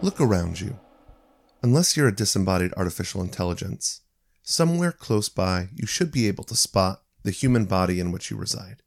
Look 0.00 0.18
around 0.18 0.60
you. 0.60 0.78
Unless 1.62 1.96
you're 1.96 2.08
a 2.08 2.14
disembodied 2.14 2.72
artificial 2.76 3.20
intelligence, 3.20 4.00
somewhere 4.42 4.92
close 4.92 5.28
by 5.28 5.68
you 5.74 5.86
should 5.86 6.10
be 6.10 6.26
able 6.26 6.44
to 6.44 6.56
spot 6.56 7.02
the 7.22 7.30
human 7.30 7.66
body 7.66 8.00
in 8.00 8.12
which 8.12 8.30
you 8.30 8.38
reside. 8.38 8.82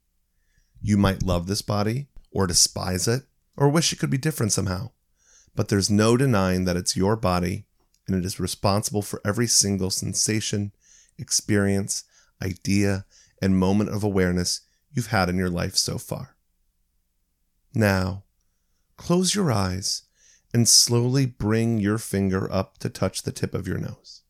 You 0.80 0.96
might 0.96 1.22
love 1.22 1.46
this 1.46 1.62
body, 1.62 2.08
or 2.32 2.48
despise 2.48 3.06
it, 3.06 3.22
or 3.56 3.68
wish 3.68 3.92
it 3.92 4.00
could 4.00 4.10
be 4.10 4.18
different 4.18 4.50
somehow, 4.50 4.90
but 5.54 5.68
there's 5.68 5.90
no 5.90 6.16
denying 6.16 6.64
that 6.64 6.76
it's 6.76 6.96
your 6.96 7.16
body 7.16 7.66
and 8.06 8.16
it 8.16 8.24
is 8.24 8.40
responsible 8.40 9.02
for 9.02 9.20
every 9.24 9.46
single 9.46 9.90
sensation, 9.90 10.72
experience, 11.18 12.04
idea, 12.42 13.04
and 13.40 13.58
moment 13.58 13.90
of 13.90 14.02
awareness 14.02 14.62
you've 14.92 15.08
had 15.08 15.28
in 15.28 15.36
your 15.36 15.50
life 15.50 15.76
so 15.76 15.98
far. 15.98 16.36
Now, 17.74 18.24
close 18.96 19.34
your 19.34 19.50
eyes 19.50 20.02
and 20.52 20.68
slowly 20.68 21.26
bring 21.26 21.78
your 21.78 21.98
finger 21.98 22.50
up 22.52 22.78
to 22.78 22.88
touch 22.88 23.22
the 23.22 23.32
tip 23.32 23.54
of 23.54 23.66
your 23.66 23.78
nose. 23.78 24.22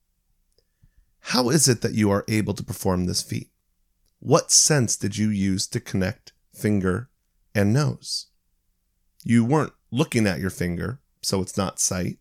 How 1.27 1.51
is 1.51 1.69
it 1.69 1.83
that 1.83 1.95
you 1.95 2.11
are 2.11 2.25
able 2.29 2.55
to 2.55 2.65
perform 2.65 3.07
this 3.07 3.23
feat? 3.23 3.51
What 4.19 4.53
sense 4.53 4.97
did 4.97 5.17
you 5.17 5.31
use 5.31 5.67
to 5.69 5.81
connect 5.81 6.33
finger 6.53 7.11
and 7.55 7.73
nose? 7.73 8.27
You 9.25 9.45
weren't 9.45 9.73
looking 9.91 10.27
at 10.27 10.41
your 10.41 10.51
finger, 10.51 11.01
so 11.23 11.41
it's 11.41 11.57
not 11.57 11.81
sight. 11.81 12.19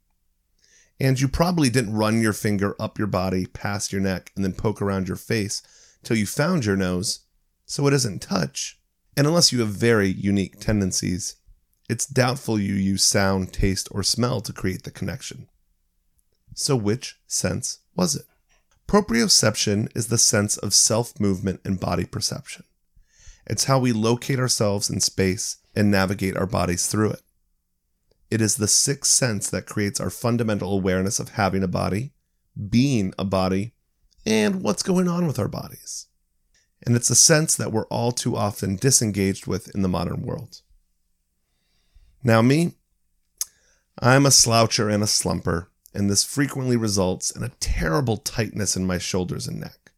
And 1.00 1.20
you 1.20 1.28
probably 1.28 1.70
didn't 1.70 1.96
run 1.96 2.22
your 2.22 2.34
finger 2.34 2.76
up 2.80 2.98
your 2.98 3.08
body, 3.08 3.48
past 3.48 3.92
your 3.92 4.02
neck, 4.02 4.32
and 4.36 4.46
then 4.46 4.54
poke 4.54 4.82
around 4.82 5.08
your 5.08 5.18
face 5.18 5.64
till 6.04 6.18
you 6.18 6.26
found 6.26 6.66
your 6.66 6.76
nose, 6.76 7.22
so 7.66 7.88
it 7.88 7.94
isn't 7.94 8.22
touch. 8.22 8.80
And 9.18 9.28
unless 9.28 9.52
you 9.52 9.60
have 9.60 9.70
very 9.70 10.10
unique 10.10 10.60
tendencies, 10.60 11.36
it's 11.90 12.06
doubtful 12.06 12.60
you 12.60 12.76
use 12.76 13.04
sound, 13.04 13.52
taste, 13.52 13.90
or 13.92 14.04
smell 14.04 14.42
to 14.42 14.54
create 14.54 14.84
the 14.84 14.92
connection. 14.92 15.48
So, 16.54 16.76
which 16.76 17.20
sense 17.28 17.80
was 17.96 18.16
it? 18.16 18.26
Proprioception 18.88 19.90
is 19.96 20.08
the 20.08 20.18
sense 20.18 20.58
of 20.58 20.74
self 20.74 21.20
movement 21.20 21.62
and 21.66 21.80
body 21.80 22.06
perception. 22.06 22.64
It's 23.48 23.66
how 23.66 23.80
we 23.80 23.92
locate 23.92 24.40
ourselves 24.40 24.90
in 24.90 25.00
space 25.00 25.58
and 25.76 25.90
navigate 25.90 26.38
our 26.38 26.46
bodies 26.46 26.88
through 26.88 27.12
it. 27.12 27.22
It 28.32 28.40
is 28.42 28.56
the 28.56 28.68
sixth 28.68 29.12
sense 29.12 29.50
that 29.50 29.66
creates 29.66 30.00
our 30.00 30.10
fundamental 30.10 30.72
awareness 30.72 31.20
of 31.20 31.30
having 31.30 31.64
a 31.64 31.68
body, 31.68 32.14
being 32.70 33.14
a 33.20 33.26
body, 33.26 33.74
and 34.26 34.64
what's 34.64 34.84
going 34.84 35.10
on 35.10 35.28
with 35.28 35.38
our 35.38 35.50
bodies. 35.50 36.08
And 36.84 36.96
it's 36.96 37.10
a 37.10 37.16
sense 37.16 37.56
that 37.58 37.74
we're 37.74 37.88
all 37.88 38.14
too 38.14 38.38
often 38.38 38.78
disengaged 38.78 39.48
with 39.48 39.74
in 39.76 39.82
the 39.82 39.90
modern 39.90 40.22
world. 40.22 40.62
Now, 42.24 42.42
me, 42.42 42.76
I'm 44.00 44.26
a 44.26 44.30
sloucher 44.30 44.92
and 44.92 45.04
a 45.04 45.08
slumper, 45.08 45.68
and 45.94 46.10
this 46.10 46.24
frequently 46.24 46.78
results 46.78 47.32
in 47.32 47.44
a 47.44 47.52
terrible 47.60 48.16
tightness 48.16 48.78
in 48.78 48.88
my 48.88 48.98
shoulders 48.98 49.46
and 49.48 49.60
neck. 49.60 49.92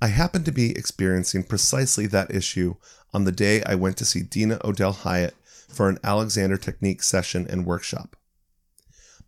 I 0.00 0.08
happened 0.08 0.44
to 0.44 0.52
be 0.52 0.70
experiencing 0.70 1.42
precisely 1.42 2.06
that 2.06 2.32
issue 2.32 2.76
on 3.12 3.24
the 3.24 3.32
day 3.32 3.62
I 3.64 3.74
went 3.74 3.96
to 3.96 4.04
see 4.04 4.22
Dina 4.22 4.60
Odell 4.64 4.92
Hyatt 4.92 5.34
for 5.74 5.88
an 5.88 5.98
Alexander 6.04 6.56
Technique 6.56 7.02
session 7.02 7.46
and 7.48 7.66
workshop. 7.66 8.16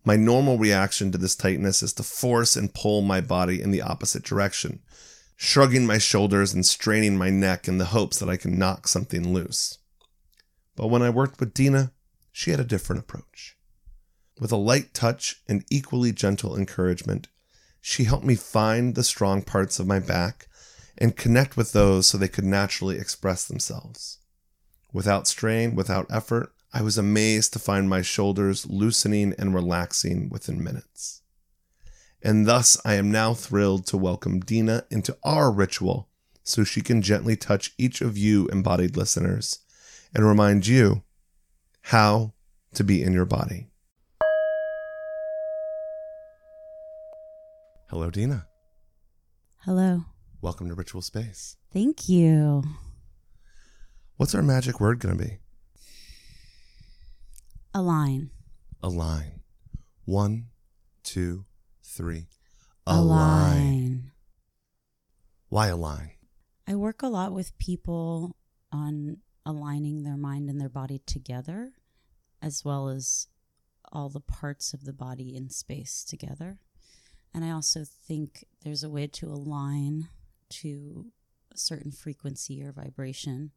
My 0.04 0.14
normal 0.16 0.56
reaction 0.56 1.10
to 1.10 1.18
this 1.18 1.34
tightness 1.34 1.82
is 1.82 1.92
to 1.94 2.04
force 2.04 2.54
and 2.54 2.72
pull 2.72 3.02
my 3.02 3.20
body 3.20 3.60
in 3.60 3.72
the 3.72 3.82
opposite 3.82 4.22
direction, 4.22 4.80
shrugging 5.36 5.84
my 5.84 5.98
shoulders 5.98 6.54
and 6.54 6.64
straining 6.64 7.18
my 7.18 7.28
neck 7.28 7.66
in 7.66 7.78
the 7.78 7.86
hopes 7.86 8.18
that 8.18 8.28
I 8.28 8.36
can 8.36 8.58
knock 8.58 8.86
something 8.86 9.34
loose. 9.34 9.78
But 10.76 10.88
when 10.88 11.02
I 11.02 11.10
worked 11.10 11.40
with 11.40 11.54
Dina, 11.54 11.92
she 12.30 12.52
had 12.52 12.60
a 12.60 12.64
different 12.64 13.00
approach. 13.00 13.56
With 14.38 14.52
a 14.52 14.56
light 14.56 14.94
touch 14.94 15.42
and 15.48 15.64
equally 15.70 16.12
gentle 16.12 16.56
encouragement, 16.56 17.28
she 17.80 18.04
helped 18.04 18.24
me 18.24 18.36
find 18.36 18.94
the 18.94 19.02
strong 19.02 19.42
parts 19.42 19.78
of 19.78 19.86
my 19.86 19.98
back 19.98 20.46
and 20.98 21.16
connect 21.16 21.56
with 21.56 21.72
those 21.72 22.06
so 22.06 22.16
they 22.18 22.28
could 22.28 22.44
naturally 22.44 22.98
express 22.98 23.44
themselves. 23.44 24.18
Without 24.96 25.26
strain, 25.26 25.74
without 25.74 26.06
effort, 26.08 26.54
I 26.72 26.80
was 26.80 26.96
amazed 26.96 27.52
to 27.52 27.58
find 27.58 27.86
my 27.86 28.00
shoulders 28.00 28.64
loosening 28.64 29.34
and 29.38 29.52
relaxing 29.52 30.30
within 30.30 30.64
minutes. 30.64 31.20
And 32.22 32.46
thus, 32.46 32.80
I 32.82 32.94
am 32.94 33.12
now 33.12 33.34
thrilled 33.34 33.86
to 33.88 33.98
welcome 33.98 34.40
Dina 34.40 34.84
into 34.90 35.14
our 35.22 35.52
ritual 35.52 36.08
so 36.44 36.64
she 36.64 36.80
can 36.80 37.02
gently 37.02 37.36
touch 37.36 37.74
each 37.76 38.00
of 38.00 38.16
you 38.16 38.48
embodied 38.48 38.96
listeners 38.96 39.58
and 40.14 40.24
remind 40.24 40.66
you 40.66 41.02
how 41.82 42.32
to 42.72 42.82
be 42.82 43.02
in 43.02 43.12
your 43.12 43.26
body. 43.26 43.68
Hello, 47.90 48.08
Dina. 48.08 48.46
Hello. 49.58 50.06
Welcome 50.40 50.70
to 50.70 50.74
Ritual 50.74 51.02
Space. 51.02 51.58
Thank 51.70 52.08
you. 52.08 52.62
What's 54.16 54.34
our 54.34 54.42
magic 54.42 54.80
word 54.80 54.98
going 54.98 55.18
to 55.18 55.24
be? 55.24 55.38
Align. 57.74 58.30
Align. 58.82 59.40
One, 60.06 60.46
two, 61.02 61.44
three. 61.82 62.28
Align. 62.86 64.12
Why 65.50 65.66
align? 65.66 66.12
I 66.66 66.76
work 66.76 67.02
a 67.02 67.08
lot 67.08 67.32
with 67.32 67.58
people 67.58 68.36
on 68.72 69.18
aligning 69.44 70.02
their 70.02 70.16
mind 70.16 70.48
and 70.48 70.58
their 70.58 70.70
body 70.70 71.02
together, 71.04 71.72
as 72.40 72.64
well 72.64 72.88
as 72.88 73.28
all 73.92 74.08
the 74.08 74.20
parts 74.20 74.72
of 74.72 74.84
the 74.84 74.94
body 74.94 75.36
in 75.36 75.50
space 75.50 76.02
together. 76.02 76.58
And 77.34 77.44
I 77.44 77.50
also 77.50 77.84
think 77.84 78.46
there's 78.64 78.82
a 78.82 78.88
way 78.88 79.08
to 79.08 79.26
align 79.26 80.08
to 80.48 81.12
a 81.52 81.58
certain 81.58 81.92
frequency 81.92 82.62
or 82.62 82.72
vibration. 82.72 83.50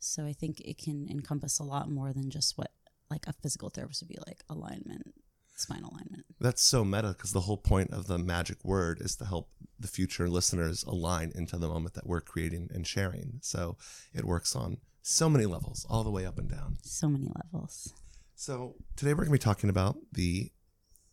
So 0.00 0.24
I 0.24 0.32
think 0.32 0.60
it 0.60 0.78
can 0.78 1.08
encompass 1.10 1.58
a 1.58 1.64
lot 1.64 1.90
more 1.90 2.12
than 2.12 2.30
just 2.30 2.56
what 2.56 2.70
like 3.10 3.26
a 3.26 3.32
physical 3.32 3.70
therapist 3.70 4.02
would 4.02 4.08
be 4.08 4.18
like 4.26 4.42
alignment, 4.48 5.14
spine 5.56 5.82
alignment. 5.82 6.26
That's 6.40 6.62
so 6.62 6.84
meta 6.84 7.08
because 7.08 7.32
the 7.32 7.40
whole 7.40 7.56
point 7.56 7.90
of 7.92 8.06
the 8.06 8.18
magic 8.18 8.64
word 8.64 9.00
is 9.00 9.16
to 9.16 9.24
help 9.24 9.48
the 9.78 9.88
future 9.88 10.28
listeners 10.28 10.84
align 10.84 11.32
into 11.34 11.56
the 11.56 11.68
moment 11.68 11.94
that 11.94 12.06
we're 12.06 12.20
creating 12.20 12.68
and 12.72 12.86
sharing. 12.86 13.38
So 13.42 13.76
it 14.12 14.24
works 14.24 14.54
on 14.54 14.78
so 15.02 15.30
many 15.30 15.46
levels, 15.46 15.86
all 15.88 16.04
the 16.04 16.10
way 16.10 16.26
up 16.26 16.38
and 16.38 16.50
down. 16.50 16.76
So 16.82 17.08
many 17.08 17.30
levels. 17.34 17.94
So 18.34 18.74
today 18.94 19.12
we're 19.12 19.24
going 19.24 19.28
to 19.28 19.32
be 19.32 19.38
talking 19.38 19.70
about 19.70 19.96
the 20.12 20.52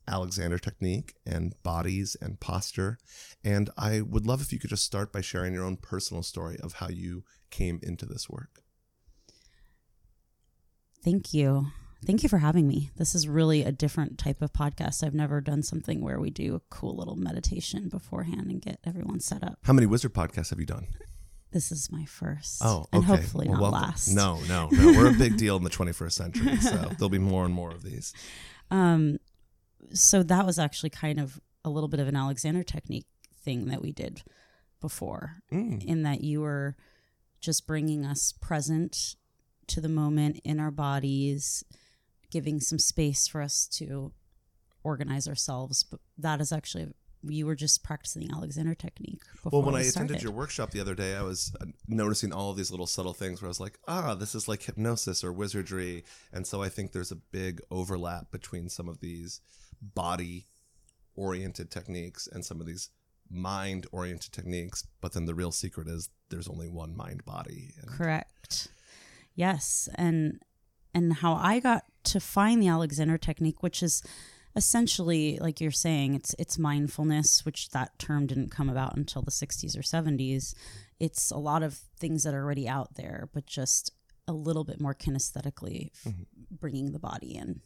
Alexander 0.07 0.59
technique 0.59 1.15
and 1.25 1.55
bodies 1.63 2.15
and 2.21 2.39
posture. 2.39 2.99
And 3.43 3.69
I 3.77 4.01
would 4.01 4.27
love 4.27 4.41
if 4.41 4.51
you 4.53 4.59
could 4.59 4.69
just 4.69 4.83
start 4.83 5.11
by 5.11 5.21
sharing 5.21 5.53
your 5.53 5.63
own 5.63 5.77
personal 5.77 6.23
story 6.23 6.57
of 6.61 6.73
how 6.73 6.89
you 6.89 7.23
came 7.49 7.79
into 7.81 8.05
this 8.05 8.29
work. 8.29 8.61
Thank 11.05 11.33
you. 11.33 11.67
Thank 12.05 12.21
you 12.23 12.29
for 12.29 12.39
having 12.39 12.67
me. 12.67 12.91
This 12.97 13.15
is 13.15 13.27
really 13.27 13.63
a 13.63 13.71
different 13.71 14.17
type 14.17 14.41
of 14.41 14.51
podcast. 14.51 15.03
I've 15.03 15.13
never 15.15 15.39
done 15.39 15.63
something 15.63 16.01
where 16.01 16.19
we 16.19 16.29
do 16.31 16.55
a 16.55 16.59
cool 16.69 16.95
little 16.97 17.15
meditation 17.15 17.87
beforehand 17.89 18.49
and 18.51 18.61
get 18.61 18.79
everyone 18.83 19.19
set 19.21 19.43
up. 19.43 19.59
How 19.63 19.73
many 19.73 19.87
Wizard 19.87 20.13
podcasts 20.13 20.49
have 20.49 20.59
you 20.59 20.65
done? 20.65 20.87
This 21.51 21.71
is 21.71 21.91
my 21.91 22.05
first. 22.05 22.61
Oh, 22.63 22.79
okay. 22.79 22.87
And 22.93 23.05
hopefully 23.05 23.47
Well, 23.47 23.61
not 23.61 23.71
welcome. 23.71 23.81
last. 23.89 24.07
No, 24.09 24.39
no, 24.49 24.67
no. 24.71 24.87
We're 24.97 25.09
a 25.09 25.13
big 25.13 25.37
deal 25.37 25.55
in 25.55 25.63
the 25.63 25.69
21st 25.69 26.11
century, 26.11 26.57
so 26.57 26.71
there'll 26.97 27.07
be 27.09 27.17
more 27.17 27.45
and 27.45 27.53
more 27.53 27.71
of 27.71 27.81
these. 27.83 28.13
Um, 28.69 29.19
so 29.93 30.21
that 30.23 30.45
was 30.45 30.59
actually 30.59 30.89
kind 30.89 31.19
of 31.19 31.39
a 31.63 31.69
little 31.69 31.87
bit 31.87 31.99
of 31.99 32.07
an 32.07 32.15
Alexander 32.15 32.61
technique 32.63 33.05
thing 33.41 33.67
that 33.67 33.81
we 33.81 33.91
did 33.91 34.23
before, 34.81 35.37
Mm. 35.51 35.83
in 35.85 36.03
that 36.03 36.21
you 36.21 36.41
were 36.41 36.75
just 37.39 37.65
bringing 37.65 38.05
us 38.05 38.33
present 38.41 39.15
to 39.67 39.81
the 39.81 39.89
moment 39.89 40.39
in 40.43 40.59
our 40.59 40.71
bodies, 40.71 41.63
giving 42.31 42.59
some 42.59 42.79
space 42.79 43.27
for 43.27 43.41
us 43.41 43.67
to 43.67 44.13
organize 44.83 45.27
ourselves. 45.27 45.83
But 45.83 45.99
that 46.17 46.41
is 46.41 46.51
actually 46.51 46.93
you 47.27 47.45
were 47.45 47.55
just 47.55 47.83
practicing 47.83 48.27
the 48.27 48.33
Alexander 48.33 48.75
technique. 48.75 49.21
Before 49.43 49.59
Well, 49.59 49.65
when 49.65 49.75
we 49.75 49.81
I 49.81 49.83
attended 49.83 50.21
your 50.21 50.31
workshop 50.31 50.71
the 50.71 50.79
other 50.79 50.95
day, 50.95 51.15
I 51.15 51.21
was 51.21 51.55
uh, 51.59 51.65
noticing 51.87 52.31
all 52.31 52.51
of 52.51 52.57
these 52.57 52.71
little 52.71 52.87
subtle 52.87 53.13
things 53.13 53.41
where 53.41 53.47
I 53.47 53.49
was 53.49 53.59
like, 53.59 53.79
ah, 53.87 54.15
this 54.15 54.35
is 54.35 54.47
like 54.47 54.63
hypnosis 54.63 55.23
or 55.23 55.31
wizardry. 55.31 56.03
And 56.31 56.45
so 56.45 56.61
I 56.61 56.69
think 56.69 56.91
there's 56.91 57.11
a 57.11 57.15
big 57.15 57.61
overlap 57.71 58.31
between 58.31 58.69
some 58.69 58.87
of 58.87 58.99
these 58.99 59.41
body 59.81 60.45
oriented 61.15 61.71
techniques 61.71 62.27
and 62.31 62.43
some 62.43 62.59
of 62.59 62.67
these 62.67 62.89
mind 63.29 63.87
oriented 63.91 64.31
techniques. 64.31 64.87
But 65.01 65.13
then 65.13 65.25
the 65.25 65.35
real 65.35 65.51
secret 65.51 65.87
is 65.87 66.09
there's 66.29 66.47
only 66.47 66.69
one 66.69 66.95
mind 66.95 67.25
body. 67.25 67.71
Correct. 67.87 68.67
Yes, 69.35 69.89
and 69.95 70.41
and 70.93 71.13
how 71.13 71.33
I 71.33 71.59
got 71.59 71.83
to 72.05 72.19
find 72.19 72.61
the 72.61 72.69
Alexander 72.69 73.17
technique, 73.17 73.61
which 73.61 73.83
is 73.83 74.01
essentially 74.55 75.37
like 75.39 75.59
you're 75.59 75.71
saying, 75.71 76.15
it's 76.15 76.33
it's 76.39 76.57
mindfulness, 76.57 77.45
which 77.45 77.69
that 77.71 77.97
term 77.99 78.27
didn't 78.27 78.51
come 78.51 78.69
about 78.69 78.95
until 78.95 79.21
the 79.21 79.31
60s 79.31 79.77
or 79.77 79.81
70s. 79.81 80.53
It's 80.99 81.29
a 81.31 81.37
lot 81.37 81.61
of 81.63 81.79
things 81.99 82.23
that 82.23 82.33
are 82.33 82.43
already 82.43 82.67
out 82.67 82.95
there, 82.95 83.29
but 83.33 83.45
just 83.45 83.91
a 84.27 84.33
little 84.33 84.63
bit 84.63 84.79
more 84.79 84.95
kinesthetically 84.95 85.91
f- 86.05 86.13
bringing 86.49 86.93
the 86.93 86.99
body 86.99 87.35
in. 87.35 87.61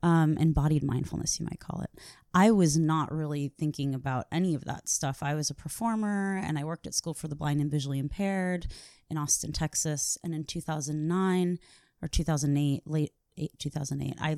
Um, 0.00 0.38
embodied 0.38 0.84
mindfulness, 0.84 1.40
you 1.40 1.46
might 1.46 1.58
call 1.58 1.80
it. 1.80 1.90
I 2.32 2.52
was 2.52 2.78
not 2.78 3.12
really 3.12 3.52
thinking 3.58 3.96
about 3.96 4.26
any 4.30 4.54
of 4.54 4.64
that 4.64 4.88
stuff. 4.88 5.24
I 5.24 5.34
was 5.34 5.50
a 5.50 5.54
performer 5.54 6.40
and 6.44 6.56
I 6.56 6.62
worked 6.62 6.86
at 6.86 6.94
School 6.94 7.14
for 7.14 7.26
the 7.26 7.34
Blind 7.34 7.60
and 7.60 7.68
Visually 7.68 7.98
Impaired 7.98 8.68
in 9.10 9.18
Austin, 9.18 9.52
Texas. 9.52 10.16
And 10.22 10.34
in 10.34 10.44
2009 10.44 11.58
or 12.00 12.06
2008, 12.06 12.82
late 12.86 13.12
eight, 13.36 13.58
2008, 13.58 14.14
I 14.20 14.36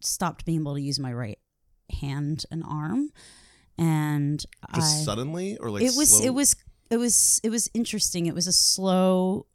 stopped 0.00 0.44
being 0.44 0.60
able 0.60 0.74
to 0.74 0.80
use 0.80 0.98
my 0.98 1.12
right 1.12 1.38
hand 2.00 2.44
and 2.50 2.62
arm. 2.62 3.10
And 3.78 4.44
just 4.74 5.00
I, 5.00 5.04
suddenly 5.04 5.56
or 5.58 5.70
like 5.70 5.82
it 5.82 5.92
was 5.96 6.10
slow- 6.10 6.26
it 6.26 6.30
was 6.34 6.56
it 6.90 6.96
was 6.98 7.40
it 7.42 7.50
was 7.50 7.70
interesting 7.72 8.26
it 8.26 8.34
was 8.34 8.46
a 8.46 8.52
slow 8.52 9.46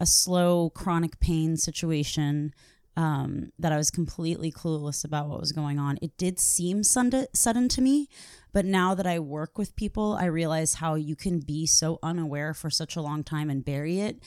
a 0.00 0.06
slow 0.06 0.70
chronic 0.70 1.20
pain 1.20 1.58
situation 1.58 2.54
um, 3.00 3.50
that 3.58 3.72
I 3.72 3.78
was 3.78 3.90
completely 3.90 4.52
clueless 4.52 5.06
about 5.06 5.30
what 5.30 5.40
was 5.40 5.52
going 5.52 5.78
on. 5.78 5.98
It 6.02 6.18
did 6.18 6.38
seem 6.38 6.84
sudden, 6.84 7.26
sudden 7.34 7.66
to 7.70 7.80
me, 7.80 8.10
but 8.52 8.66
now 8.66 8.94
that 8.94 9.06
I 9.06 9.18
work 9.18 9.56
with 9.56 9.74
people, 9.74 10.18
I 10.20 10.26
realize 10.26 10.74
how 10.74 10.96
you 10.96 11.16
can 11.16 11.40
be 11.40 11.64
so 11.64 11.98
unaware 12.02 12.52
for 12.52 12.68
such 12.68 12.96
a 12.96 13.00
long 13.00 13.24
time 13.24 13.48
and 13.48 13.64
bury 13.64 14.00
it 14.00 14.22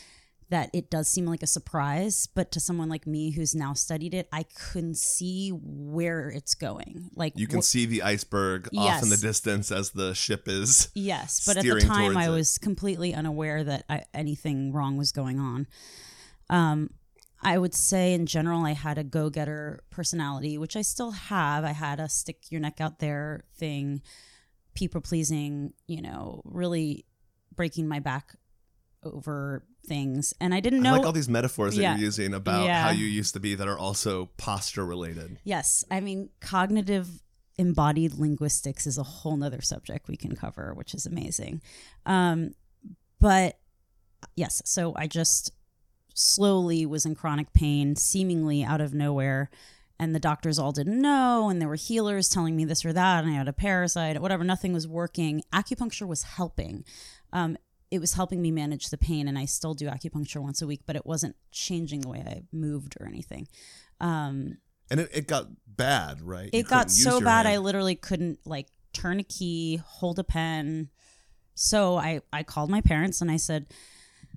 that 0.49 0.71
it 0.73 0.89
does 0.89 1.07
seem 1.07 1.27
like 1.27 1.43
a 1.43 1.47
surprise. 1.47 2.27
But 2.33 2.51
to 2.53 2.59
someone 2.59 2.89
like 2.89 3.05
me 3.05 3.29
who's 3.29 3.53
now 3.53 3.73
studied 3.73 4.15
it, 4.15 4.27
I 4.33 4.41
couldn't 4.41 4.97
see 4.97 5.49
where 5.49 6.29
it's 6.29 6.55
going. 6.55 7.11
Like 7.15 7.33
you 7.35 7.45
can 7.45 7.59
wh- 7.59 7.63
see 7.63 7.85
the 7.85 8.01
iceberg 8.01 8.69
off 8.75 9.03
in 9.03 9.09
the 9.09 9.17
distance 9.17 9.71
as 9.71 9.91
the 9.91 10.15
ship 10.15 10.47
is. 10.47 10.89
Yes, 10.95 11.45
but 11.45 11.57
at 11.57 11.63
the 11.63 11.79
time 11.79 12.17
I 12.17 12.25
it. 12.25 12.29
was 12.29 12.57
completely 12.57 13.13
unaware 13.13 13.63
that 13.63 13.85
I, 13.87 14.05
anything 14.15 14.73
wrong 14.73 14.97
was 14.97 15.11
going 15.11 15.39
on. 15.39 15.67
Um, 16.49 16.89
I 17.43 17.57
would 17.57 17.73
say 17.73 18.13
in 18.13 18.25
general 18.25 18.63
I 18.65 18.71
had 18.73 18.97
a 18.97 19.03
go-getter 19.03 19.83
personality, 19.89 20.57
which 20.57 20.75
I 20.75 20.81
still 20.81 21.11
have. 21.11 21.63
I 21.63 21.71
had 21.71 21.99
a 21.99 22.09
stick 22.09 22.51
your 22.51 22.61
neck 22.61 22.79
out 22.81 22.99
there 22.99 23.43
thing, 23.55 24.01
people 24.73 25.01
pleasing, 25.01 25.73
you 25.87 26.01
know, 26.01 26.41
really 26.45 27.05
breaking 27.55 27.87
my 27.87 27.99
back 27.99 28.35
over 29.03 29.65
things. 29.85 30.33
And 30.39 30.53
I 30.53 30.59
didn't 30.61 30.79
I 30.79 30.83
know 30.83 30.91
like 30.97 31.05
all 31.05 31.11
these 31.11 31.27
metaphors 31.29 31.75
that 31.75 31.81
Yeah. 31.81 31.95
you're 31.95 32.05
using 32.05 32.33
about 32.33 32.65
Yeah. 32.65 32.81
how 32.83 32.89
you 32.91 33.05
used 33.05 33.33
to 33.33 33.39
be 33.39 33.55
that 33.55 33.67
are 33.67 33.77
also 33.77 34.27
posture 34.37 34.85
related. 34.85 35.39
Yes, 35.43 35.83
I 35.91 35.99
mean 35.99 36.29
cognitive 36.39 37.21
embodied 37.57 38.13
linguistics 38.15 38.87
is 38.87 38.97
a 38.97 39.03
whole 39.03 39.37
nother 39.37 39.61
subject 39.61 40.07
we 40.07 40.17
can 40.17 40.35
cover, 40.35 40.73
which 40.73 40.93
is 40.95 41.05
amazing. 41.05 41.61
Um, 42.05 42.55
but 43.19 43.59
yes, 44.35 44.61
so 44.65 44.93
I 44.95 45.07
just 45.07 45.51
slowly 46.13 46.85
was 46.85 47.05
in 47.05 47.15
chronic 47.15 47.53
pain, 47.53 47.95
seemingly 47.95 48.63
out 48.63 48.81
of 48.81 48.93
nowhere. 48.93 49.49
And 49.99 50.13
the 50.13 50.19
doctors 50.19 50.57
all 50.59 50.71
didn't 50.71 50.99
know, 51.01 51.49
and 51.49 51.61
there 51.61 51.67
were 51.69 51.75
healers 51.75 52.27
telling 52.27 52.55
me 52.55 52.65
this 52.65 52.83
or 52.83 52.91
that, 52.93 53.23
and 53.23 53.31
I 53.31 53.37
had 53.37 53.47
a 53.47 53.53
parasite, 53.53 54.19
whatever. 54.19 54.43
Nothing 54.43 54.73
was 54.73 54.87
working. 54.87 55.43
Acupuncture 55.53 56.07
was 56.07 56.23
helping. 56.23 56.83
Um, 57.31 57.57
it 57.91 57.99
was 57.99 58.13
helping 58.13 58.41
me 58.41 58.49
manage 58.49 58.89
the 58.89 58.97
pain, 58.97 59.27
and 59.27 59.37
I 59.37 59.45
still 59.45 59.75
do 59.75 59.87
acupuncture 59.87 60.41
once 60.41 60.61
a 60.61 60.67
week, 60.67 60.81
but 60.87 60.95
it 60.95 61.05
wasn't 61.05 61.35
changing 61.51 62.01
the 62.01 62.09
way 62.09 62.23
I 62.25 62.41
moved 62.51 62.97
or 62.99 63.05
anything. 63.05 63.47
Um, 64.01 64.57
And 64.89 64.99
it, 64.99 65.09
it 65.13 65.27
got 65.27 65.47
bad, 65.67 66.21
right? 66.21 66.49
You 66.51 66.61
it 66.61 66.67
got 66.67 66.91
so 66.91 67.21
bad 67.21 67.45
i 67.45 67.57
literally 67.57 67.95
couldn't 67.95 68.39
like 68.45 68.67
turn 68.93 69.19
a 69.19 69.23
key 69.23 69.77
hold 69.85 70.19
a 70.19 70.23
pen 70.23 70.89
so 71.55 71.97
i 71.97 72.21
i 72.31 72.43
called 72.43 72.69
my 72.69 72.81
parents 72.81 73.21
and 73.21 73.31
i 73.31 73.37
said 73.37 73.65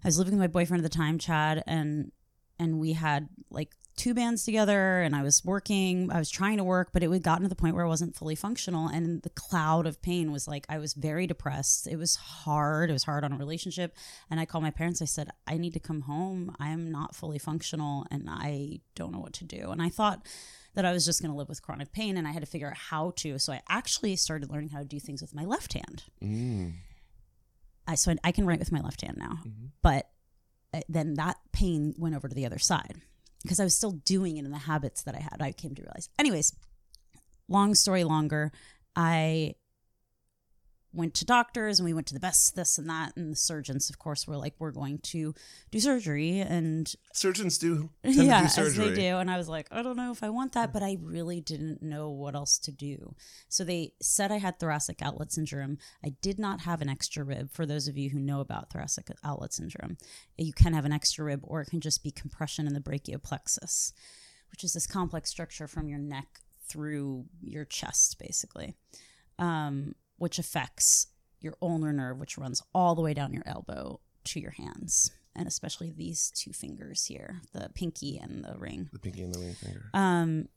i 0.04 0.08
was 0.08 0.18
living 0.18 0.34
with 0.34 0.40
my 0.40 0.46
boyfriend 0.46 0.84
at 0.84 0.90
the 0.90 0.96
time 0.96 1.18
chad 1.18 1.62
and 1.66 2.12
and 2.58 2.78
we 2.78 2.92
had 2.92 3.28
like 3.50 3.74
two 3.96 4.12
bands 4.12 4.44
together 4.44 5.00
and 5.00 5.16
i 5.16 5.22
was 5.22 5.42
working 5.44 6.10
i 6.12 6.18
was 6.18 6.28
trying 6.28 6.58
to 6.58 6.64
work 6.64 6.90
but 6.92 7.02
it 7.02 7.10
had 7.10 7.22
gotten 7.22 7.42
to 7.42 7.48
the 7.48 7.56
point 7.56 7.74
where 7.74 7.84
i 7.84 7.88
wasn't 7.88 8.14
fully 8.14 8.34
functional 8.34 8.88
and 8.88 9.22
the 9.22 9.30
cloud 9.30 9.86
of 9.86 10.00
pain 10.02 10.30
was 10.30 10.46
like 10.46 10.66
i 10.68 10.76
was 10.76 10.92
very 10.92 11.26
depressed 11.26 11.86
it 11.86 11.96
was 11.96 12.16
hard 12.16 12.90
it 12.90 12.92
was 12.92 13.04
hard 13.04 13.24
on 13.24 13.32
a 13.32 13.38
relationship 13.38 13.96
and 14.30 14.38
i 14.38 14.44
called 14.44 14.62
my 14.62 14.70
parents 14.70 15.00
i 15.00 15.06
said 15.06 15.30
i 15.46 15.56
need 15.56 15.72
to 15.72 15.80
come 15.80 16.02
home 16.02 16.54
i 16.60 16.68
am 16.68 16.90
not 16.90 17.14
fully 17.14 17.38
functional 17.38 18.06
and 18.10 18.28
i 18.28 18.78
don't 18.94 19.12
know 19.12 19.20
what 19.20 19.32
to 19.32 19.44
do 19.44 19.70
and 19.70 19.80
i 19.80 19.88
thought 19.88 20.26
that 20.76 20.84
I 20.84 20.92
was 20.92 21.04
just 21.04 21.20
going 21.20 21.32
to 21.32 21.36
live 21.36 21.48
with 21.48 21.62
chronic 21.62 21.90
pain 21.90 22.16
and 22.16 22.28
I 22.28 22.32
had 22.32 22.42
to 22.42 22.46
figure 22.46 22.68
out 22.68 22.76
how 22.76 23.12
to. 23.16 23.38
So 23.38 23.52
I 23.52 23.62
actually 23.68 24.14
started 24.14 24.50
learning 24.50 24.68
how 24.68 24.78
to 24.78 24.84
do 24.84 25.00
things 25.00 25.22
with 25.22 25.34
my 25.34 25.44
left 25.44 25.72
hand. 25.72 26.04
Mm. 26.22 26.74
I 27.86 27.94
so 27.94 28.12
I, 28.12 28.16
I 28.24 28.32
can 28.32 28.46
write 28.46 28.58
with 28.58 28.72
my 28.72 28.80
left 28.80 29.00
hand 29.02 29.16
now, 29.18 29.38
Mhm. 29.46 29.70
but 29.82 30.08
uh, 30.74 30.80
then 30.88 31.14
that 31.14 31.36
pain 31.52 31.94
went 31.98 32.14
over 32.14 32.28
to 32.28 32.34
the 32.34 32.46
other 32.46 32.58
side 32.58 33.00
because 33.42 33.60
I 33.60 33.64
was 33.64 33.74
still 33.74 33.92
doing 33.92 34.36
it 34.36 34.44
in 34.44 34.50
the 34.50 34.58
habits 34.58 35.02
that 35.02 35.14
I 35.14 35.20
had. 35.20 35.36
I 35.40 35.52
came 35.52 35.74
to 35.74 35.82
realize. 35.82 36.08
Anyways, 36.18 36.52
long 37.48 37.74
story 37.74 38.02
longer, 38.04 38.50
I 38.96 39.54
went 40.96 41.14
to 41.14 41.24
doctors 41.24 41.78
and 41.78 41.84
we 41.84 41.92
went 41.92 42.06
to 42.06 42.14
the 42.14 42.20
best 42.20 42.56
this 42.56 42.78
and 42.78 42.88
that 42.88 43.12
and 43.16 43.32
the 43.32 43.36
surgeons 43.36 43.90
of 43.90 43.98
course 43.98 44.26
were 44.26 44.36
like 44.36 44.54
we're 44.58 44.70
going 44.70 44.98
to 44.98 45.34
do 45.70 45.78
surgery 45.78 46.40
and 46.40 46.94
Surgeons 47.12 47.58
do 47.58 47.90
yeah, 48.04 48.48
do 48.54 48.62
as 48.62 48.76
they 48.76 48.94
do. 48.94 49.16
And 49.16 49.30
I 49.30 49.36
was 49.36 49.48
like, 49.48 49.68
I 49.70 49.82
don't 49.82 49.96
know 49.96 50.10
if 50.10 50.22
I 50.22 50.28
want 50.28 50.52
that, 50.52 50.72
but 50.72 50.82
I 50.82 50.98
really 51.00 51.40
didn't 51.40 51.82
know 51.82 52.10
what 52.10 52.34
else 52.34 52.58
to 52.60 52.72
do. 52.72 53.14
So 53.48 53.64
they 53.64 53.92
said 54.00 54.32
I 54.32 54.38
had 54.38 54.58
thoracic 54.58 55.02
outlet 55.02 55.32
syndrome. 55.32 55.78
I 56.04 56.14
did 56.22 56.38
not 56.38 56.60
have 56.62 56.82
an 56.82 56.88
extra 56.88 57.24
rib. 57.24 57.50
For 57.52 57.66
those 57.66 57.88
of 57.88 57.96
you 57.96 58.10
who 58.10 58.18
know 58.18 58.40
about 58.40 58.70
thoracic 58.70 59.10
outlet 59.24 59.52
syndrome, 59.52 59.96
you 60.36 60.52
can 60.52 60.72
have 60.72 60.84
an 60.84 60.92
extra 60.92 61.24
rib, 61.24 61.40
or 61.42 61.60
it 61.60 61.66
can 61.66 61.80
just 61.80 62.02
be 62.02 62.10
compression 62.10 62.66
in 62.66 62.74
the 62.74 62.80
brachial 62.80 63.20
plexus, 63.20 63.92
which 64.50 64.64
is 64.64 64.72
this 64.72 64.86
complex 64.86 65.30
structure 65.30 65.66
from 65.66 65.88
your 65.88 65.98
neck 65.98 66.40
through 66.68 67.26
your 67.42 67.64
chest, 67.64 68.18
basically, 68.18 68.74
um, 69.38 69.94
which 70.16 70.38
affects 70.38 71.08
your 71.40 71.54
ulnar 71.62 71.92
nerve, 71.92 72.18
which 72.18 72.38
runs 72.38 72.62
all 72.74 72.94
the 72.94 73.02
way 73.02 73.14
down 73.14 73.32
your 73.32 73.42
elbow 73.46 74.00
to 74.24 74.40
your 74.40 74.52
hands, 74.52 75.12
and 75.34 75.46
especially 75.46 75.90
these 75.90 76.30
two 76.30 76.52
fingers 76.52 77.06
here, 77.06 77.42
the 77.52 77.70
pinky 77.74 78.18
and 78.18 78.44
the 78.44 78.58
ring. 78.58 78.88
The 78.92 78.98
pinky 78.98 79.22
and 79.22 79.34
the 79.34 79.38
ring 79.38 79.54
finger. 79.54 79.90
Um, 79.94 80.48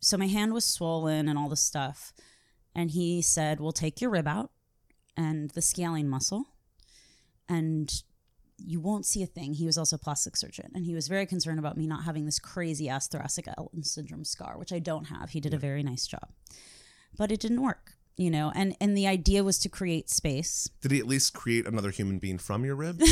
so 0.00 0.16
my 0.16 0.26
hand 0.26 0.52
was 0.52 0.64
swollen 0.64 1.28
and 1.28 1.38
all 1.38 1.48
this 1.48 1.62
stuff, 1.62 2.12
and 2.74 2.90
he 2.90 3.22
said, 3.22 3.60
"We'll 3.60 3.72
take 3.72 4.00
your 4.00 4.10
rib 4.10 4.28
out 4.28 4.52
and 5.16 5.50
the 5.50 5.62
scalene 5.62 6.08
muscle, 6.08 6.44
and 7.48 7.90
you 8.58 8.80
won't 8.80 9.06
see 9.06 9.22
a 9.22 9.26
thing." 9.26 9.54
He 9.54 9.66
was 9.66 9.78
also 9.78 9.96
a 9.96 10.00
plastic 10.00 10.36
surgeon, 10.36 10.70
and 10.74 10.84
he 10.84 10.94
was 10.94 11.08
very 11.08 11.26
concerned 11.26 11.58
about 11.58 11.76
me 11.76 11.86
not 11.86 12.04
having 12.04 12.26
this 12.26 12.38
crazy 12.38 12.88
ass 12.88 13.08
thoracic 13.08 13.48
outlet 13.48 13.86
syndrome 13.86 14.24
scar, 14.24 14.58
which 14.58 14.72
I 14.72 14.78
don't 14.78 15.06
have. 15.06 15.30
He 15.30 15.40
did 15.40 15.54
a 15.54 15.58
very 15.58 15.82
nice 15.82 16.06
job, 16.06 16.32
but 17.16 17.32
it 17.32 17.40
didn't 17.40 17.62
work. 17.62 17.94
You 18.18 18.30
know, 18.32 18.52
and 18.54 18.76
and 18.80 18.96
the 18.96 19.06
idea 19.06 19.44
was 19.44 19.58
to 19.60 19.68
create 19.68 20.10
space. 20.10 20.68
Did 20.82 20.90
he 20.90 20.98
at 20.98 21.06
least 21.06 21.34
create 21.34 21.66
another 21.66 21.90
human 21.90 22.18
being 22.18 22.36
from 22.36 22.64
your 22.64 22.74
rib? 22.74 23.00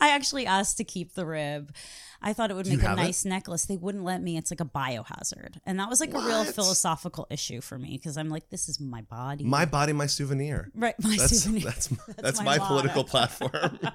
I 0.00 0.10
actually 0.10 0.46
asked 0.46 0.76
to 0.76 0.84
keep 0.84 1.14
the 1.14 1.26
rib. 1.26 1.74
I 2.22 2.32
thought 2.32 2.50
it 2.50 2.54
would 2.54 2.68
make 2.68 2.80
a 2.82 2.88
have 2.88 2.98
it? 2.98 3.02
nice 3.02 3.24
necklace. 3.24 3.64
They 3.64 3.76
wouldn't 3.76 4.04
let 4.04 4.22
me. 4.22 4.36
It's 4.36 4.52
like 4.52 4.60
a 4.60 4.64
biohazard. 4.64 5.58
And 5.66 5.80
that 5.80 5.88
was 5.88 6.00
like 6.00 6.14
a 6.14 6.20
real 6.20 6.44
philosophical 6.44 7.26
issue 7.30 7.60
for 7.60 7.78
me 7.78 7.98
because 7.98 8.16
I'm 8.16 8.28
like, 8.28 8.50
this 8.50 8.68
is 8.68 8.78
my 8.78 9.02
body. 9.02 9.44
my 9.44 9.64
body, 9.64 9.92
my 9.92 10.06
souvenir. 10.06 10.70
right, 10.74 10.94
my 11.02 11.16
That's 11.16 11.42
souvenir. 11.42 11.64
that's 11.64 11.88
that's, 12.18 12.38
my 12.38 12.58
my, 12.58 12.66
political 12.66 13.04
platform. 13.04 13.78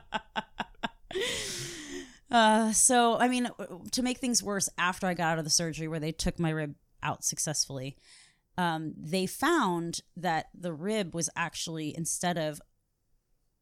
Uh, 2.29 2.73
so, 2.73 3.17
I 3.17 3.29
mean, 3.29 3.49
to 3.91 4.03
make 4.03 4.17
things 4.17 4.43
worse, 4.43 4.67
after 4.77 5.07
I 5.07 5.13
got 5.13 5.31
out 5.31 5.37
of 5.39 5.45
the 5.45 5.49
surgery 5.49 5.87
where 5.87 6.01
they 6.01 6.11
took 6.11 6.37
my 6.37 6.49
rib 6.49 6.75
out 7.03 7.23
successfully, 7.23 7.97
um, 8.57 8.93
they 8.97 9.25
found 9.25 10.01
that 10.15 10.47
the 10.53 10.73
rib 10.73 11.13
was 11.13 11.29
actually, 11.35 11.95
instead 11.95 12.37
of 12.37 12.61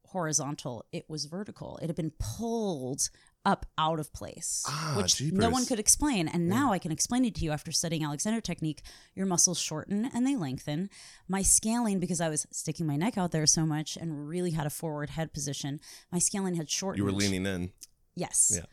horizontal, 0.06 0.84
it 0.92 1.04
was 1.08 1.26
vertical. 1.26 1.78
It 1.82 1.88
had 1.88 1.96
been 1.96 2.12
pulled 2.18 3.10
up 3.44 3.66
out 3.78 4.00
of 4.00 4.12
place, 4.12 4.64
Ah, 4.66 4.94
which 4.96 5.22
no 5.22 5.50
one 5.50 5.66
could 5.66 5.78
explain. 5.78 6.26
And 6.26 6.48
now 6.48 6.72
I 6.72 6.78
can 6.78 6.90
explain 6.90 7.24
it 7.24 7.34
to 7.36 7.44
you 7.44 7.52
after 7.52 7.70
studying 7.70 8.04
Alexander 8.04 8.40
technique. 8.40 8.82
Your 9.14 9.26
muscles 9.26 9.58
shorten 9.60 10.10
and 10.12 10.26
they 10.26 10.34
lengthen. 10.34 10.90
My 11.28 11.42
scalene, 11.42 12.00
because 12.00 12.20
I 12.20 12.28
was 12.28 12.46
sticking 12.50 12.86
my 12.86 12.96
neck 12.96 13.16
out 13.16 13.30
there 13.30 13.46
so 13.46 13.64
much 13.64 13.96
and 13.96 14.28
really 14.28 14.50
had 14.50 14.66
a 14.66 14.70
forward 14.70 15.10
head 15.10 15.32
position, 15.32 15.80
my 16.10 16.18
scalene 16.18 16.56
had 16.56 16.68
shortened. 16.70 16.98
You 16.98 17.04
were 17.04 17.12
leaning 17.12 17.46
in. 17.46 17.70
Yes. 18.16 18.52
Yeah. 18.56 18.64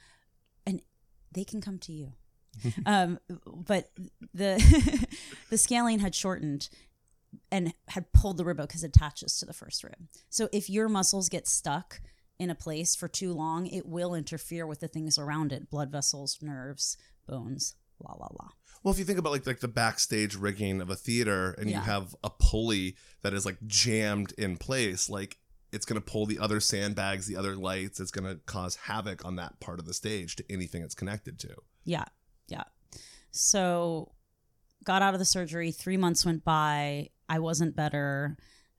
And 0.66 0.82
they 1.32 1.44
can 1.44 1.62
come 1.62 1.78
to 1.80 1.92
you. 1.92 2.14
um, 2.86 3.20
but 3.46 3.92
the 4.34 5.08
the 5.50 5.58
scalene 5.58 6.00
had 6.00 6.16
shortened 6.16 6.70
and 7.52 7.74
had 7.90 8.12
pulled 8.14 8.38
the 8.38 8.46
rib 8.46 8.60
out 8.60 8.68
because 8.68 8.84
it 8.84 8.96
attaches 8.96 9.38
to 9.40 9.46
the 9.46 9.54
first 9.54 9.84
rib. 9.84 10.08
So 10.30 10.50
if 10.52 10.70
your 10.70 10.90
muscles 10.90 11.30
get 11.30 11.48
stuck 11.48 12.02
in 12.40 12.50
a 12.50 12.56
place 12.56 12.96
for 12.96 13.08
too 13.08 13.34
long, 13.34 13.68
it 13.68 13.86
will 13.86 14.14
interfere 14.14 14.66
with 14.68 14.80
the 14.80 14.88
things 14.88 15.18
around 15.18 15.52
it: 15.52 15.70
blood 15.70 15.92
vessels, 15.92 16.38
nerves, 16.42 16.98
bones, 17.28 17.76
la 18.00 18.14
la 18.14 18.28
la. 18.32 18.50
Well, 18.84 18.94
if 18.94 19.00
you 19.00 19.06
think 19.06 19.20
about 19.20 19.32
like 19.32 19.48
like 19.48 19.60
the 19.62 19.68
backstage 19.68 20.36
rigging 20.36 20.82
of 20.82 20.90
a 20.90 20.96
theater, 20.96 21.52
and 21.58 21.70
you 21.70 21.78
have 21.78 22.16
a 22.24 22.30
pulley 22.30 22.96
that 23.22 23.34
is 23.34 23.46
like 23.46 23.58
jammed 23.66 24.34
in 24.38 24.58
place, 24.58 25.10
like 25.10 25.38
it's 25.72 25.86
going 25.86 26.00
to 26.00 26.06
pull 26.06 26.26
the 26.26 26.38
other 26.38 26.60
sandbags, 26.60 27.26
the 27.26 27.36
other 27.36 27.56
lights. 27.56 28.00
It's 28.00 28.12
going 28.12 28.32
to 28.32 28.40
cause 28.46 28.76
havoc 28.76 29.26
on 29.26 29.38
that 29.38 29.60
part 29.60 29.80
of 29.80 29.86
the 29.86 29.94
stage 29.94 30.36
to 30.36 30.46
anything 30.52 30.84
it's 30.84 30.94
connected 30.96 31.40
to. 31.40 31.56
Yeah, 31.86 31.98
yeah. 31.98 32.06
So 33.34 34.12
got 34.84 35.02
out 35.02 35.14
of 35.14 35.20
the 35.20 35.26
surgery. 35.26 35.72
Three 35.72 35.98
months 35.98 36.26
went 36.26 36.46
by. 36.46 37.10
I 37.28 37.40
wasn't 37.40 37.76
better. 37.76 38.38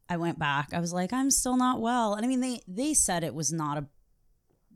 I 0.08 0.16
went 0.16 0.38
back. 0.38 0.68
I 0.72 0.80
was 0.80 0.92
like, 0.92 1.12
I'm 1.12 1.30
still 1.30 1.56
not 1.56 1.80
well. 1.80 2.14
And 2.14 2.24
I 2.24 2.28
mean, 2.28 2.40
they 2.40 2.60
they 2.68 2.94
said 2.94 3.24
it 3.24 3.34
was 3.34 3.52
not 3.52 3.78
a, 3.78 3.86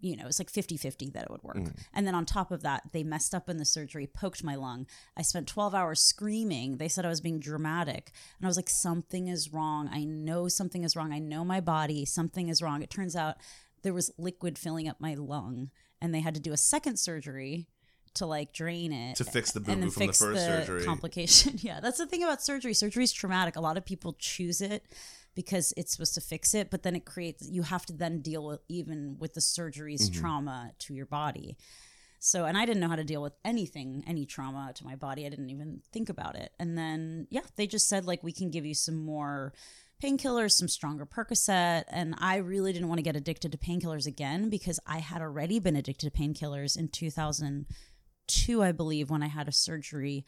you 0.01 0.17
know, 0.17 0.27
it's 0.27 0.39
like 0.39 0.51
50-50 0.51 1.13
that 1.13 1.25
it 1.25 1.31
would 1.31 1.43
work. 1.43 1.57
Mm. 1.57 1.79
And 1.95 2.07
then 2.07 2.15
on 2.15 2.25
top 2.25 2.51
of 2.51 2.63
that, 2.63 2.83
they 2.93 3.05
messed 3.05 3.35
up 3.35 3.49
in 3.49 3.59
the 3.59 3.65
surgery, 3.65 4.07
poked 4.07 4.43
my 4.43 4.55
lung. 4.55 4.87
I 5.17 5.23
spent 5.23 5.47
12 5.47 5.75
hours 5.75 6.01
screaming. 6.01 6.79
They 6.79 6.89
said 6.89 7.05
I 7.05 7.11
was 7.11 7.21
being 7.21 7.41
dramatic. 7.41 8.13
And 8.39 8.47
I 8.47 8.49
was 8.49 8.57
like, 8.57 8.71
something 8.71 9.29
is 9.29 9.53
wrong. 9.53 9.89
I 9.93 10.05
know 10.05 10.49
something 10.49 10.83
is 10.83 10.97
wrong. 10.97 11.13
I 11.13 11.19
know 11.19 11.45
my 11.45 11.61
body. 11.61 12.05
Something 12.05 12.49
is 12.49 12.63
wrong. 12.63 12.83
It 12.83 12.91
turns 12.91 13.15
out 13.15 13.37
there 13.83 13.95
was 13.95 14.11
liquid 14.19 14.59
filling 14.59 14.89
up 14.89 15.01
my 15.01 15.15
lung. 15.15 15.71
And 16.01 16.15
they 16.15 16.21
had 16.21 16.35
to 16.35 16.41
do 16.41 16.53
a 16.53 16.57
second 16.57 16.99
surgery 16.99 17.69
to 18.15 18.27
like 18.27 18.53
drain 18.53 18.93
it 18.93 19.17
To 19.17 19.25
fix 19.25 19.53
the 19.53 19.61
then 19.61 19.81
boo-boo 19.81 19.91
from 19.91 20.01
the 20.01 20.07
fix 20.07 20.19
first 20.19 20.35
the 20.47 20.65
surgery. 20.67 20.85
complication. 20.85 21.55
yeah, 21.59 21.81
that's 21.81 21.99
the 21.99 22.07
thing 22.07 22.23
about 22.25 22.43
surgery. 22.43 22.75
Surgery 22.75 23.05
is 23.05 23.13
traumatic. 23.13 23.57
A 23.57 23.61
lot 23.61 23.77
of 23.77 23.85
people 23.85 24.15
choose 24.19 24.61
it 24.61 24.85
because 25.35 25.73
it's 25.77 25.93
supposed 25.93 26.15
to 26.15 26.21
fix 26.21 26.55
it, 26.55 26.71
but 26.71 26.83
then 26.83 26.97
it 26.97 27.05
creates 27.05 27.49
you 27.49 27.63
have 27.63 27.87
to 27.87 27.93
then 27.93 28.21
deal 28.21 28.45
with 28.45 28.61
even 28.69 29.17
with 29.19 29.35
the 29.35 29.41
surgery's 29.41 30.11
Mm-hmm. 30.11 30.21
trauma 30.21 30.73
to 30.81 30.95
your 30.95 31.07
body. 31.07 31.57
So, 32.21 32.47
and 32.47 32.59
I 32.59 32.67
didn't 32.67 32.81
know 32.81 32.89
how 32.89 32.97
to 32.97 33.05
deal 33.05 33.23
with 33.23 33.35
anything, 33.45 34.03
any 34.05 34.27
trauma 34.27 34.73
to 34.75 34.85
my 34.85 34.97
body. 34.97 35.25
I 35.25 35.29
didn't 35.29 35.51
even 35.51 35.83
think 35.93 36.09
about 36.09 36.35
it. 36.35 36.51
And 36.59 36.77
then, 36.77 37.29
yeah, 37.31 37.43
they 37.55 37.69
just 37.69 37.89
said, 37.89 38.07
like, 38.07 38.25
we 38.25 38.33
can 38.33 38.51
give 38.51 38.67
you 38.67 38.75
some 38.75 38.97
more 38.97 39.53
painkillers, 40.03 40.51
some 40.53 40.67
stronger 40.67 41.07
Percocet. 41.07 41.85
And 41.89 42.17
I 42.19 42.39
really 42.39 42.73
didn't 42.73 42.89
want 42.89 42.99
to 42.99 43.03
get 43.05 43.15
addicted 43.15 43.53
to 43.53 43.59
painkillers 43.59 44.09
again 44.09 44.51
because 44.51 44.81
I 44.85 44.99
had 44.99 45.23
already 45.23 45.61
been 45.61 45.77
addicted 45.77 46.13
to 46.13 46.19
painkillers 46.19 46.77
in 46.77 46.89
2002, 48.29 48.63
I 48.63 48.73
believe, 48.73 49.11
when 49.11 49.23
I 49.23 49.29
had 49.29 49.49
a 49.49 49.53
surgery. 49.53 50.25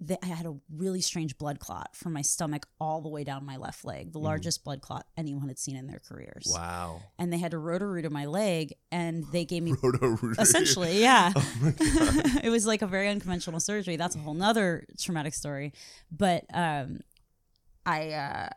That 0.00 0.18
I 0.22 0.26
had 0.26 0.44
a 0.44 0.54
really 0.70 1.00
strange 1.00 1.38
blood 1.38 1.58
clot 1.58 1.96
from 1.96 2.12
my 2.12 2.20
stomach 2.20 2.66
all 2.78 3.00
the 3.00 3.08
way 3.08 3.24
down 3.24 3.46
my 3.46 3.56
left 3.56 3.82
leg, 3.82 4.12
the 4.12 4.18
largest 4.18 4.62
blood 4.62 4.82
clot 4.82 5.06
anyone 5.16 5.48
had 5.48 5.58
seen 5.58 5.74
in 5.74 5.86
their 5.86 6.00
careers. 6.06 6.50
Wow. 6.52 7.00
and 7.18 7.32
they 7.32 7.38
had 7.38 7.52
to 7.52 7.58
roto 7.58 8.02
to 8.02 8.10
my 8.10 8.26
leg 8.26 8.74
and 8.92 9.24
they 9.32 9.46
gave 9.46 9.62
me 9.62 9.72
essentially 10.38 11.00
yeah. 11.00 11.32
Oh 11.36 11.72
it 12.44 12.50
was 12.50 12.66
like 12.66 12.82
a 12.82 12.86
very 12.86 13.08
unconventional 13.08 13.58
surgery. 13.58 13.96
That's 13.96 14.14
a 14.16 14.18
whole 14.18 14.34
nother 14.34 14.84
traumatic 15.00 15.32
story. 15.32 15.72
But 16.10 16.44
um 16.52 17.00
i 17.86 18.10
uh 18.10 18.48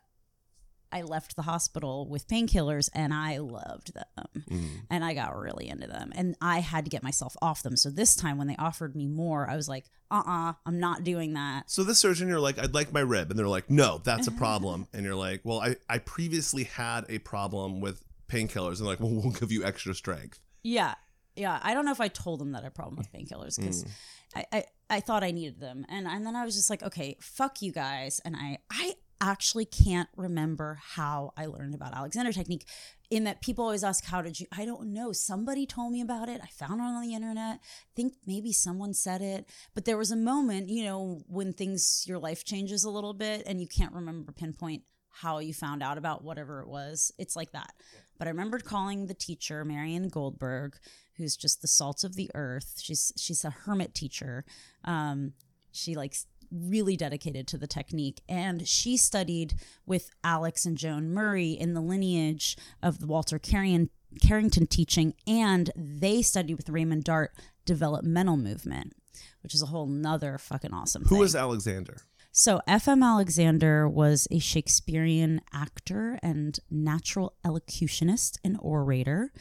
I 0.91 1.03
left 1.03 1.35
the 1.35 1.43
hospital 1.43 2.07
with 2.07 2.27
painkillers 2.27 2.89
and 2.93 3.13
I 3.13 3.37
loved 3.37 3.93
them. 3.93 4.43
Mm. 4.49 4.69
And 4.89 5.05
I 5.05 5.13
got 5.13 5.37
really 5.37 5.67
into 5.69 5.87
them. 5.87 6.11
And 6.15 6.35
I 6.41 6.59
had 6.59 6.85
to 6.85 6.89
get 6.89 7.03
myself 7.03 7.35
off 7.41 7.63
them. 7.63 7.77
So 7.77 7.89
this 7.89 8.15
time 8.15 8.37
when 8.37 8.47
they 8.47 8.55
offered 8.57 8.95
me 8.95 9.07
more, 9.07 9.49
I 9.49 9.55
was 9.55 9.69
like, 9.69 9.85
uh 10.11 10.23
uh-uh, 10.25 10.49
uh, 10.49 10.53
i 10.65 10.69
am 10.69 10.79
not 10.79 11.03
doing 11.03 11.33
that. 11.33 11.69
So 11.69 11.83
this 11.83 11.99
surgeon, 11.99 12.27
you're 12.27 12.39
like, 12.39 12.57
I'd 12.57 12.73
like 12.73 12.91
my 12.91 13.01
rib, 13.01 13.29
and 13.29 13.37
they're 13.37 13.47
like, 13.47 13.69
No, 13.69 14.01
that's 14.03 14.27
a 14.27 14.31
problem. 14.31 14.87
And 14.93 15.05
you're 15.05 15.15
like, 15.15 15.41
Well, 15.43 15.59
I 15.59 15.75
I 15.87 15.99
previously 15.99 16.63
had 16.63 17.05
a 17.09 17.19
problem 17.19 17.79
with 17.79 18.03
painkillers, 18.27 18.77
and 18.77 18.79
they're 18.79 18.87
like, 18.87 18.99
Well, 18.99 19.11
we'll 19.11 19.31
give 19.31 19.51
you 19.51 19.63
extra 19.63 19.93
strength. 19.93 20.39
Yeah. 20.63 20.95
Yeah. 21.35 21.59
I 21.61 21.73
don't 21.75 21.85
know 21.85 21.91
if 21.91 22.01
I 22.01 22.07
told 22.07 22.39
them 22.39 22.53
that 22.53 22.59
I 22.59 22.63
had 22.63 22.71
a 22.71 22.75
problem 22.75 22.95
with 22.97 23.11
painkillers 23.11 23.57
because 23.57 23.83
Mm. 23.83 23.89
I, 24.35 24.45
I, 24.51 24.63
I 24.89 24.99
thought 24.99 25.23
I 25.23 25.31
needed 25.31 25.59
them. 25.59 25.85
And, 25.89 26.07
and 26.07 26.25
then 26.25 26.35
I 26.35 26.45
was 26.45 26.55
just 26.55 26.69
like, 26.69 26.83
okay, 26.83 27.17
fuck 27.19 27.61
you 27.61 27.71
guys. 27.71 28.19
And 28.25 28.35
I, 28.35 28.59
I 28.71 28.95
actually 29.21 29.65
can't 29.65 30.09
remember 30.15 30.79
how 30.81 31.33
I 31.35 31.45
learned 31.45 31.75
about 31.75 31.93
Alexander 31.93 32.31
technique 32.31 32.65
in 33.09 33.23
that 33.23 33.41
people 33.41 33.65
always 33.65 33.83
ask, 33.83 34.05
how 34.05 34.21
did 34.21 34.39
you, 34.39 34.47
I 34.55 34.65
don't 34.65 34.93
know. 34.93 35.11
Somebody 35.11 35.65
told 35.65 35.91
me 35.91 36.01
about 36.01 36.29
it. 36.29 36.41
I 36.43 36.47
found 36.47 36.79
it 36.79 36.83
on 36.83 37.01
the 37.01 37.15
internet. 37.15 37.59
I 37.61 37.93
think 37.95 38.13
maybe 38.25 38.53
someone 38.53 38.93
said 38.93 39.21
it, 39.21 39.49
but 39.73 39.85
there 39.85 39.97
was 39.97 40.11
a 40.11 40.15
moment, 40.15 40.69
you 40.69 40.83
know, 40.83 41.21
when 41.27 41.53
things, 41.53 42.05
your 42.07 42.19
life 42.19 42.45
changes 42.45 42.83
a 42.83 42.89
little 42.89 43.13
bit 43.13 43.43
and 43.45 43.59
you 43.59 43.67
can't 43.67 43.93
remember 43.93 44.31
pinpoint 44.31 44.83
how 45.11 45.39
you 45.39 45.53
found 45.53 45.83
out 45.83 45.97
about 45.97 46.23
whatever 46.23 46.61
it 46.61 46.67
was. 46.67 47.11
It's 47.17 47.35
like 47.35 47.51
that. 47.51 47.73
But 48.17 48.27
I 48.27 48.31
remembered 48.31 48.63
calling 48.63 49.07
the 49.07 49.13
teacher, 49.13 49.65
Marion 49.65 50.09
Goldberg, 50.09 50.77
who's 51.17 51.35
just 51.35 51.61
the 51.61 51.67
salt 51.67 52.03
of 52.03 52.15
the 52.15 52.29
earth. 52.35 52.75
She's 52.79 53.11
she's 53.17 53.43
a 53.43 53.49
hermit 53.49 53.93
teacher. 53.93 54.45
Um, 54.83 55.33
she 55.71 55.95
likes 55.95 56.25
really 56.51 56.95
dedicated 56.95 57.47
to 57.47 57.57
the 57.57 57.67
technique, 57.67 58.21
and 58.27 58.67
she 58.67 58.97
studied 58.97 59.55
with 59.85 60.09
Alex 60.23 60.65
and 60.65 60.77
Joan 60.77 61.11
Murray 61.11 61.51
in 61.51 61.73
the 61.73 61.81
lineage 61.81 62.57
of 62.81 62.99
the 62.99 63.07
Walter 63.07 63.39
Carrion, 63.39 63.89
Carrington 64.21 64.67
teaching, 64.67 65.13
and 65.27 65.71
they 65.75 66.21
studied 66.21 66.55
with 66.55 66.69
Raymond 66.69 67.03
Dart 67.03 67.31
developmental 67.65 68.37
movement, 68.37 68.93
which 69.41 69.53
is 69.53 69.61
a 69.61 69.67
whole 69.67 69.87
nother 69.87 70.37
fucking 70.37 70.73
awesome. 70.73 71.03
Who 71.03 71.15
thing. 71.15 71.23
is 71.25 71.35
Alexander? 71.35 71.97
So, 72.31 72.61
F.M. 72.67 73.01
Alexander 73.01 73.89
was 73.89 74.27
a 74.29 74.39
Shakespearean 74.39 75.41
actor 75.51 76.19
and 76.21 76.59
natural 76.69 77.33
elocutionist 77.43 78.39
and 78.43 78.57
orator 78.61 79.33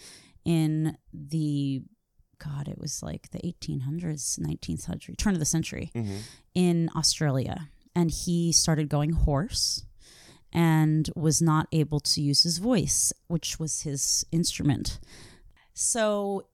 in 0.44 0.96
the, 1.12 1.82
God, 2.38 2.68
it 2.68 2.78
was 2.78 3.02
like 3.02 3.30
the 3.30 3.38
1800s, 3.38 4.38
19th 4.38 4.80
century, 4.80 5.14
turn 5.16 5.34
of 5.34 5.38
the 5.38 5.44
century 5.44 5.90
mm-hmm. 5.94 6.18
in 6.54 6.90
Australia. 6.96 7.68
And 7.94 8.10
he 8.10 8.52
started 8.52 8.88
going 8.88 9.10
hoarse 9.12 9.84
and 10.52 11.10
was 11.16 11.42
not 11.42 11.66
able 11.72 12.00
to 12.00 12.22
use 12.22 12.42
his 12.42 12.58
voice, 12.58 13.12
which 13.26 13.58
was 13.58 13.82
his 13.82 14.24
instrument. 14.32 14.98
So, 15.74 16.46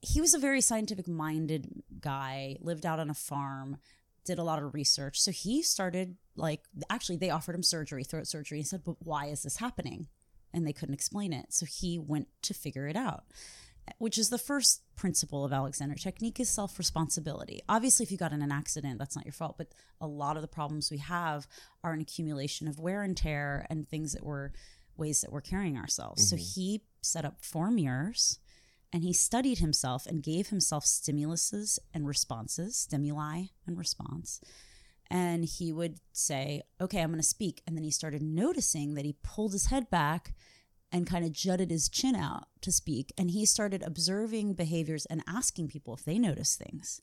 he 0.00 0.20
was 0.20 0.34
a 0.34 0.38
very 0.38 0.60
scientific 0.60 1.08
minded 1.08 1.82
guy, 2.00 2.56
lived 2.60 2.86
out 2.86 3.00
on 3.00 3.10
a 3.10 3.14
farm, 3.14 3.78
did 4.26 4.38
a 4.38 4.42
lot 4.42 4.62
of 4.62 4.74
research. 4.74 5.20
So 5.20 5.30
he 5.30 5.62
started 5.62 6.16
like 6.36 6.60
actually 6.90 7.16
they 7.16 7.30
offered 7.30 7.54
him 7.54 7.62
surgery, 7.62 8.04
throat 8.04 8.26
surgery. 8.26 8.58
He 8.58 8.64
said, 8.64 8.84
"But 8.84 8.96
why 9.00 9.26
is 9.26 9.42
this 9.42 9.56
happening?" 9.56 10.08
And 10.52 10.66
they 10.66 10.72
couldn't 10.72 10.94
explain 10.94 11.32
it. 11.32 11.54
So 11.54 11.64
he 11.64 11.98
went 11.98 12.28
to 12.42 12.54
figure 12.54 12.86
it 12.86 12.96
out. 12.96 13.24
Which 13.98 14.18
is 14.18 14.30
the 14.30 14.38
first 14.38 14.82
principle 14.96 15.44
of 15.44 15.52
Alexander 15.52 15.94
technique 15.94 16.40
is 16.40 16.48
self-responsibility. 16.48 17.62
Obviously, 17.68 18.04
if 18.04 18.10
you 18.10 18.18
got 18.18 18.32
in 18.32 18.42
an 18.42 18.50
accident, 18.50 18.98
that's 18.98 19.14
not 19.14 19.24
your 19.24 19.32
fault, 19.32 19.56
but 19.58 19.72
a 20.00 20.06
lot 20.06 20.36
of 20.36 20.42
the 20.42 20.48
problems 20.48 20.90
we 20.90 20.98
have 20.98 21.46
are 21.84 21.92
an 21.92 22.00
accumulation 22.00 22.66
of 22.66 22.80
wear 22.80 23.02
and 23.02 23.16
tear 23.16 23.66
and 23.70 23.88
things 23.88 24.12
that 24.12 24.24
we're 24.24 24.50
ways 24.96 25.20
that 25.20 25.30
we're 25.30 25.40
carrying 25.40 25.76
ourselves. 25.76 26.28
So 26.28 26.36
mm-hmm. 26.36 26.60
he 26.60 26.82
set 27.02 27.24
up 27.24 27.44
four 27.44 27.70
mirrors 27.70 28.38
and 28.92 29.04
he 29.04 29.12
studied 29.12 29.58
himself 29.58 30.06
and 30.06 30.22
gave 30.22 30.48
himself 30.48 30.84
stimuluses 30.84 31.78
and 31.92 32.06
responses, 32.06 32.76
stimuli 32.76 33.44
and 33.66 33.78
response. 33.78 34.40
And 35.10 35.44
he 35.44 35.72
would 35.72 36.00
say, 36.12 36.62
Okay, 36.80 37.00
I'm 37.00 37.10
going 37.10 37.20
to 37.20 37.26
speak. 37.26 37.62
And 37.66 37.76
then 37.76 37.84
he 37.84 37.90
started 37.90 38.22
noticing 38.22 38.94
that 38.94 39.04
he 39.04 39.16
pulled 39.22 39.52
his 39.52 39.66
head 39.66 39.90
back 39.90 40.34
and 40.92 41.06
kind 41.06 41.24
of 41.24 41.32
jutted 41.32 41.70
his 41.70 41.88
chin 41.88 42.14
out 42.14 42.44
to 42.62 42.72
speak. 42.72 43.12
And 43.18 43.30
he 43.30 43.44
started 43.44 43.82
observing 43.82 44.54
behaviors 44.54 45.06
and 45.06 45.22
asking 45.26 45.68
people 45.68 45.94
if 45.94 46.04
they 46.04 46.18
noticed 46.18 46.58
things. 46.58 47.00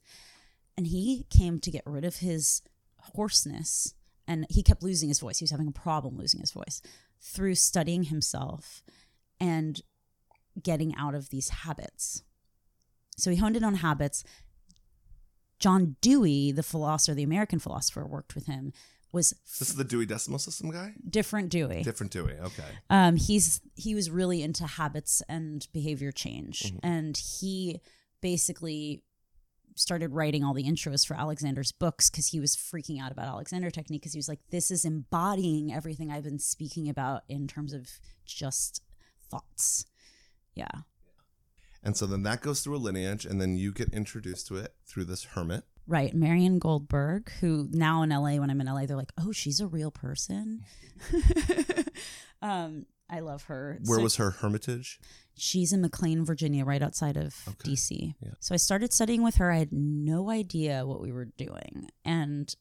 And 0.76 0.86
he 0.86 1.26
came 1.30 1.60
to 1.60 1.70
get 1.70 1.82
rid 1.86 2.04
of 2.04 2.16
his 2.16 2.62
hoarseness. 2.98 3.94
And 4.26 4.46
he 4.48 4.62
kept 4.62 4.82
losing 4.82 5.08
his 5.10 5.20
voice. 5.20 5.38
He 5.38 5.44
was 5.44 5.50
having 5.50 5.68
a 5.68 5.72
problem 5.72 6.16
losing 6.16 6.40
his 6.40 6.52
voice 6.52 6.80
through 7.20 7.54
studying 7.54 8.04
himself 8.04 8.82
and 9.38 9.80
getting 10.62 10.94
out 10.96 11.14
of 11.14 11.30
these 11.30 11.48
habits. 11.50 12.22
So 13.16 13.30
he 13.30 13.36
honed 13.36 13.56
in 13.56 13.64
on 13.64 13.76
habits. 13.76 14.24
John 15.58 15.96
Dewey, 16.00 16.52
the 16.52 16.62
philosopher, 16.62 17.14
the 17.14 17.22
American 17.22 17.58
philosopher, 17.58 18.06
worked 18.06 18.34
with 18.34 18.46
him 18.46 18.72
was 19.14 19.32
This 19.58 19.70
is 19.70 19.76
the 19.76 19.84
Dewey 19.84 20.04
Decimal 20.06 20.38
System 20.38 20.70
guy? 20.70 20.94
different 21.08 21.48
Dewey. 21.48 21.82
Different 21.82 22.12
Dewey. 22.12 22.34
Okay. 22.38 22.68
um, 22.90 23.16
he's 23.16 23.60
he 23.76 23.94
was 23.94 24.10
really 24.10 24.42
into 24.42 24.66
habits 24.66 25.22
and 25.28 25.66
behavior 25.72 26.12
change, 26.12 26.64
Mhm. 26.64 26.80
and 26.82 27.16
he 27.16 27.80
basically 28.20 29.02
started 29.76 30.10
writing 30.12 30.44
all 30.44 30.54
the 30.54 30.62
intros 30.64 31.04
for 31.04 31.14
Alexander's 31.14 31.72
books 31.72 32.08
because 32.08 32.28
he 32.28 32.38
was 32.38 32.54
freaking 32.54 33.00
out 33.02 33.10
about 33.10 33.26
Alexander 33.26 33.70
technique 33.70 34.02
because 34.02 34.12
he 34.12 34.18
was 34.18 34.28
like, 34.28 34.38
"This 34.50 34.70
is 34.70 34.84
embodying 34.84 35.72
everything 35.72 36.10
I've 36.12 36.22
been 36.24 36.38
speaking 36.38 36.88
about 36.88 37.24
in 37.28 37.48
terms 37.48 37.72
of 37.72 37.88
just 38.24 38.82
thoughts." 39.30 39.84
Yeah, 40.54 40.82
And 41.82 41.96
so 41.96 42.06
then 42.06 42.22
that 42.22 42.40
goes 42.40 42.60
through 42.60 42.76
a 42.76 42.78
lineage, 42.78 43.26
and 43.26 43.40
then 43.40 43.56
you 43.56 43.72
get 43.72 43.88
introduced 43.92 44.46
to 44.46 44.56
it 44.56 44.74
through 44.86 45.04
this 45.06 45.24
hermit. 45.24 45.64
Right. 45.86 46.14
Marion 46.14 46.58
Goldberg, 46.58 47.30
who 47.40 47.68
now 47.72 48.02
in 48.02 48.10
LA, 48.10 48.36
when 48.36 48.50
I'm 48.50 48.60
in 48.60 48.66
LA, 48.66 48.86
they're 48.86 48.96
like, 48.96 49.12
"Oh, 49.18 49.32
she's 49.32 49.60
a 49.60 49.66
real 49.66 49.90
person." 49.90 50.60
um, 52.42 52.86
I 53.10 53.20
love 53.20 53.44
her. 53.44 53.78
Where 53.84 53.98
So- 53.98 54.02
was 54.02 54.16
her 54.16 54.30
hermitage? 54.30 55.00
She's 55.36 55.72
in 55.72 55.80
McLean, 55.80 56.24
Virginia, 56.24 56.64
right 56.64 56.80
outside 56.82 57.16
of 57.16 57.34
Okay. 57.48 57.72
DC. 57.72 58.14
Yeah. 58.20 58.30
So 58.38 58.54
I 58.54 58.56
started 58.58 58.92
studying 58.92 59.22
with 59.24 59.34
her. 59.36 59.50
I 59.50 59.58
had 59.58 59.72
no 59.72 60.30
idea 60.30 60.86
what 60.86 61.00
we 61.00 61.10
were 61.10 61.24
doing. 61.24 61.88
And 62.04 62.54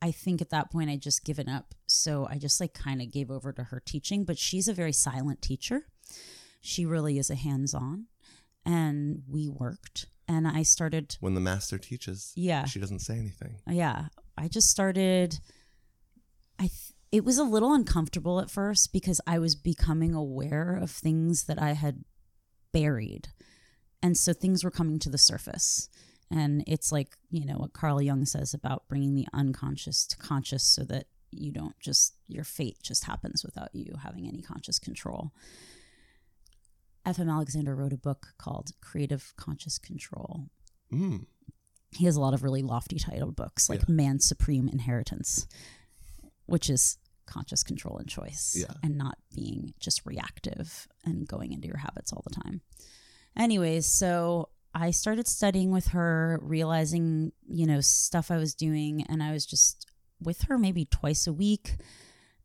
I 0.00 0.10
think 0.12 0.40
at 0.40 0.48
that 0.48 0.70
point 0.70 0.88
I'd 0.88 1.02
just 1.02 1.24
given 1.26 1.46
up. 1.46 1.74
So 1.86 2.26
I 2.30 2.38
just 2.38 2.58
like 2.58 2.72
kind 2.72 3.02
of 3.02 3.12
gave 3.12 3.30
over 3.30 3.52
to 3.52 3.64
her 3.64 3.82
teaching. 3.84 4.24
But 4.24 4.38
she's 4.38 4.66
a 4.66 4.72
very 4.72 4.94
silent 4.94 5.42
teacher. 5.42 5.88
She 6.62 6.86
really 6.86 7.18
is 7.18 7.28
a 7.28 7.34
hands 7.34 7.74
on. 7.74 8.06
And 8.64 9.24
we 9.28 9.46
worked. 9.50 10.06
And 10.28 10.46
I 10.46 10.62
started, 10.62 11.16
When 11.20 11.34
the 11.34 11.40
master 11.40 11.78
teaches, 11.78 12.32
yeah. 12.36 12.66
she 12.66 12.78
doesn't 12.78 12.98
say 12.98 13.14
anything. 13.18 13.56
Yeah, 13.66 14.06
I 14.36 14.48
just 14.48 14.70
started. 14.70 15.40
I 16.58 16.64
th- 16.64 16.92
it 17.10 17.24
was 17.24 17.38
a 17.38 17.44
little 17.44 17.72
uncomfortable 17.72 18.38
at 18.40 18.50
first 18.50 18.92
because 18.92 19.20
I 19.26 19.38
was 19.38 19.54
becoming 19.56 20.14
aware 20.14 20.76
of 20.76 20.90
things 20.90 21.44
that 21.44 21.60
I 21.60 21.72
had 21.72 22.04
buried, 22.72 23.28
and 24.02 24.16
so 24.18 24.34
things 24.34 24.62
were 24.62 24.70
coming 24.70 24.98
to 25.00 25.08
the 25.08 25.16
surface. 25.18 25.88
And 26.30 26.62
it's 26.66 26.92
like 26.92 27.16
you 27.30 27.46
know 27.46 27.56
what 27.56 27.72
Carl 27.72 28.02
Jung 28.02 28.26
says 28.26 28.52
about 28.52 28.86
bringing 28.86 29.14
the 29.14 29.26
unconscious 29.32 30.06
to 30.08 30.16
conscious, 30.18 30.62
so 30.62 30.84
that 30.84 31.06
you 31.30 31.52
don't 31.52 31.78
just 31.80 32.14
your 32.26 32.44
fate 32.44 32.78
just 32.82 33.04
happens 33.04 33.42
without 33.42 33.74
you 33.74 33.94
having 34.02 34.28
any 34.28 34.42
conscious 34.42 34.78
control. 34.78 35.32
F.M. 37.06 37.28
Alexander 37.28 37.74
wrote 37.74 37.92
a 37.92 37.96
book 37.98 38.28
called 38.38 38.70
Creative 38.80 39.32
Conscious 39.36 39.78
Control, 39.78 40.48
Mm. 40.92 41.26
he 41.90 42.04
has 42.06 42.16
a 42.16 42.20
lot 42.20 42.32
of 42.34 42.42
really 42.42 42.62
lofty 42.62 42.98
titled 42.98 43.36
books 43.36 43.68
like 43.68 43.80
Yeah. 43.80 43.94
man's 43.94 44.24
supreme 44.24 44.68
inheritance 44.68 45.46
which 46.46 46.70
is 46.70 46.96
conscious 47.26 47.62
control 47.62 47.98
and 47.98 48.08
choice 48.08 48.56
Yeah. 48.58 48.72
and 48.82 48.96
not 48.96 49.18
being 49.34 49.74
just 49.78 50.00
reactive 50.06 50.88
and 51.04 51.28
going 51.28 51.52
into 51.52 51.66
your 51.68 51.76
habits 51.76 52.10
all 52.10 52.22
the 52.26 52.34
time 52.34 52.62
anyways 53.36 53.84
so 53.84 54.48
i 54.74 54.90
started 54.90 55.28
studying 55.28 55.70
with 55.70 55.88
her 55.88 56.38
realizing 56.42 57.32
you 57.46 57.66
know 57.66 57.82
stuff 57.82 58.30
i 58.30 58.38
was 58.38 58.54
doing 58.54 59.02
and 59.10 59.22
i 59.22 59.30
was 59.32 59.44
just 59.44 59.86
with 60.22 60.42
her 60.44 60.56
maybe 60.56 60.86
twice 60.86 61.26
a 61.26 61.32
week 61.34 61.76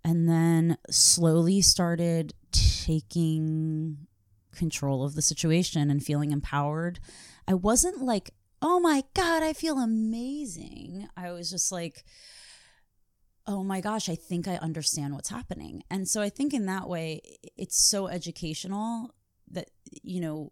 and 0.03 0.27
then 0.27 0.77
slowly 0.89 1.61
started 1.61 2.33
taking 2.51 4.05
control 4.55 5.03
of 5.03 5.15
the 5.15 5.21
situation 5.21 5.89
and 5.89 6.03
feeling 6.03 6.31
empowered 6.31 6.99
I 7.47 7.53
wasn't 7.53 8.01
like, 8.01 8.31
oh 8.61 8.79
my 8.79 9.03
God, 9.13 9.43
I 9.43 9.53
feel 9.53 9.79
amazing. 9.79 11.07
I 11.17 11.31
was 11.31 11.49
just 11.49 11.71
like, 11.71 12.03
oh 13.45 13.63
my 13.63 13.81
gosh, 13.81 14.07
I 14.07 14.15
think 14.15 14.47
I 14.47 14.55
understand 14.55 15.13
what's 15.13 15.29
happening. 15.29 15.83
And 15.89 16.07
so 16.07 16.21
I 16.21 16.29
think 16.29 16.53
in 16.53 16.65
that 16.67 16.87
way, 16.87 17.21
it's 17.57 17.89
so 17.89 18.07
educational 18.07 19.13
that, 19.51 19.69
you 20.01 20.21
know, 20.21 20.49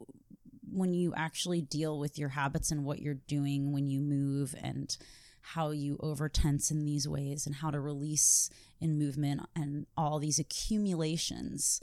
when 0.70 0.94
you 0.94 1.14
actually 1.16 1.62
deal 1.62 2.00
with 2.00 2.18
your 2.18 2.30
habits 2.30 2.72
and 2.72 2.84
what 2.84 3.02
you're 3.02 3.14
doing 3.28 3.72
when 3.72 3.90
you 3.90 4.00
move 4.00 4.56
and 4.62 4.96
how 5.42 5.72
you 5.72 5.98
over 6.02 6.30
tense 6.30 6.70
in 6.70 6.86
these 6.86 7.08
ways 7.08 7.46
and 7.46 7.56
how 7.56 7.72
to 7.72 7.80
release 7.80 8.50
in 8.80 9.00
movement 9.00 9.42
and 9.56 9.86
all 9.98 10.20
these 10.20 10.40
accumulations 10.40 11.82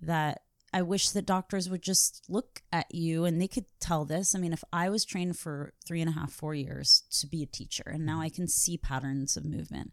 that 0.00 0.42
I 0.72 0.82
wish 0.82 1.10
that 1.10 1.26
doctors 1.26 1.68
would 1.68 1.82
just 1.82 2.24
look 2.28 2.62
at 2.72 2.94
you 2.94 3.24
and 3.24 3.40
they 3.40 3.48
could 3.48 3.66
tell 3.78 4.04
this. 4.04 4.34
I 4.34 4.38
mean, 4.38 4.52
if 4.52 4.64
I 4.72 4.88
was 4.88 5.04
trained 5.04 5.38
for 5.38 5.74
three 5.86 6.00
and 6.00 6.08
a 6.08 6.14
half, 6.14 6.32
four 6.32 6.54
years 6.54 7.02
to 7.20 7.26
be 7.26 7.42
a 7.42 7.46
teacher, 7.46 7.84
and 7.86 8.06
now 8.06 8.14
mm-hmm. 8.14 8.22
I 8.22 8.28
can 8.30 8.48
see 8.48 8.78
patterns 8.78 9.36
of 9.36 9.44
movement. 9.44 9.92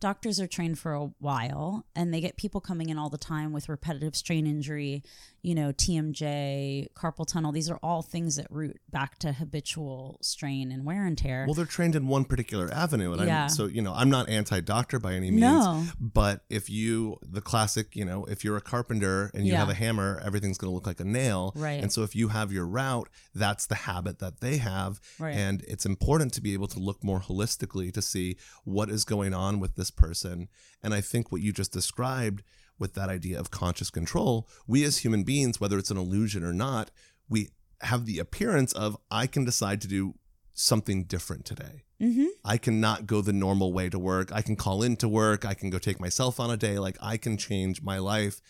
Doctors 0.00 0.38
are 0.40 0.46
trained 0.46 0.78
for 0.78 0.92
a 0.92 1.06
while 1.18 1.86
and 1.94 2.12
they 2.12 2.20
get 2.20 2.36
people 2.36 2.60
coming 2.60 2.88
in 2.90 2.98
all 2.98 3.08
the 3.10 3.16
time 3.18 3.52
with 3.52 3.68
repetitive 3.68 4.14
strain 4.14 4.46
injury, 4.46 5.02
you 5.42 5.54
know, 5.54 5.72
TMJ, 5.72 6.88
carpal 6.94 7.26
tunnel. 7.26 7.52
These 7.52 7.70
are 7.70 7.78
all 7.82 8.02
things 8.02 8.36
that 8.36 8.46
root 8.50 8.78
back 8.90 9.18
to 9.20 9.32
habitual 9.32 10.18
strain 10.22 10.70
and 10.70 10.84
wear 10.84 11.06
and 11.06 11.16
tear. 11.16 11.44
Well, 11.46 11.54
they're 11.54 11.64
trained 11.64 11.94
in 11.96 12.08
one 12.08 12.24
particular 12.24 12.72
avenue, 12.72 13.12
and 13.12 13.26
Yeah. 13.26 13.44
I'm 13.44 13.48
so 13.48 13.66
you 13.66 13.82
know 13.82 13.92
I'm 13.94 14.10
not 14.10 14.28
anti-doctor 14.28 14.98
by 14.98 15.14
any 15.14 15.30
means. 15.30 15.40
No. 15.42 15.84
But 16.00 16.44
if 16.50 16.68
you 16.68 17.18
the 17.22 17.40
classic, 17.40 17.96
you 17.96 18.04
know, 18.04 18.24
if 18.26 18.44
you're 18.44 18.56
a 18.56 18.60
carpenter 18.60 19.30
and 19.34 19.46
you 19.46 19.52
Yeah. 19.52 19.60
have 19.60 19.68
a 19.70 19.74
hammer, 19.74 20.20
everything's 20.24 20.58
going 20.58 20.70
to 20.70 20.74
look 20.74 20.86
like 20.86 21.00
a 21.00 21.04
nail. 21.04 21.52
Right. 21.56 21.82
And 21.82 21.92
so 21.92 22.02
if 22.02 22.14
you 22.14 22.28
have 22.28 22.52
your 22.52 22.66
route, 22.66 23.08
that's 23.34 23.66
the 23.66 23.74
habit 23.74 24.18
that 24.18 24.40
they 24.40 24.58
have, 24.58 25.00
Right. 25.18 25.34
and 25.36 25.62
it's 25.68 25.86
important 25.86 26.32
to 26.34 26.40
be 26.40 26.52
able 26.54 26.68
to 26.68 26.78
look 26.78 27.02
more 27.02 27.20
holistically 27.20 27.92
to 27.92 28.02
see 28.02 28.36
what 28.64 28.90
is 28.90 29.04
going 29.04 29.32
on 29.34 29.60
with 29.60 29.74
this 29.76 29.85
person. 29.90 30.48
And 30.82 30.94
I 30.94 31.00
think 31.00 31.30
what 31.30 31.42
you 31.42 31.52
just 31.52 31.72
described 31.72 32.42
with 32.78 32.94
that 32.94 33.08
idea 33.08 33.38
of 33.38 33.50
conscious 33.50 33.90
control, 33.90 34.48
we 34.66 34.84
as 34.84 34.98
human 34.98 35.22
beings, 35.22 35.60
whether 35.60 35.78
it's 35.78 35.90
an 35.90 35.96
illusion 35.96 36.44
or 36.44 36.52
not, 36.52 36.90
we 37.28 37.50
have 37.82 38.06
the 38.06 38.18
appearance 38.18 38.72
of 38.72 38.96
I 39.10 39.26
can 39.26 39.44
decide 39.44 39.80
to 39.82 39.88
do 39.88 40.14
something 40.54 41.04
different 41.04 41.44
today. 41.44 41.84
mm-hmm. 42.00 42.26
I 42.44 42.56
cannot 42.56 43.06
go 43.06 43.20
the 43.20 43.32
normal 43.32 43.72
way 43.72 43.90
to 43.90 43.98
work. 43.98 44.32
I 44.32 44.42
can 44.42 44.56
call 44.56 44.82
into 44.82 45.08
work. 45.08 45.44
I 45.44 45.54
can 45.54 45.70
go 45.70 45.78
take 45.78 46.00
myself 46.00 46.40
on 46.40 46.50
a 46.50 46.56
day. 46.56 46.78
Like 46.78 46.96
I 47.00 47.16
can 47.18 47.36
change 47.36 47.82
my 47.82 47.98
life 47.98 48.40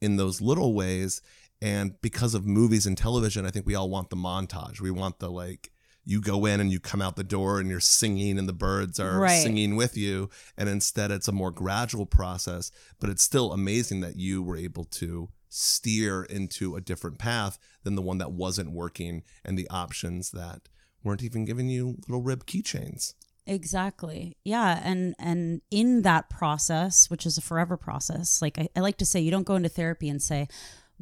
in 0.00 0.16
those 0.16 0.40
little 0.40 0.74
ways. 0.74 1.22
And 1.60 2.00
because 2.02 2.34
of 2.34 2.44
movies 2.44 2.86
and 2.86 2.98
television, 2.98 3.46
I 3.46 3.50
think 3.50 3.66
we 3.66 3.76
all 3.76 3.88
want 3.88 4.10
the 4.10 4.16
montage. 4.16 4.80
We 4.80 4.90
want 4.90 5.20
the 5.20 5.30
like, 5.30 5.70
you 6.04 6.20
go 6.20 6.44
in 6.46 6.60
and 6.60 6.72
you 6.72 6.80
come 6.80 7.00
out 7.00 7.16
the 7.16 7.22
door 7.24 7.60
and 7.60 7.70
you're 7.70 7.78
singing 7.80 8.38
and 8.38 8.48
the 8.48 8.52
birds 8.52 8.98
are 8.98 9.20
Right. 9.20 9.42
singing 9.42 9.76
with 9.76 9.96
you. 9.96 10.28
And 10.56 10.68
instead, 10.68 11.10
it's 11.10 11.28
a 11.28 11.32
more 11.32 11.50
gradual 11.52 12.06
process. 12.06 12.72
But 12.98 13.08
it's 13.10 13.22
still 13.22 13.52
amazing 13.52 14.00
that 14.00 14.16
you 14.16 14.42
were 14.42 14.56
able 14.56 14.84
to 14.84 15.28
steer 15.48 16.24
into 16.24 16.74
a 16.76 16.80
different 16.80 17.18
path 17.18 17.58
than 17.84 17.94
the 17.94 18.02
one 18.02 18.18
that 18.18 18.32
wasn't 18.32 18.72
working 18.72 19.22
and 19.44 19.56
the 19.58 19.68
options 19.70 20.30
that 20.32 20.68
weren't 21.04 21.22
even 21.22 21.44
giving 21.44 21.68
you 21.68 21.98
little 22.08 22.22
rib 22.22 22.46
keychains. 22.46 23.14
Exactly. 23.46 24.36
Yeah. 24.44 24.80
And 24.84 25.14
and 25.18 25.62
in 25.70 26.02
that 26.02 26.30
process, 26.30 27.10
which 27.10 27.26
is 27.26 27.36
a 27.36 27.40
forever 27.42 27.76
process, 27.76 28.40
like 28.40 28.58
I, 28.58 28.68
I 28.76 28.80
like 28.80 28.98
to 28.98 29.06
say, 29.06 29.20
you 29.20 29.30
don't 29.30 29.46
go 29.46 29.56
into 29.56 29.68
therapy 29.68 30.08
and 30.08 30.22
say, 30.22 30.46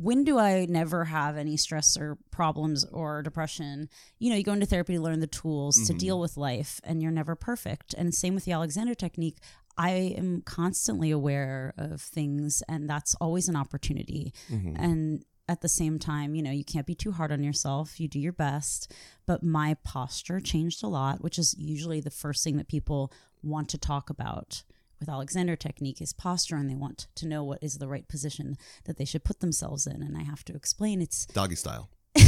when 0.01 0.25
do 0.25 0.39
I 0.39 0.67
never 0.67 1.05
have 1.07 1.37
any 1.37 1.57
stress 1.57 1.97
or 1.97 2.17
problems 2.31 2.85
or 2.87 3.23
depression? 3.23 3.89
You 4.19 4.31
know, 4.31 4.37
you 4.37 4.43
go 4.45 4.53
into 4.53 4.67
therapy 4.67 4.95
to 4.95 5.01
learn 5.01 5.21
the 5.21 5.27
tools 5.27 5.77
to 5.87 5.93
Mhm. 5.95 5.99
deal 5.99 6.21
with 6.21 6.37
life 6.37 6.81
and 6.85 7.03
you're 7.03 7.13
never 7.13 7.35
perfect. 7.37 7.95
And 7.95 8.15
same 8.15 8.35
with 8.35 8.45
the 8.45 8.53
Alexander 8.53 8.95
technique. 8.95 9.39
I 9.77 9.91
am 9.91 10.43
constantly 10.43 11.11
aware 11.11 11.75
of 11.77 12.01
things 12.01 12.63
and 12.69 12.89
that's 12.89 13.15
always 13.17 13.49
an 13.49 13.57
opportunity 13.57 14.33
Mhm. 14.51 14.77
and 14.79 15.25
at 15.49 15.63
the 15.63 15.69
same 15.69 15.99
time 15.99 16.35
you 16.37 16.43
know 16.43 16.51
you 16.53 16.65
can't 16.65 16.87
be 16.87 16.95
too 16.95 17.11
hard 17.11 17.33
on 17.33 17.43
yourself 17.43 17.99
you 17.99 18.07
do 18.07 18.21
your 18.21 18.33
best 18.33 18.93
but 19.27 19.43
my 19.43 19.75
posture 19.83 20.39
changed 20.39 20.81
a 20.85 20.87
lot 20.87 21.23
which 21.25 21.39
is 21.41 21.57
usually 21.59 22.01
the 22.01 22.11
first 22.11 22.45
thing 22.45 22.57
that 22.57 22.69
people 22.69 23.11
want 23.43 23.69
to 23.69 23.77
talk 23.79 24.11
about 24.11 24.63
with 25.01 25.09
alexander 25.09 25.57
technique 25.57 26.01
is 26.01 26.13
posture 26.13 26.57
and 26.57 26.71
they 26.71 26.75
want 26.75 27.09
to 27.17 27.27
know 27.27 27.43
what 27.43 27.59
is 27.63 27.79
the 27.79 27.89
right 27.89 28.07
position 28.07 28.57
that 28.85 28.99
they 28.99 29.05
should 29.05 29.25
put 29.25 29.41
themselves 29.41 29.87
in. 29.87 30.03
And 30.03 30.17
i 30.17 30.23
have 30.23 30.45
to 30.45 30.55
explain 30.55 31.01
it's 31.01 31.27
Doggy 31.27 31.57
style. 31.57 31.89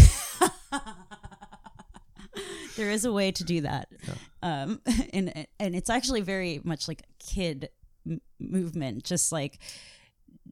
there 2.76 2.90
is 2.90 3.04
a 3.04 3.12
way 3.12 3.30
to 3.30 3.44
do 3.44 3.60
that. 3.60 3.88
Um 4.42 4.80
and 5.12 5.46
and 5.60 5.76
it's 5.76 5.90
actually 5.90 6.22
very 6.22 6.60
much 6.64 6.88
like 6.88 7.02
a 7.02 7.24
kid 7.24 7.68
m- 8.06 8.20
movement 8.40 9.04
just 9.04 9.30
like 9.32 9.58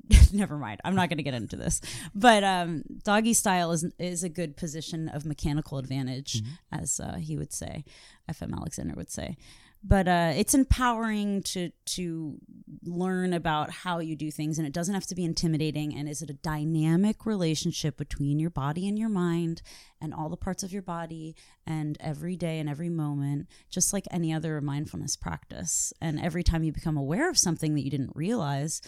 never 0.33 0.56
mind 0.56 0.80
i'm 0.85 0.94
not 0.94 1.09
going 1.09 1.16
to 1.16 1.22
get 1.24 1.35
into 1.35 1.56
this. 1.56 1.80
But 2.14 2.44
um 2.44 2.83
doggy 3.02 3.35
style 3.35 3.72
is 3.72 3.85
is 3.98 4.22
a 4.22 4.28
good 4.28 4.56
position 4.56 5.09
of 5.09 5.24
mechanical 5.24 5.78
advantage 5.78 6.42
as 6.70 7.00
uh, 7.00 7.16
he 7.16 7.37
would 7.37 7.52
say 7.52 7.85
fm 8.30 8.52
alexander 8.54 8.94
would 8.94 9.11
say 9.11 9.37
but 9.82 10.06
uh, 10.06 10.32
it's 10.34 10.54
empowering 10.54 11.42
to 11.42 11.70
to 11.86 12.38
learn 12.84 13.32
about 13.32 13.70
how 13.70 13.98
you 13.98 14.14
do 14.14 14.30
things 14.30 14.58
and 14.58 14.66
it 14.66 14.72
doesn't 14.72 14.94
have 14.94 15.06
to 15.06 15.14
be 15.14 15.24
intimidating 15.24 15.94
and 15.94 16.08
is 16.08 16.22
it 16.22 16.30
a 16.30 16.34
dynamic 16.34 17.26
relationship 17.26 17.96
between 17.96 18.38
your 18.38 18.50
body 18.50 18.86
and 18.88 18.98
your 18.98 19.08
mind 19.08 19.62
and 20.00 20.14
all 20.14 20.28
the 20.28 20.36
parts 20.36 20.62
of 20.62 20.72
your 20.72 20.82
body 20.82 21.34
and 21.66 21.96
every 22.00 22.36
day 22.36 22.58
and 22.58 22.68
every 22.68 22.88
moment 22.88 23.46
just 23.70 23.92
like 23.92 24.06
any 24.10 24.32
other 24.32 24.60
mindfulness 24.60 25.16
practice. 25.16 25.92
And 26.00 26.20
every 26.20 26.42
time 26.42 26.62
you 26.62 26.72
become 26.72 26.96
aware 26.96 27.28
of 27.28 27.38
something 27.38 27.74
that 27.74 27.82
you 27.82 27.90
didn't 27.90 28.12
realize 28.14 28.80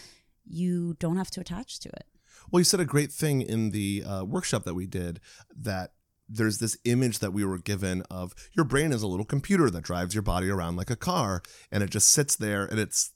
you 0.45 0.95
don't 0.99 1.17
have 1.17 1.31
to 1.31 1.41
attach 1.41 1.79
to 1.81 1.89
it. 1.89 2.05
Well, 2.51 2.59
you 2.59 2.65
said 2.65 2.79
a 2.79 2.85
great 2.85 3.11
thing 3.11 3.41
in 3.41 3.71
the 3.71 4.03
uh, 4.05 4.23
workshop 4.25 4.63
that 4.65 4.73
we 4.73 4.85
did 4.85 5.19
that 5.55 5.93
there's 6.29 6.59
this 6.59 6.77
image 6.85 7.19
that 7.19 7.33
we 7.33 7.43
were 7.45 7.57
given 7.57 8.01
of 8.09 8.33
your 8.53 8.65
brain 8.65 8.91
is 8.91 9.03
a 9.03 9.07
little 9.07 9.25
computer 9.25 9.69
that 9.69 9.83
drives 9.83 10.15
your 10.15 10.21
body 10.21 10.49
around 10.49 10.75
like 10.75 10.89
a 10.89 10.95
car 10.95 11.41
and 11.71 11.83
it 11.83 11.89
just 11.89 12.09
sits 12.09 12.35
there 12.35 12.65
and 12.65 12.79
it's 12.79 13.11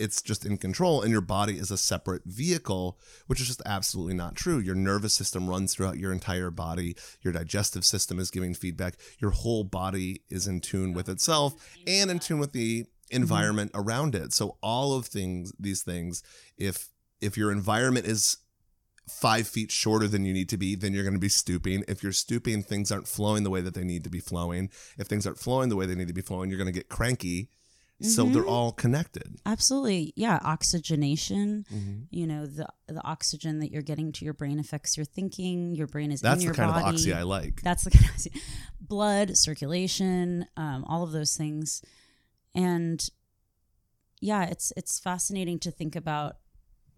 it's 0.00 0.22
just 0.22 0.46
in 0.46 0.56
control 0.56 1.02
and 1.02 1.12
your 1.12 1.20
body 1.20 1.58
is 1.58 1.70
a 1.70 1.76
separate 1.76 2.22
vehicle 2.24 2.98
which 3.26 3.38
is 3.38 3.46
just 3.46 3.62
absolutely 3.66 4.14
not 4.14 4.34
true. 4.34 4.58
Your 4.58 4.74
nervous 4.74 5.12
system 5.12 5.48
runs 5.48 5.74
throughout 5.74 5.98
your 5.98 6.10
entire 6.10 6.50
body. 6.50 6.96
Your 7.20 7.34
digestive 7.34 7.84
system 7.84 8.18
is 8.18 8.30
giving 8.30 8.54
feedback. 8.54 8.94
Your 9.18 9.30
whole 9.30 9.62
body 9.62 10.22
is 10.30 10.46
in 10.46 10.62
tune 10.62 10.94
with 10.94 11.08
itself 11.08 11.54
and 11.86 12.10
in 12.10 12.18
tune 12.18 12.38
with 12.38 12.52
the 12.52 12.84
mm-hmm. 12.84 13.16
environment 13.16 13.72
around 13.74 14.14
it. 14.14 14.32
So 14.32 14.56
all 14.62 14.94
of 14.94 15.06
things 15.06 15.52
these 15.60 15.82
things 15.82 16.22
if 16.56 16.88
if 17.20 17.36
your 17.36 17.52
environment 17.52 18.06
is 18.06 18.38
five 19.10 19.46
feet 19.46 19.70
shorter 19.70 20.08
than 20.08 20.24
you 20.24 20.32
need 20.32 20.48
to 20.50 20.56
be, 20.56 20.74
then 20.74 20.92
you're 20.92 21.04
going 21.04 21.14
to 21.14 21.20
be 21.20 21.28
stooping. 21.28 21.84
If 21.88 22.02
you're 22.02 22.12
stooping, 22.12 22.62
things 22.62 22.90
aren't 22.90 23.08
flowing 23.08 23.42
the 23.42 23.50
way 23.50 23.60
that 23.60 23.74
they 23.74 23.84
need 23.84 24.04
to 24.04 24.10
be 24.10 24.20
flowing. 24.20 24.70
If 24.98 25.06
things 25.06 25.26
aren't 25.26 25.38
flowing 25.38 25.68
the 25.68 25.76
way 25.76 25.86
they 25.86 25.94
need 25.94 26.08
to 26.08 26.14
be 26.14 26.22
flowing, 26.22 26.48
you're 26.50 26.58
going 26.58 26.72
to 26.72 26.78
get 26.78 26.88
cranky. 26.88 27.50
So 28.02 28.24
they're 28.24 28.46
all 28.46 28.72
connected. 28.72 29.40
absolutely 29.44 30.14
yeah 30.16 30.38
oxygenation 30.42 31.66
you 32.10 32.26
know 32.26 32.46
the 32.46 32.66
the 32.88 33.04
oxygen 33.04 33.58
that 33.58 33.70
you're 33.70 33.82
getting 33.82 34.10
to 34.12 34.24
your 34.24 34.32
brain 34.32 34.58
affects 34.58 34.96
your 34.96 35.04
thinking 35.04 35.74
your 35.74 35.86
brain 35.86 36.10
is 36.10 36.22
That's 36.22 36.36
in 36.36 36.38
the 36.38 36.44
your 36.46 36.54
kind 36.54 36.70
body 36.70 36.82
of 36.82 36.94
oxy 36.94 37.12
I 37.12 37.24
like. 37.24 37.60
That's 37.60 37.84
the 37.84 37.90
kind 37.98 38.08
of 38.08 38.26
blood 38.80 39.36
circulation, 39.36 40.46
um, 40.56 40.84
all 40.88 41.02
of 41.02 41.12
those 41.12 41.36
things, 41.36 41.82
and 42.54 43.06
yeah, 44.22 44.44
it's 44.44 44.72
it's 44.78 44.98
fascinating 44.98 45.58
to 45.60 45.70
think 45.70 45.94
about. 45.94 46.36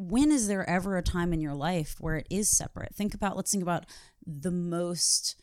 When 0.03 0.33
is 0.33 0.49
there 0.49 0.69
ever 0.69 0.97
a 0.97 1.03
time 1.03 1.33
in 1.33 1.41
your 1.41 1.55
life 1.55 1.95
where 2.01 2.17
it 2.17 2.27
is 2.29 2.51
separate? 2.51 2.93
Think 2.93 3.15
about. 3.15 3.37
Let's 3.37 3.53
think 3.53 3.63
about 3.63 3.87
the 4.27 4.51
most 4.51 5.41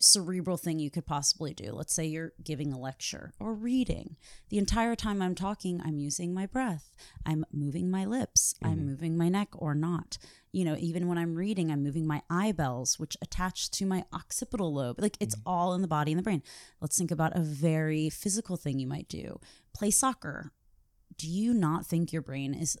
cerebral 0.00 0.56
thing 0.56 0.80
you 0.80 0.90
could 0.90 1.06
possibly 1.06 1.54
do. 1.54 1.70
Let's 1.72 1.94
say 1.94 2.06
you're 2.06 2.32
giving 2.42 2.72
a 2.72 2.78
lecture 2.78 3.32
or 3.38 3.54
reading. 3.54 4.16
The 4.48 4.58
entire 4.58 4.96
time 4.96 5.22
I'm 5.22 5.36
talking, 5.36 5.80
I'm 5.84 5.98
using 5.98 6.34
my 6.34 6.46
breath. 6.46 6.96
I'm 7.24 7.44
moving 7.52 7.92
my 7.92 8.04
lips. 8.04 8.56
I'm 8.60 8.78
mm-hmm. 8.78 8.86
moving 8.86 9.16
my 9.16 9.28
neck 9.28 9.50
or 9.52 9.72
not. 9.72 10.18
You 10.50 10.64
know, 10.64 10.74
even 10.80 11.06
when 11.06 11.16
I'm 11.16 11.36
reading, 11.36 11.70
I'm 11.70 11.84
moving 11.84 12.04
my 12.04 12.22
eyebells, 12.28 12.98
which 12.98 13.16
attach 13.22 13.70
to 13.70 13.86
my 13.86 14.04
occipital 14.12 14.74
lobe. 14.74 15.00
Like 15.00 15.16
it's 15.20 15.36
mm-hmm. 15.36 15.48
all 15.48 15.74
in 15.74 15.82
the 15.82 15.86
body 15.88 16.10
and 16.10 16.18
the 16.18 16.24
brain. 16.24 16.42
Let's 16.80 16.98
think 16.98 17.12
about 17.12 17.36
a 17.36 17.40
very 17.40 18.10
physical 18.10 18.56
thing 18.56 18.80
you 18.80 18.88
might 18.88 19.08
do. 19.08 19.38
Play 19.72 19.92
soccer. 19.92 20.50
Do 21.16 21.28
you 21.28 21.54
not 21.54 21.86
think 21.86 22.12
your 22.12 22.22
brain 22.22 22.52
is 22.52 22.76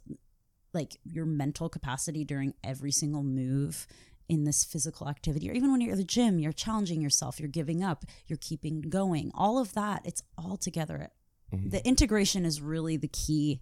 like 0.72 0.98
your 1.04 1.26
mental 1.26 1.68
capacity 1.68 2.24
during 2.24 2.54
every 2.64 2.92
single 2.92 3.22
move 3.22 3.86
in 4.28 4.44
this 4.44 4.64
physical 4.64 5.08
activity 5.08 5.50
or 5.50 5.52
even 5.52 5.70
when 5.70 5.80
you're 5.80 5.92
at 5.92 5.98
the 5.98 6.04
gym 6.04 6.38
you're 6.38 6.52
challenging 6.52 7.00
yourself 7.02 7.38
you're 7.40 7.48
giving 7.48 7.82
up 7.82 8.04
you're 8.26 8.38
keeping 8.38 8.80
going 8.82 9.30
all 9.34 9.58
of 9.58 9.74
that 9.74 10.00
it's 10.04 10.22
all 10.38 10.56
together 10.56 11.10
mm-hmm. 11.52 11.68
the 11.68 11.86
integration 11.86 12.44
is 12.46 12.60
really 12.60 12.96
the 12.96 13.08
key 13.08 13.60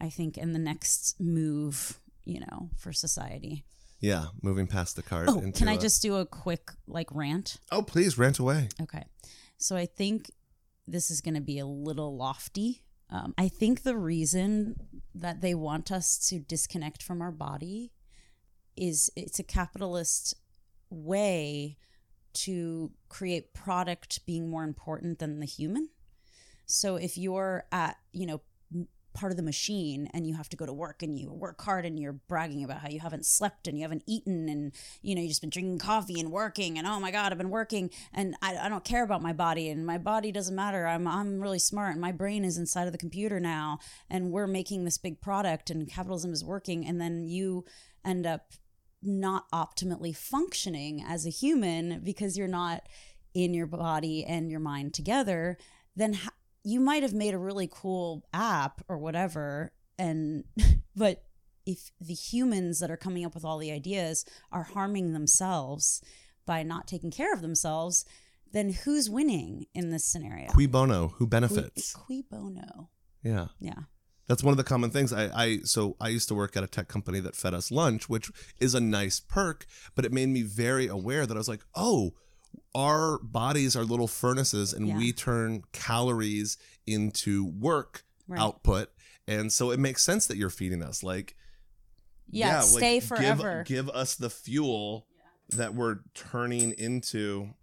i 0.00 0.08
think 0.10 0.36
in 0.36 0.52
the 0.52 0.58
next 0.58 1.18
move 1.20 2.00
you 2.24 2.40
know 2.40 2.68
for 2.76 2.92
society 2.92 3.64
Yeah, 4.00 4.26
moving 4.42 4.66
past 4.66 4.96
the 4.96 5.02
cart. 5.02 5.28
oh 5.28 5.40
can 5.54 5.68
i 5.68 5.74
a- 5.74 5.78
just 5.78 6.02
do 6.02 6.16
a 6.16 6.26
quick 6.26 6.70
like 6.86 7.08
rant 7.14 7.56
Oh, 7.72 7.82
please 7.82 8.18
rant 8.18 8.38
away. 8.38 8.68
Okay. 8.82 9.04
So 9.56 9.74
I 9.76 9.86
think 9.86 10.30
this 10.86 11.10
is 11.10 11.20
going 11.20 11.34
to 11.34 11.40
be 11.40 11.58
a 11.58 11.66
little 11.66 12.16
lofty. 12.16 12.82
Um, 13.10 13.34
I 13.38 13.48
think 13.48 13.82
the 13.82 13.96
reason 13.96 14.76
that 15.14 15.40
they 15.40 15.54
want 15.54 15.90
us 15.90 16.18
to 16.28 16.38
disconnect 16.38 17.02
from 17.02 17.22
our 17.22 17.32
body 17.32 17.92
is 18.76 19.10
it's 19.16 19.38
a 19.38 19.44
capitalist 19.44 20.34
way 20.90 21.76
to 22.34 22.90
create 23.08 23.54
product 23.54 24.24
being 24.26 24.48
more 24.48 24.64
important 24.64 25.18
than 25.18 25.40
the 25.40 25.46
human. 25.46 25.88
So 26.66 26.96
if 26.96 27.16
you're 27.16 27.64
at, 27.72 27.96
you 28.12 28.26
know, 28.26 28.42
part 29.14 29.32
of 29.32 29.36
the 29.36 29.42
machine 29.42 30.08
and 30.12 30.26
you 30.26 30.34
have 30.34 30.48
to 30.48 30.56
go 30.56 30.66
to 30.66 30.72
work 30.72 31.02
and 31.02 31.18
you 31.18 31.32
work 31.32 31.60
hard 31.62 31.84
and 31.84 31.98
you're 31.98 32.12
bragging 32.12 32.62
about 32.62 32.80
how 32.80 32.88
you 32.88 33.00
haven't 33.00 33.26
slept 33.26 33.66
and 33.66 33.76
you 33.76 33.82
haven't 33.82 34.02
eaten 34.06 34.48
and 34.48 34.72
you 35.02 35.14
know 35.14 35.20
you 35.20 35.28
just 35.28 35.40
been 35.40 35.50
drinking 35.50 35.78
coffee 35.78 36.20
and 36.20 36.30
working 36.30 36.78
and 36.78 36.86
oh 36.86 37.00
my 37.00 37.10
god 37.10 37.32
I've 37.32 37.38
been 37.38 37.50
working. 37.50 37.90
And 38.12 38.36
I, 38.42 38.56
I 38.56 38.68
don't 38.68 38.84
care 38.84 39.02
about 39.02 39.22
my 39.22 39.32
body 39.32 39.68
and 39.68 39.84
my 39.86 39.98
body 39.98 40.32
doesn't 40.32 40.54
matter. 40.54 40.86
I'm 40.86 41.06
I'm 41.06 41.40
really 41.40 41.58
smart 41.58 41.92
and 41.92 42.00
my 42.00 42.12
brain 42.12 42.44
is 42.44 42.58
inside 42.58 42.86
of 42.86 42.92
the 42.92 42.98
computer 42.98 43.40
now 43.40 43.78
and 44.08 44.30
we're 44.30 44.46
making 44.46 44.84
this 44.84 44.98
big 44.98 45.20
product 45.20 45.70
and 45.70 45.88
capitalism 45.88 46.32
is 46.32 46.44
working 46.44 46.86
and 46.86 47.00
then 47.00 47.24
you 47.24 47.64
end 48.04 48.26
up 48.26 48.52
not 49.02 49.50
optimally 49.52 50.16
functioning 50.16 51.04
as 51.06 51.26
a 51.26 51.30
human 51.30 52.00
because 52.00 52.36
you're 52.36 52.48
not 52.48 52.82
in 53.34 53.54
your 53.54 53.66
body 53.66 54.24
and 54.24 54.50
your 54.50 54.60
mind 54.60 54.94
together, 54.94 55.56
then 55.94 56.18
you 56.64 56.80
might 56.80 57.02
have 57.02 57.14
made 57.14 57.34
a 57.34 57.38
really 57.38 57.68
cool 57.70 58.24
app 58.32 58.82
or 58.88 58.98
whatever. 58.98 59.72
And, 59.98 60.44
but 60.96 61.22
if 61.66 61.90
the 62.00 62.14
humans 62.14 62.80
that 62.80 62.90
are 62.90 62.96
coming 62.96 63.24
up 63.24 63.34
with 63.34 63.44
all 63.44 63.58
the 63.58 63.72
ideas 63.72 64.24
are 64.50 64.62
harming 64.64 65.12
themselves 65.12 66.02
by 66.46 66.62
not 66.62 66.86
taking 66.88 67.10
care 67.10 67.32
of 67.32 67.42
themselves, 67.42 68.04
then 68.52 68.70
who's 68.70 69.10
winning 69.10 69.66
in 69.74 69.90
this 69.90 70.04
scenario? 70.04 70.48
Cui 70.48 70.66
bono, 70.66 71.08
who 71.08 71.26
Qui, 71.26 71.30
benefits? 71.30 71.92
cui 71.92 72.22
bono. 72.22 72.88
Yeah. 73.22 73.48
Yeah. 73.60 73.80
That's 74.28 74.42
one 74.42 74.52
of 74.52 74.58
the 74.58 74.64
common 74.64 74.90
things. 74.90 75.12
I, 75.12 75.30
I 75.34 75.58
so 75.64 75.96
I 76.00 76.08
used 76.08 76.28
to 76.28 76.34
work 76.34 76.56
at 76.56 76.62
a 76.62 76.66
tech 76.66 76.88
company 76.88 77.18
that 77.20 77.34
fed 77.34 77.54
us 77.54 77.70
lunch, 77.70 78.08
which 78.08 78.30
is 78.60 78.74
a 78.74 78.80
nice 78.80 79.20
perk, 79.20 79.66
but 79.94 80.04
it 80.04 80.12
made 80.12 80.28
me 80.28 80.42
very 80.42 80.86
aware 80.86 81.26
that 81.26 81.34
I 81.34 81.38
was 81.38 81.48
like, 81.48 81.64
oh, 81.74 82.12
our 82.74 83.18
bodies 83.18 83.74
are 83.76 83.84
little 83.84 84.06
furnaces 84.08 84.72
and 84.72 84.86
Yeah. 84.88 84.96
we 84.98 85.12
turn 85.12 85.62
calories 85.72 86.56
into 86.86 87.44
work 87.44 88.04
Right. 88.26 88.40
output. 88.40 88.90
And 89.26 89.52
so 89.52 89.70
it 89.70 89.78
makes 89.80 90.02
sense 90.02 90.26
that 90.26 90.36
you're 90.36 90.50
feeding 90.50 90.82
us. 90.82 91.02
Like, 91.02 91.34
Yeah. 92.30 92.58
like, 92.60 92.66
stay 92.68 92.94
give- 93.00 93.08
forever. 93.08 93.64
Give, 93.66 93.88
us 93.90 94.14
the 94.14 94.30
fuel 94.30 95.06
that 95.50 95.74
we're 95.74 96.00
turning 96.14 96.72
into 96.72 97.54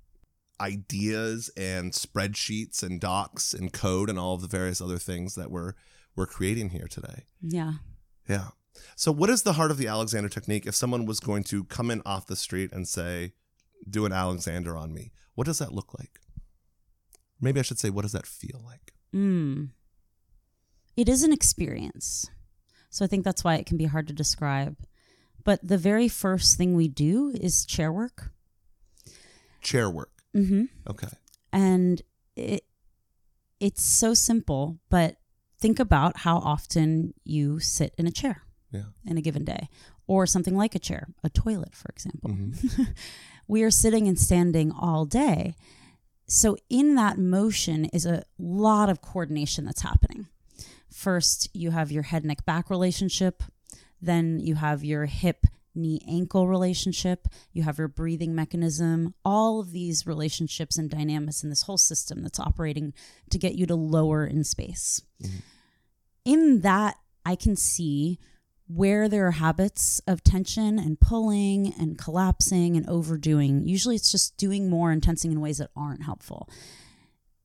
ideas 0.59 1.49
and 1.57 1.91
spreadsheets 1.91 2.81
and 2.81 2.99
docs 3.01 3.53
and 3.53 3.71
code 3.73 4.09
and 4.09 4.17
all 4.17 4.35
of 4.35 4.41
the 4.41 4.47
various 4.47 4.79
other 4.81 4.97
things 4.97 5.35
that 5.35 5.51
we're 5.51 5.73
we're 6.15 6.25
creating 6.25 6.69
here 6.69 6.87
today. 6.87 7.25
yeah. 7.41 7.73
Yeah. 8.29 8.49
So 8.95 9.11
what 9.11 9.29
is 9.29 9.43
the 9.43 9.53
heart 9.53 9.69
of 9.69 9.77
the 9.77 9.87
Alexander 9.87 10.29
technique 10.29 10.65
if 10.65 10.73
someone 10.73 11.05
was 11.05 11.19
going 11.19 11.43
to 11.45 11.65
come 11.65 11.91
in 11.91 12.01
off 12.05 12.25
the 12.27 12.37
street 12.37 12.71
and 12.71 12.87
say, 12.87 13.33
do 13.89 14.05
an 14.05 14.11
Alexander 14.13 14.77
on 14.77 14.93
me? 14.93 15.11
What 15.35 15.45
does 15.47 15.59
that 15.59 15.73
look 15.73 15.93
like? 15.97 16.19
Maybe 17.41 17.59
I 17.59 17.63
should 17.63 17.79
say, 17.79 17.89
what 17.89 18.03
does 18.03 18.13
that 18.13 18.25
feel 18.25 18.61
like? 18.65 18.93
Mm. 19.13 19.69
It 20.95 21.09
is 21.09 21.23
an 21.23 21.33
experience. 21.33 22.29
So 22.89 23.03
I 23.03 23.07
think 23.07 23.25
that's 23.25 23.43
why 23.43 23.55
it 23.55 23.65
can 23.65 23.77
be 23.77 23.85
hard 23.85 24.07
to 24.07 24.13
describe. 24.13 24.77
But 25.43 25.59
the 25.67 25.77
very 25.77 26.07
first 26.07 26.57
thing 26.57 26.73
we 26.75 26.87
do 26.87 27.29
is 27.39 27.65
chair 27.65 27.91
work. 27.91 28.31
Chair 29.61 29.89
work. 29.89 30.11
Mm-hmm. 30.35 30.63
Okay. 30.89 31.07
And 31.51 32.01
it 32.35 32.63
it's 33.59 33.83
so 33.83 34.13
simple, 34.13 34.79
but 34.89 35.15
think 35.59 35.79
about 35.79 36.17
how 36.17 36.37
often 36.37 37.13
you 37.23 37.59
sit 37.59 37.95
in 37.97 38.05
a 38.05 38.11
chair 38.11 38.41
Yeah. 38.71 38.83
in 39.05 39.17
a 39.17 39.21
given 39.21 39.45
day 39.45 39.69
or 40.07 40.27
something 40.27 40.55
like 40.55 40.75
a 40.75 40.79
chair, 40.79 41.07
a 41.23 41.29
toilet, 41.29 41.73
for 41.75 41.89
example. 41.89 42.31
Mhm. 42.31 42.95
we 43.47 43.63
are 43.63 43.71
sitting 43.71 44.07
and 44.07 44.19
standing 44.19 44.71
all 44.71 45.05
day. 45.05 45.55
So, 46.27 46.57
in 46.69 46.95
that 46.95 47.17
motion 47.17 47.85
is 47.85 48.05
a 48.05 48.23
lot 48.39 48.89
of 48.89 49.01
coordination 49.01 49.65
that's 49.65 49.81
happening. 49.81 50.27
First, 50.91 51.49
you 51.53 51.71
have 51.71 51.91
your 51.91 52.03
head, 52.03 52.25
neck, 52.25 52.45
back 52.45 52.69
relationship. 52.69 53.43
Then 54.01 54.39
you 54.39 54.55
have 54.55 54.83
your 54.83 55.05
hip, 55.05 55.45
knee, 55.75 56.01
ankle 56.07 56.47
relationship. 56.47 57.27
You 57.53 57.63
have 57.63 57.77
your 57.77 57.87
breathing 57.87 58.33
mechanism. 58.33 59.13
All 59.23 59.59
of 59.59 59.71
these 59.71 60.07
relationships 60.07 60.77
and 60.77 60.89
dynamics 60.89 61.43
in 61.43 61.49
this 61.49 61.63
whole 61.63 61.77
system 61.77 62.23
that's 62.23 62.39
operating 62.39 62.93
to 63.29 63.37
get 63.37 63.55
you 63.55 63.65
to 63.67 63.75
lower 63.75 64.25
in 64.25 64.43
space. 64.43 65.01
Mm-hmm. 65.21 65.37
In 66.25 66.61
that, 66.61 66.95
I 67.25 67.35
can 67.35 67.55
see 67.55 68.19
where 68.67 69.07
there 69.07 69.27
are 69.27 69.31
habits 69.31 70.01
of 70.07 70.23
tension 70.23 70.79
and 70.79 70.99
pulling 70.99 71.73
and 71.79 71.97
collapsing 71.97 72.75
and 72.75 72.87
overdoing. 72.89 73.67
Usually 73.67 73.95
it's 73.95 74.11
just 74.11 74.37
doing 74.37 74.69
more 74.69 74.91
and 74.91 75.03
tensing 75.03 75.31
in 75.31 75.41
ways 75.41 75.59
that 75.59 75.69
aren't 75.75 76.03
helpful. 76.03 76.49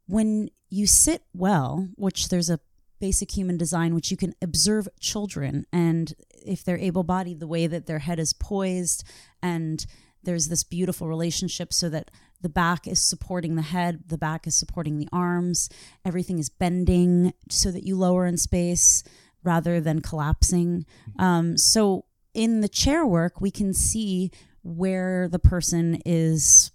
When 0.06 0.50
you 0.70 0.86
sit 0.86 1.22
well, 1.34 1.88
which 1.96 2.28
there's 2.28 2.48
a 2.48 2.60
basic 3.00 3.30
human 3.32 3.56
design, 3.56 3.94
which 3.94 4.10
you 4.10 4.16
can 4.16 4.34
observe 4.42 4.88
children 4.98 5.66
and 5.72 6.14
if 6.44 6.64
they're 6.64 6.78
able 6.78 7.02
bodied, 7.02 7.40
the 7.40 7.46
way 7.46 7.66
that 7.66 7.86
their 7.86 7.98
head 7.98 8.18
is 8.18 8.32
poised 8.32 9.04
and 9.42 9.84
there's 10.22 10.48
this 10.48 10.64
beautiful 10.64 11.06
relationship 11.06 11.72
so 11.72 11.88
that 11.90 12.10
the 12.42 12.48
back 12.48 12.86
is 12.86 13.00
supporting 13.00 13.56
the 13.56 13.62
head, 13.62 14.04
the 14.06 14.18
back 14.18 14.46
is 14.46 14.54
supporting 14.54 14.98
the 14.98 15.08
arms, 15.12 15.68
everything 16.04 16.38
is 16.38 16.48
bending 16.48 17.34
so 17.50 17.70
that 17.70 17.84
you 17.84 17.96
lower 17.96 18.26
in 18.26 18.38
space 18.38 19.02
rather 19.42 19.80
than 19.80 20.00
collapsing. 20.00 20.84
Um, 21.18 21.56
so 21.56 22.04
in 22.34 22.60
the 22.60 22.68
chair 22.68 23.06
work, 23.06 23.40
we 23.40 23.50
can 23.50 23.72
see 23.72 24.30
where 24.62 25.28
the 25.28 25.38
person 25.38 26.00
is 26.04 26.70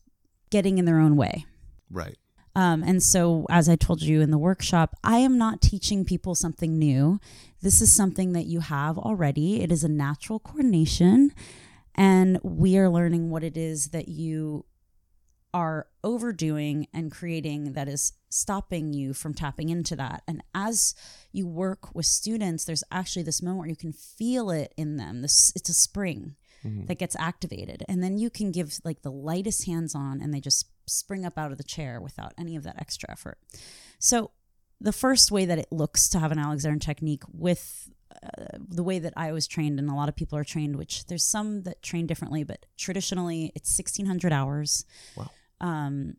getting 0.49 0.78
in 0.78 0.86
their 0.86 0.99
own 0.99 1.15
way. 1.15 1.45
Right. 1.89 2.17
Um, 2.56 2.84
and 2.84 3.04
so, 3.04 3.45
as 3.49 3.67
I 3.67 3.75
told 3.75 4.01
you 4.01 4.21
in 4.21 4.32
the 4.32 4.38
workshop, 4.38 4.95
I 5.04 5.17
am 5.17 5.38
not 5.38 5.62
teaching 5.62 6.06
people 6.06 6.36
something 6.36 6.80
new. 6.80 7.19
This 7.62 7.82
is 7.82 7.91
something 7.91 8.32
that 8.32 8.45
you 8.45 8.62
have 8.62 8.97
already. 8.97 9.62
It 9.62 9.71
is 9.73 9.84
a 9.84 9.89
natural 9.89 10.39
coordination. 10.39 11.34
And 11.95 12.39
we 12.43 12.78
are 12.78 12.89
learning 12.89 13.30
what 13.30 13.43
it 13.43 13.58
is 13.58 13.89
that 13.89 14.08
you 14.08 14.65
are 15.56 15.88
overdoing 16.04 16.86
and 16.94 17.10
creating 17.10 17.72
that 17.74 17.88
is 17.88 18.12
stopping 18.30 18.91
you 18.91 19.13
from 19.13 19.34
tapping 19.34 19.70
into 19.70 19.96
that. 19.96 20.22
And 20.28 20.44
as 20.54 20.94
you 21.32 21.48
work 21.48 21.96
with 21.96 22.06
students, 22.06 22.65
there's 22.65 22.84
actually 22.91 23.24
this 23.24 23.41
moment 23.41 23.60
where 23.60 23.70
you 23.70 23.76
can 23.78 23.94
feel 23.94 24.50
it 24.50 24.74
in 24.76 24.98
them. 24.98 25.22
This 25.22 25.54
it's 25.56 25.70
a 25.70 25.74
spring 25.74 26.36
mm-hmm. 26.62 26.88
that 26.88 27.00
gets 27.00 27.15
activated. 27.18 27.86
And 27.88 28.04
then 28.04 28.18
you 28.18 28.30
can 28.30 28.52
give 28.52 28.80
like 28.84 29.02
the 29.02 29.13
lightest 29.13 29.65
hands 29.65 29.96
on 29.96 30.22
and 30.22 30.34
they 30.34 30.41
just 30.41 30.68
spring 30.88 31.26
up 31.26 31.38
out 31.38 31.54
of 31.54 31.58
the 31.58 31.63
chair 31.63 32.02
without 32.02 32.34
any 32.38 32.58
of 32.58 32.63
that 32.63 32.76
extra 32.78 33.10
effort. 33.10 33.38
So 33.98 34.32
the 34.82 34.91
first 34.91 35.32
way 35.32 35.46
that 35.46 35.58
it 35.58 35.72
looks 35.72 36.10
to 36.10 36.20
have 36.20 36.34
an 36.34 36.39
Alexander 36.39 36.80
technique 36.80 37.24
with 37.32 37.89
uh, 38.12 38.58
the 38.58 38.84
way 38.84 39.00
that 39.00 39.13
I 39.15 39.32
was 39.32 39.48
trained, 39.48 39.80
and 39.80 39.89
a 39.89 39.96
lot 39.96 40.10
of 40.10 40.15
people 40.15 40.38
are 40.38 40.44
trained, 40.44 40.76
which 40.76 41.06
there's 41.06 41.24
some 41.24 41.63
that 41.63 41.82
train 41.82 42.08
differently, 42.08 42.44
but 42.44 42.65
traditionally 42.78 43.52
it's 43.56 43.78
1600 43.78 44.32
hours. 44.32 44.86
Wow. 45.15 45.32
Um, 45.62 46.15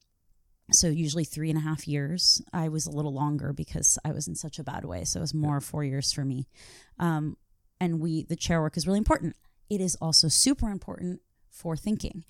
so 0.72 0.88
usually 0.88 1.25
three 1.25 1.51
and 1.51 1.59
a 1.59 1.62
half 1.62 1.87
years. 1.87 2.42
I 2.53 2.68
was 2.68 2.87
a 2.87 2.90
little 2.90 3.12
longer 3.12 3.53
because 3.53 3.99
I 4.05 4.12
was 4.12 4.27
in 4.27 4.35
such 4.35 4.59
a 4.59 4.64
bad 4.64 4.85
way. 4.85 5.05
So 5.05 5.20
it 5.20 5.22
was 5.22 5.35
more 5.35 5.57
yeah. 5.57 5.61
four 5.61 5.85
years 5.85 6.12
for 6.12 6.25
me. 6.25 6.49
Um, 6.99 7.37
and 7.81 8.01
we, 8.01 8.25
the 8.25 8.37
chair 8.37 8.61
work 8.61 8.77
is 8.77 8.87
really 8.87 8.99
important. 8.99 9.37
It 9.70 9.81
is 9.81 9.96
also 9.96 10.29
super 10.29 10.70
important 10.70 11.20
for 11.51 11.77
thinking. 11.77 12.25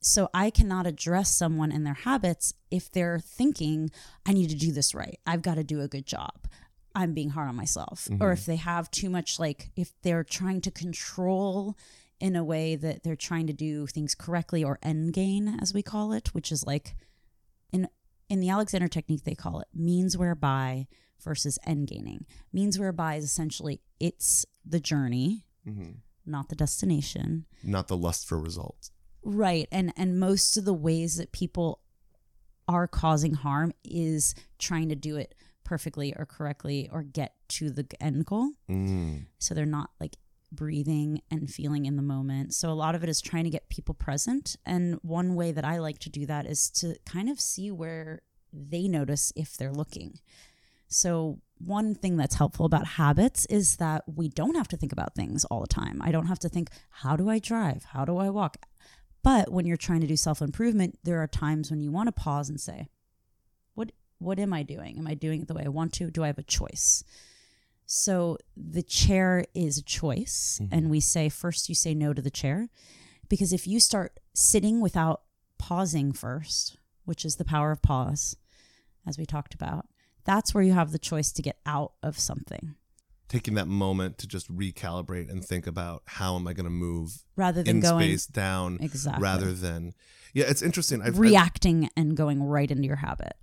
So 0.00 0.28
I 0.32 0.50
cannot 0.50 0.86
address 0.86 1.34
someone 1.34 1.72
and 1.72 1.84
their 1.84 1.94
habits 1.94 2.54
if 2.70 2.90
they're 2.90 3.18
thinking, 3.18 3.90
I 4.26 4.32
need 4.32 4.50
to 4.50 4.56
do 4.56 4.72
this 4.72 4.94
right. 4.94 5.18
I've 5.26 5.42
got 5.42 5.56
to 5.56 5.64
do 5.64 5.80
a 5.80 5.88
good 5.88 6.06
job. 6.06 6.46
I'm 6.94 7.14
being 7.14 7.30
hard 7.30 7.48
on 7.48 7.56
myself. 7.56 8.06
Mm-hmm. 8.10 8.22
Or 8.22 8.32
if 8.32 8.46
they 8.46 8.56
have 8.56 8.90
too 8.90 9.10
much, 9.10 9.38
like 9.38 9.70
if 9.76 9.92
they're 10.02 10.24
trying 10.24 10.60
to 10.62 10.70
control 10.70 11.76
in 12.20 12.36
a 12.36 12.44
way 12.44 12.76
that 12.76 13.02
they're 13.02 13.16
trying 13.16 13.46
to 13.46 13.52
do 13.52 13.86
things 13.86 14.14
correctly 14.14 14.64
or 14.64 14.78
end 14.82 15.12
gain, 15.12 15.58
as 15.60 15.72
we 15.72 15.82
call 15.82 16.12
it, 16.12 16.34
which 16.34 16.50
is 16.50 16.66
like 16.66 16.94
in 17.72 17.88
in 18.28 18.40
the 18.40 18.50
Alexander 18.50 18.88
technique, 18.88 19.24
they 19.24 19.34
call 19.34 19.60
it 19.60 19.68
means 19.74 20.16
whereby 20.16 20.86
versus 21.22 21.58
end 21.66 21.88
gaining. 21.88 22.26
Means 22.52 22.78
whereby 22.78 23.16
is 23.16 23.24
essentially 23.24 23.80
it's 24.00 24.44
the 24.64 24.80
journey, 24.80 25.44
mm-hmm. 25.66 25.92
not 26.26 26.48
the 26.48 26.56
destination, 26.56 27.46
not 27.62 27.88
the 27.88 27.96
lust 27.96 28.28
for 28.28 28.38
results. 28.38 28.90
Right. 29.22 29.68
And 29.72 29.92
and 29.96 30.18
most 30.18 30.56
of 30.56 30.64
the 30.64 30.74
ways 30.74 31.16
that 31.16 31.32
people 31.32 31.80
are 32.66 32.86
causing 32.86 33.34
harm 33.34 33.72
is 33.84 34.34
trying 34.58 34.90
to 34.90 34.94
do 34.94 35.16
it 35.16 35.34
perfectly 35.64 36.14
or 36.16 36.26
correctly 36.26 36.88
or 36.92 37.02
get 37.02 37.34
to 37.48 37.70
the 37.70 37.86
end 38.00 38.26
goal. 38.26 38.50
Mm. 38.70 39.26
So 39.38 39.54
they're 39.54 39.66
not 39.66 39.90
like 40.00 40.16
breathing 40.50 41.20
and 41.30 41.50
feeling 41.50 41.86
in 41.86 41.96
the 41.96 42.02
moment. 42.02 42.54
So 42.54 42.70
a 42.70 42.72
lot 42.72 42.94
of 42.94 43.02
it 43.02 43.08
is 43.08 43.20
trying 43.20 43.44
to 43.44 43.50
get 43.50 43.68
people 43.68 43.94
present. 43.94 44.56
And 44.64 44.98
one 45.02 45.34
way 45.34 45.52
that 45.52 45.64
I 45.64 45.78
like 45.78 45.98
to 46.00 46.10
do 46.10 46.26
that 46.26 46.46
is 46.46 46.70
to 46.70 46.96
kind 47.04 47.28
of 47.28 47.40
see 47.40 47.70
where 47.70 48.22
they 48.52 48.88
notice 48.88 49.32
if 49.36 49.56
they're 49.56 49.72
looking. 49.72 50.20
So 50.88 51.40
one 51.58 51.94
thing 51.94 52.16
that's 52.16 52.36
helpful 52.36 52.64
about 52.64 52.86
habits 52.86 53.44
is 53.46 53.76
that 53.76 54.04
we 54.06 54.28
don't 54.28 54.56
have 54.56 54.68
to 54.68 54.76
think 54.76 54.92
about 54.92 55.14
things 55.14 55.44
all 55.46 55.60
the 55.60 55.66
time. 55.66 56.00
I 56.02 56.10
don't 56.10 56.26
have 56.26 56.38
to 56.40 56.48
think, 56.48 56.70
how 56.90 57.16
do 57.16 57.28
I 57.28 57.38
drive? 57.38 57.84
How 57.92 58.04
do 58.04 58.16
I 58.16 58.30
walk? 58.30 58.56
But 59.22 59.52
when 59.52 59.66
you're 59.66 59.76
trying 59.76 60.00
to 60.00 60.06
do 60.06 60.16
self 60.16 60.40
improvement, 60.40 60.98
there 61.02 61.22
are 61.22 61.26
times 61.26 61.70
when 61.70 61.80
you 61.80 61.90
want 61.90 62.06
to 62.06 62.12
pause 62.12 62.48
and 62.48 62.60
say, 62.60 62.88
what 63.74 63.92
what 64.18 64.38
am 64.38 64.52
I 64.52 64.62
doing? 64.62 64.98
Am 64.98 65.06
I 65.06 65.14
doing 65.14 65.42
it 65.42 65.48
the 65.48 65.54
way 65.54 65.64
I 65.64 65.68
want 65.68 65.92
to? 65.94 66.10
Do 66.10 66.24
I 66.24 66.28
have 66.28 66.38
a 66.38 66.42
choice? 66.42 67.04
So 67.90 68.36
the 68.54 68.82
chair 68.82 69.46
is 69.54 69.78
a 69.78 69.82
choice. 69.82 70.60
Mm-hmm. 70.62 70.74
And 70.74 70.90
we 70.90 71.00
say, 71.00 71.30
first, 71.30 71.70
you 71.70 71.74
say 71.74 71.94
no 71.94 72.12
to 72.12 72.20
the 72.20 72.30
chair. 72.30 72.68
Because 73.30 73.52
if 73.52 73.66
you 73.66 73.80
start 73.80 74.20
sitting 74.34 74.80
without 74.80 75.22
pausing 75.58 76.12
first, 76.12 76.76
which 77.06 77.24
is 77.24 77.36
the 77.36 77.46
power 77.46 77.72
of 77.72 77.80
pause, 77.80 78.36
as 79.06 79.16
we 79.16 79.24
talked 79.24 79.54
about, 79.54 79.86
that's 80.24 80.54
where 80.54 80.62
you 80.62 80.74
have 80.74 80.92
the 80.92 80.98
choice 80.98 81.32
to 81.32 81.40
get 81.40 81.58
out 81.64 81.92
of 82.02 82.18
something. 82.18 82.74
Taking 83.26 83.54
that 83.54 83.68
moment 83.68 84.18
to 84.18 84.26
just 84.26 84.54
recalibrate 84.54 85.30
and 85.30 85.42
think 85.42 85.66
about 85.66 86.02
how 86.04 86.36
am 86.36 86.46
I 86.46 86.52
going 86.52 86.64
to 86.64 86.70
move 86.70 87.24
rather 87.36 87.62
than 87.62 87.76
in 87.76 87.80
going 87.80 88.10
space 88.10 88.26
down, 88.26 88.78
exactly. 88.80 89.22
rather 89.22 89.52
than 89.52 89.94
yeah, 90.34 90.44
it's 90.48 90.62
interesting. 90.62 91.00
I've, 91.02 91.18
reacting 91.18 91.84
I've, 91.84 91.90
and 91.96 92.16
going 92.16 92.42
right 92.42 92.70
into 92.70 92.86
your 92.86 92.96
habit. 92.96 93.34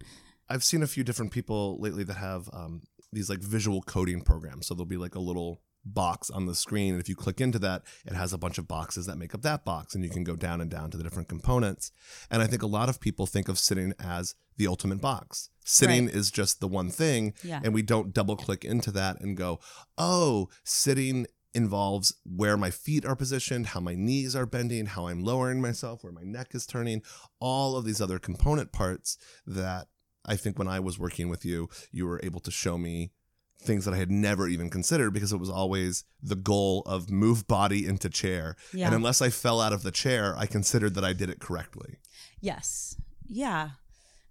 I've 0.49 0.63
seen 0.63 0.83
a 0.83 0.87
few 0.87 1.03
different 1.03 1.31
people 1.31 1.77
lately 1.79 2.03
that 2.03 2.17
have 2.17 2.49
um, 2.53 2.81
these 3.15 3.29
like 3.29 3.39
visual 3.39 3.81
coding 3.81 4.21
programs. 4.21 4.67
So 4.67 4.73
there'll 4.73 4.85
be 4.85 4.97
like 4.97 5.15
a 5.15 5.19
little 5.19 5.61
box 5.85 6.29
on 6.29 6.45
the 6.45 6.55
screen. 6.55 6.93
And 6.93 7.01
if 7.01 7.07
you 7.07 7.15
click 7.15 7.39
into 7.39 7.59
that, 7.59 7.83
it 8.05 8.13
has 8.13 8.33
a 8.33 8.37
bunch 8.37 8.57
of 8.57 8.67
boxes 8.67 9.05
that 9.05 9.17
make 9.17 9.33
up 9.33 9.41
that 9.43 9.63
box. 9.63 9.95
And 9.95 10.03
you 10.03 10.09
can 10.09 10.23
go 10.23 10.35
down 10.35 10.61
and 10.61 10.69
down 10.69 10.91
to 10.91 10.97
the 10.97 11.03
different 11.03 11.29
components. 11.29 11.91
And 12.29 12.41
I 12.41 12.47
think 12.47 12.61
a 12.61 12.67
lot 12.67 12.89
of 12.89 12.99
people 12.99 13.25
think 13.25 13.47
of 13.47 13.59
sitting 13.59 13.93
as 13.99 14.35
the 14.57 14.67
ultimate 14.67 15.01
box. 15.01 15.49
Sitting 15.63 16.05
right. 16.05 16.15
is 16.15 16.31
just 16.31 16.59
the 16.59 16.67
one 16.67 16.89
thing. 16.89 17.33
Yeah. 17.43 17.61
And 17.63 17.73
we 17.73 17.81
don't 17.81 18.13
double 18.13 18.35
click 18.35 18.65
into 18.65 18.91
that 18.91 19.21
and 19.21 19.37
go, 19.37 19.59
oh, 19.97 20.49
sitting 20.63 21.27
involves 21.53 22.13
where 22.25 22.57
my 22.57 22.69
feet 22.69 23.05
are 23.05 23.15
positioned, 23.15 23.67
how 23.67 23.79
my 23.79 23.95
knees 23.95 24.35
are 24.35 24.45
bending, 24.45 24.87
how 24.87 25.07
I'm 25.07 25.23
lowering 25.23 25.61
myself, 25.61 26.03
where 26.03 26.11
my 26.11 26.23
neck 26.23 26.53
is 26.53 26.65
turning, 26.65 27.01
all 27.39 27.77
of 27.77 27.85
these 27.85 28.01
other 28.01 28.19
component 28.19 28.73
parts 28.73 29.17
that 29.47 29.87
I 30.25 30.35
think 30.35 30.57
when 30.57 30.67
I 30.67 30.79
was 30.79 30.99
working 30.99 31.29
with 31.29 31.45
you, 31.45 31.69
you 31.91 32.05
were 32.05 32.19
able 32.23 32.39
to 32.41 32.51
show 32.51 32.77
me 32.77 33.11
things 33.59 33.85
that 33.85 33.93
I 33.93 33.97
had 33.97 34.11
never 34.11 34.47
even 34.47 34.69
considered 34.69 35.11
because 35.11 35.33
it 35.33 35.37
was 35.37 35.49
always 35.49 36.03
the 36.21 36.35
goal 36.35 36.83
of 36.85 37.09
move 37.09 37.47
body 37.47 37.87
into 37.87 38.09
chair. 38.09 38.55
Yeah. 38.73 38.87
And 38.87 38.95
unless 38.95 39.21
I 39.21 39.29
fell 39.29 39.59
out 39.59 39.73
of 39.73 39.83
the 39.83 39.91
chair, 39.91 40.35
I 40.37 40.45
considered 40.45 40.93
that 40.95 41.03
I 41.03 41.13
did 41.13 41.29
it 41.29 41.39
correctly. 41.39 41.97
Yes. 42.39 42.95
Yeah. 43.27 43.69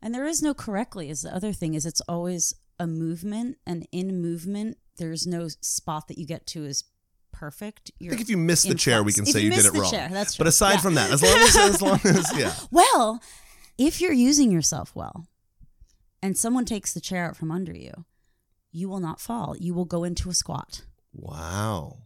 And 0.00 0.14
there 0.14 0.26
is 0.26 0.42
no 0.42 0.54
correctly 0.54 1.11
is 1.11 1.22
the 1.22 1.35
other 1.35 1.52
thing 1.52 1.74
is 1.74 1.87
it's 1.87 2.02
always 2.02 2.54
a 2.78 2.87
movement 2.87 3.57
and 3.66 3.87
in 3.92 4.20
movement 4.20 4.76
there's 4.96 5.26
no 5.26 5.48
spot 5.48 6.09
that 6.09 6.18
you 6.18 6.26
get 6.26 6.46
to 6.48 6.64
is 6.64 6.85
perfect. 7.33 7.90
You're 7.98 8.12
I 8.12 8.16
think 8.16 8.22
if 8.22 8.30
you 8.30 8.37
miss 8.37 8.62
the 8.62 8.74
chair, 8.74 9.02
we 9.02 9.12
can 9.12 9.26
say 9.26 9.40
you, 9.40 9.46
you 9.46 9.57
did 9.57 9.66
it 9.66 9.72
wrong. 9.72 9.90
Chair, 9.90 10.09
that's 10.11 10.35
true. 10.35 10.44
But 10.44 10.48
aside 10.48 10.74
yeah. 10.74 10.80
from 10.80 10.94
that, 10.94 11.11
as 11.11 11.22
long 11.22 11.37
as 11.38 11.57
as 11.57 11.83
long 11.83 12.00
as 12.04 12.38
yeah. 12.38 12.54
Well, 12.70 13.20
if 13.76 14.00
you're 14.00 14.12
using 14.12 14.52
yourself 14.52 14.94
well, 14.94 15.26
and 16.25 16.39
someone 16.39 16.65
takes 16.65 16.95
the 16.95 17.03
chair 17.03 17.27
out 17.27 17.37
from 17.37 17.51
under 17.51 17.77
you, 17.77 18.07
you 18.73 18.89
will 18.89 18.99
not 18.99 19.21
fall. 19.21 19.55
You 19.59 19.75
will 19.75 19.85
go 19.85 20.05
into 20.05 20.31
a 20.31 20.35
squat. 20.35 20.87
Wow. 21.13 21.99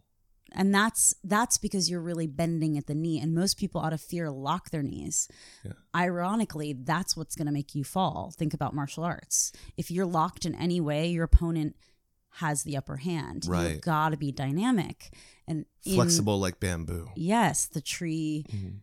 And 0.51 0.75
that's 0.75 1.15
that's 1.23 1.57
because 1.57 1.89
you're 1.89 2.01
really 2.01 2.27
bending 2.27 2.77
at 2.77 2.85
the 2.87 2.95
knee 2.95 3.21
and 3.21 3.33
most 3.33 3.57
people 3.57 3.79
out 3.79 3.93
of 3.93 4.01
fear 4.01 4.29
lock 4.29 4.71
their 4.71 4.83
knees. 4.83 5.29
Yeah. 5.63 5.71
Ironically, 5.95 6.73
that's 6.73 7.15
what's 7.15 7.35
going 7.37 7.45
to 7.45 7.53
make 7.53 7.75
you 7.75 7.85
fall. 7.85 8.33
Think 8.37 8.53
about 8.53 8.75
martial 8.75 9.05
arts. 9.05 9.53
If 9.77 9.89
you're 9.89 10.05
locked 10.05 10.45
in 10.45 10.53
any 10.53 10.81
way, 10.81 11.07
your 11.07 11.23
opponent 11.23 11.77
has 12.33 12.63
the 12.63 12.75
upper 12.75 12.97
hand. 12.97 13.45
Right. 13.47 13.71
You've 13.71 13.81
got 13.81 14.09
to 14.09 14.17
be 14.17 14.33
dynamic 14.33 15.13
and 15.47 15.65
flexible 15.81 16.35
in, 16.35 16.41
like 16.41 16.59
bamboo. 16.59 17.07
Yes, 17.15 17.67
the 17.67 17.81
tree 17.81 18.45
mm-hmm. 18.51 18.77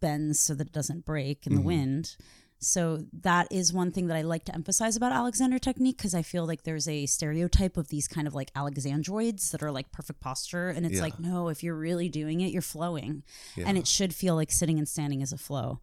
bends 0.00 0.38
so 0.38 0.54
that 0.54 0.66
it 0.66 0.72
doesn't 0.74 1.06
break 1.06 1.46
in 1.46 1.54
mm-hmm. 1.54 1.62
the 1.62 1.66
wind. 1.66 2.16
So 2.62 3.04
that 3.22 3.48
is 3.50 3.72
one 3.72 3.90
thing 3.90 4.06
that 4.06 4.16
I 4.16 4.22
like 4.22 4.44
to 4.44 4.54
emphasize 4.54 4.96
about 4.96 5.12
Alexander 5.12 5.58
technique 5.58 5.96
because 5.96 6.14
I 6.14 6.22
feel 6.22 6.46
like 6.46 6.62
there's 6.62 6.86
a 6.86 7.06
stereotype 7.06 7.76
of 7.76 7.88
these 7.88 8.06
kind 8.06 8.28
of 8.28 8.34
like 8.34 8.52
Alexandroids 8.54 9.50
that 9.50 9.62
are 9.64 9.72
like 9.72 9.90
perfect 9.90 10.20
posture. 10.20 10.68
And 10.68 10.86
it's 10.86 10.96
yeah. 10.96 11.02
like, 11.02 11.18
no, 11.18 11.48
if 11.48 11.64
you're 11.64 11.74
really 11.74 12.08
doing 12.08 12.40
it, 12.40 12.52
you're 12.52 12.62
flowing. 12.62 13.24
Yeah. 13.56 13.64
And 13.66 13.76
it 13.76 13.88
should 13.88 14.14
feel 14.14 14.36
like 14.36 14.52
sitting 14.52 14.78
and 14.78 14.88
standing 14.88 15.22
is 15.22 15.32
a 15.32 15.38
flow. 15.38 15.80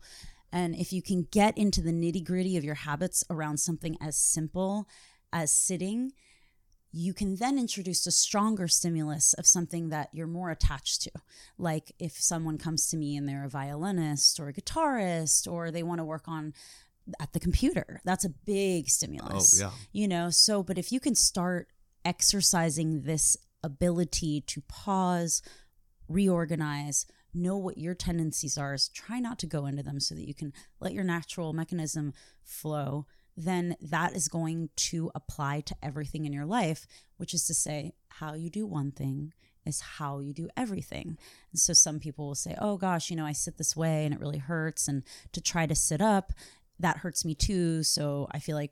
And 0.53 0.73
if 0.73 0.93
you 0.93 1.01
can 1.01 1.27
get 1.31 1.57
into 1.57 1.81
the 1.81 1.91
nitty 1.91 2.23
gritty 2.23 2.55
of 2.55 2.63
your 2.63 2.75
habits 2.75 3.23
around 3.29 3.57
something 3.57 3.97
as 4.01 4.15
simple 4.17 4.87
as 5.33 5.51
sitting, 5.51 6.13
you 6.91 7.13
can 7.13 7.35
then 7.35 7.59
introduce 7.59 8.05
a 8.07 8.11
stronger 8.11 8.67
stimulus 8.67 9.33
of 9.33 9.45
something 9.45 9.89
that 9.89 10.09
you're 10.11 10.27
more 10.27 10.49
attached 10.49 11.01
to. 11.03 11.11
Like 11.57 11.91
if 11.99 12.13
someone 12.13 12.57
comes 12.57 12.87
to 12.87 12.97
me 12.97 13.15
and 13.15 13.29
they're 13.29 13.45
a 13.45 13.49
violinist 13.49 14.39
or 14.39 14.47
a 14.47 14.53
guitarist 14.53 15.51
or 15.51 15.69
they 15.69 15.83
want 15.83 15.99
to 15.99 16.05
work 16.05 16.27
on 16.27 16.53
at 17.19 17.33
the 17.33 17.39
computer. 17.39 18.01
That's 18.05 18.25
a 18.25 18.29
big 18.29 18.89
stimulus. 18.89 19.61
Oh, 19.61 19.65
yeah. 19.65 19.71
You 19.91 20.07
know, 20.07 20.29
so, 20.29 20.63
but 20.63 20.77
if 20.77 20.91
you 20.91 20.99
can 20.99 21.15
start 21.15 21.67
exercising 22.03 23.03
this 23.03 23.37
ability 23.63 24.41
to 24.41 24.61
pause, 24.61 25.41
reorganize, 26.07 27.05
know 27.33 27.57
what 27.57 27.77
your 27.77 27.93
tendencies 27.93 28.57
are, 28.57 28.73
is 28.73 28.89
try 28.89 29.19
not 29.19 29.37
to 29.39 29.45
go 29.45 29.65
into 29.65 29.83
them 29.83 29.99
so 29.99 30.15
that 30.15 30.27
you 30.27 30.33
can 30.33 30.53
let 30.79 30.93
your 30.93 31.03
natural 31.03 31.53
mechanism 31.53 32.13
flow, 32.43 33.05
then 33.39 33.77
that 33.81 34.15
is 34.15 34.27
going 34.27 34.69
to 34.75 35.09
apply 35.15 35.61
to 35.61 35.75
everything 35.81 36.25
in 36.25 36.33
your 36.33 36.45
life, 36.45 36.85
which 37.15 37.33
is 37.33 37.47
to 37.47 37.53
say, 37.53 37.93
how 38.09 38.33
you 38.33 38.49
do 38.49 38.67
one 38.67 38.91
thing 38.91 39.33
is 39.65 39.79
how 39.81 40.19
you 40.19 40.33
do 40.33 40.49
everything. 40.57 41.17
And 41.51 41.59
so 41.59 41.71
some 41.71 41.99
people 41.99 42.27
will 42.27 42.35
say, 42.35 42.55
oh 42.59 42.75
gosh, 42.75 43.09
you 43.09 43.15
know, 43.15 43.25
I 43.25 43.31
sit 43.31 43.57
this 43.57 43.77
way 43.77 44.03
and 44.05 44.13
it 44.13 44.19
really 44.19 44.39
hurts. 44.39 44.89
And 44.89 45.03
to 45.31 45.39
try 45.39 45.65
to 45.65 45.75
sit 45.75 46.01
up, 46.01 46.33
that 46.79 46.97
hurts 46.97 47.23
me 47.23 47.33
too. 47.33 47.83
So 47.83 48.27
I 48.31 48.39
feel 48.39 48.57
like 48.57 48.71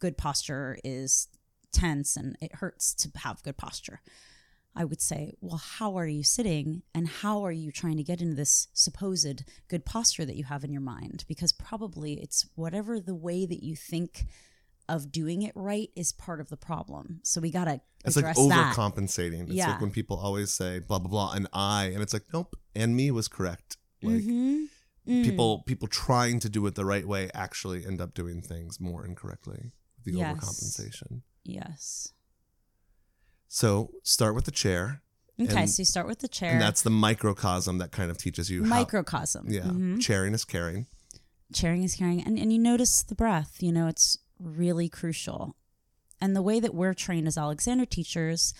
good 0.00 0.16
posture 0.16 0.78
is 0.82 1.28
tense 1.72 2.16
and 2.16 2.36
it 2.40 2.56
hurts 2.56 2.94
to 2.94 3.10
have 3.18 3.42
good 3.42 3.56
posture. 3.56 4.00
I 4.80 4.84
would 4.84 5.00
say, 5.00 5.34
well, 5.40 5.56
how 5.56 5.96
are 5.98 6.06
you 6.06 6.22
sitting 6.22 6.82
and 6.94 7.08
how 7.08 7.44
are 7.44 7.50
you 7.52 7.72
trying 7.72 7.96
to 7.96 8.04
get 8.04 8.20
into 8.22 8.36
this 8.36 8.68
supposed 8.72 9.42
good 9.66 9.84
posture 9.84 10.24
that 10.24 10.36
you 10.36 10.44
have 10.44 10.62
in 10.62 10.70
your 10.70 10.80
mind? 10.80 11.24
Because 11.26 11.52
probably 11.52 12.12
it's 12.14 12.46
whatever 12.54 13.00
the 13.00 13.14
way 13.14 13.44
that 13.44 13.62
you 13.64 13.74
think 13.74 14.26
of 14.88 15.10
doing 15.10 15.42
it 15.42 15.52
right 15.56 15.90
is 15.96 16.12
part 16.12 16.40
of 16.40 16.48
the 16.48 16.56
problem. 16.56 17.18
So 17.24 17.40
we 17.40 17.50
got 17.50 17.64
to 17.64 17.80
It's 18.04 18.14
like 18.14 18.24
address 18.24 18.36
that. 18.48 18.76
overcompensating. 18.76 19.42
It's 19.48 19.52
Yeah. 19.54 19.72
like 19.72 19.80
when 19.80 19.90
people 19.90 20.16
always 20.16 20.52
say 20.52 20.78
blah 20.78 21.00
blah 21.00 21.10
blah 21.10 21.32
and 21.32 21.48
I 21.52 21.86
and 21.86 22.00
it's 22.00 22.12
like 22.12 22.26
nope 22.32 22.54
and 22.76 22.94
me 22.94 23.10
was 23.10 23.26
correct. 23.26 23.78
Like 24.00 24.22
Mhm. 24.22 24.68
Mm. 25.08 25.24
people 25.24 25.62
people 25.66 25.88
trying 25.88 26.38
to 26.40 26.48
do 26.48 26.64
it 26.66 26.76
the 26.76 26.84
right 26.84 27.06
way 27.06 27.30
actually 27.34 27.84
end 27.84 28.00
up 28.00 28.14
doing 28.14 28.40
things 28.42 28.78
more 28.78 29.04
incorrectly. 29.04 29.72
The 30.04 30.12
Yes. 30.12 30.36
overcompensation. 30.38 31.22
Yes. 31.44 32.12
So 33.48 33.90
start 34.02 34.34
with 34.34 34.44
the 34.44 34.50
chair. 34.50 35.02
Okay, 35.40 35.62
And- 35.62 35.70
so 35.70 35.80
you 35.80 35.84
start 35.84 36.06
with 36.06 36.18
the 36.18 36.28
chair. 36.28 36.52
And 36.52 36.60
that's 36.60 36.82
the 36.82 36.90
microcosm 36.90 37.78
that 37.78 37.92
kind 37.92 38.10
of 38.10 38.18
teaches 38.18 38.50
you 38.50 38.64
how 38.64 38.68
microcosm. 38.70 39.48
yeah, 39.48 39.62
Mhm. 39.62 40.00
chairing 40.00 40.34
is 40.34 40.44
caring. 40.44 40.86
Chairing 41.52 41.82
is 41.82 41.94
caring. 41.94 42.22
and, 42.22 42.38
and 42.38 42.52
you 42.52 42.58
notice 42.58 43.02
the 43.02 43.14
breath. 43.14 43.62
You 43.62 43.72
know, 43.72 43.86
it's 43.88 44.18
really 44.38 44.88
crucial. 44.88 45.56
And 46.20 46.34
the 46.36 46.42
way 46.42 46.60
that 46.60 46.74
we're 46.74 46.94
trained 46.94 47.26
as 47.28 47.38
Alexander 47.38 47.86
teachers, 47.86 48.52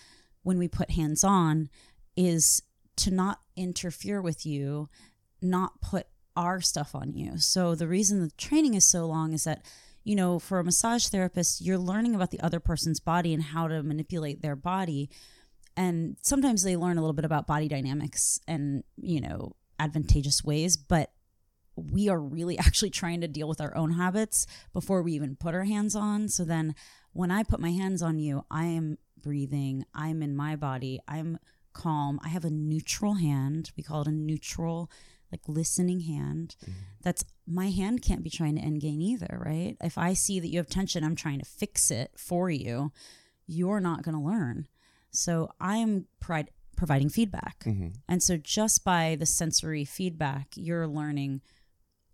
when 0.43 0.57
we 0.59 0.69
put 0.69 0.93
hands 0.93 1.23
on, 1.25 1.69
is 2.17 2.63
to 2.97 3.11
not 3.11 3.41
interfere 3.57 4.23
with 4.23 4.47
you, 4.47 4.89
not 5.43 5.81
put 5.81 6.07
our 6.37 6.61
stuff 6.61 6.95
on 6.95 7.13
you. 7.13 7.39
So 7.39 7.75
the 7.75 7.89
reason 7.89 8.21
the 8.21 8.31
training 8.31 8.75
is 8.75 8.87
so 8.87 9.07
long 9.07 9.33
is 9.33 9.45
that, 9.45 9.65
you 10.09 10.17
know, 10.17 10.39
for 10.39 10.59
a 10.59 10.65
massage 10.65 11.09
therapist, 11.09 11.61
you're 11.61 11.77
learning 11.77 12.15
about 12.15 12.31
the 12.31 12.41
other 12.41 12.61
person's 12.61 12.99
body 12.99 13.35
and 13.35 13.43
how 13.43 13.69
to 13.69 13.83
manipulate 13.83 14.41
their 14.41 14.57
body. 14.57 15.11
And 15.77 16.17
sometimes 16.23 16.63
they 16.63 16.79
learn 16.79 16.97
a 16.97 17.03
little 17.03 17.13
bit 17.13 17.27
about 17.27 17.47
body 17.47 17.69
dynamics 17.69 18.41
and, 18.49 18.85
you 18.97 19.21
know, 19.21 19.55
advantageous 19.79 20.43
ways, 20.43 20.79
but 20.79 21.13
we 21.77 22.09
are 22.09 22.19
really 22.19 22.59
actually 22.59 22.89
trying 22.89 23.21
to 23.21 23.29
deal 23.29 23.47
with 23.47 23.61
our 23.61 23.77
own 23.77 23.91
habits 23.91 24.47
before 24.73 25.03
we 25.03 25.13
even 25.13 25.37
put 25.37 25.55
our 25.55 25.65
hands 25.65 25.95
on. 25.95 26.31
So 26.31 26.43
then 26.43 26.75
when 27.13 27.31
I 27.31 27.43
put 27.43 27.61
my 27.61 27.73
hands 27.73 28.01
on 28.01 28.19
you, 28.19 28.47
I 28.51 28.65
am 28.65 28.97
breathing, 29.23 29.85
I'm 29.95 30.23
in 30.23 30.35
my 30.35 30.57
body, 30.57 31.01
I'm 31.07 31.39
calm. 31.75 32.19
I 32.25 32.29
have 32.29 32.47
a 32.47 32.51
neutral 32.51 33.15
hand. 33.15 33.73
We 33.77 33.83
call 33.83 34.01
it 34.01 34.09
a 34.09 34.13
neutral, 34.13 34.91
like 35.31 35.49
listening 35.49 36.01
hand. 36.01 36.57
That's 37.03 37.25
my 37.47 37.71
hand 37.71 38.03
can't 38.03 38.23
be 38.23 38.31
trying 38.31 38.57
to 38.57 38.63
end 38.63 38.81
gain 38.81 39.01
either, 39.01 39.41
right? 39.45 39.77
If 39.83 39.99
I 39.99 40.15
see 40.15 40.41
that 40.41 40.49
you 40.49 40.59
have 40.59 40.69
tension, 40.69 41.05
I'm 41.05 41.17
trying 41.17 41.39
to 41.39 41.45
fix 41.45 41.91
it 41.91 42.13
for 42.17 42.51
you. 42.51 42.93
You're 43.47 43.81
not 43.81 44.03
going 44.03 44.15
to 44.15 44.21
learn. 44.21 44.69
So 45.11 45.51
I 45.61 45.77
am 45.77 46.07
pride, 46.21 46.51
providing 46.77 47.09
feedback. 47.09 47.65
Mm-hmm. 47.65 47.89
And 48.09 48.23
so 48.23 48.37
just 48.37 48.85
by 48.85 49.17
the 49.19 49.27
sensory 49.27 49.85
feedback, 49.85 50.49
you're 50.55 50.87
learning, 50.87 51.41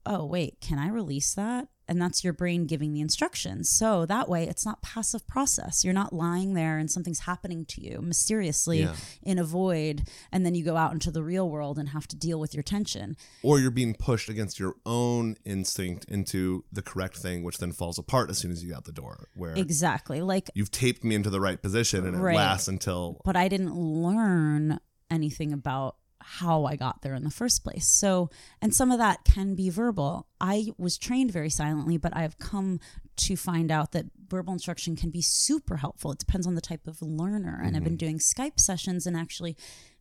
oh, 0.07 0.25
wait, 0.25 0.61
can 0.61 0.79
I 0.79 0.89
release 0.89 1.35
that? 1.35 1.69
And 1.87 2.01
that's 2.01 2.25
your 2.25 2.33
brain 2.33 2.67
giving 2.67 2.95
the 2.95 3.01
instructions. 3.01 3.69
So 3.69 4.07
that 4.07 4.29
way 4.29 4.49
it's 4.49 4.65
not 4.65 4.81
passive 4.83 5.27
process. 5.27 5.85
You're 5.85 5.93
not 5.93 6.13
lying 6.15 6.55
there 6.55 6.79
and 6.79 6.91
something's 6.91 7.21
happening 7.21 7.65
to 7.67 7.83
you 7.83 8.01
mysteriously 8.01 8.81
Yeah. 8.81 8.97
in 9.23 9.39
a 9.39 9.45
void. 9.45 10.09
And 10.33 10.47
then 10.47 10.55
you 10.55 10.65
go 10.65 10.77
out 10.77 10.93
into 10.93 11.11
the 11.11 11.23
real 11.23 11.49
world 11.49 11.79
and 11.79 11.91
have 11.91 12.09
to 12.09 12.17
deal 12.17 12.41
with 12.41 12.55
your 12.55 12.63
tension. 12.63 13.17
Or 13.43 13.61
you're 13.61 13.71
being 13.71 13.95
pushed 13.95 14.29
against 14.29 14.59
your 14.59 14.75
own 14.87 15.37
instinct 15.45 16.07
into 16.07 16.65
the 16.73 16.83
correct 16.83 17.17
thing, 17.19 17.43
which 17.43 17.59
then 17.59 17.73
falls 17.73 17.99
apart 17.99 18.31
as 18.31 18.39
soon 18.39 18.51
as 18.51 18.63
you 18.63 18.71
get 18.71 18.79
out 18.79 18.85
the 18.85 18.93
door. 18.93 19.29
Where 19.35 19.53
Exactly. 19.55 20.23
Like, 20.23 20.51
you've 20.55 20.71
taped 20.71 21.05
me 21.05 21.15
into 21.15 21.29
the 21.31 21.41
right 21.41 21.61
position 21.61 22.07
and 22.07 22.17
it 22.17 22.21
Right. 22.21 22.37
lasts 22.37 22.69
until 22.69 23.21
but 23.25 23.37
I 23.37 23.49
didn't 23.49 23.75
learn 23.75 24.81
anything 25.11 25.53
about 25.53 25.97
how 26.27 26.65
I 26.65 26.77
got 26.77 27.03
there 27.03 27.15
in 27.15 27.23
the 27.23 27.31
first 27.31 27.63
place. 27.63 27.87
So, 27.87 28.31
and 28.63 28.75
some 28.75 28.91
of 28.91 28.99
that 28.99 29.25
can 29.25 29.55
be 29.55 29.69
verbal. 29.69 30.27
I 30.41 30.73
was 30.79 30.97
trained 30.97 31.31
very 31.33 31.51
silently, 31.51 31.99
but 31.99 32.17
I 32.17 32.23
have 32.23 32.39
come 32.39 32.81
to 33.17 33.37
find 33.37 33.71
out 33.71 33.93
that 33.93 34.07
verbal 34.29 34.53
instruction 34.53 34.97
can 34.97 35.11
be 35.11 35.23
super 35.23 35.77
helpful. 35.77 36.13
It 36.13 36.19
depends 36.19 36.47
on 36.47 36.55
the 36.55 36.61
type 36.61 36.87
of 36.87 37.03
learner. 37.03 37.61
And 37.63 37.77
I've 37.77 37.85
been 37.85 37.93
mm-hmm. 37.93 37.99
doing 37.99 38.19
Skype 38.19 38.59
sessions 38.59 39.07
and 39.07 39.17
actually 39.17 39.57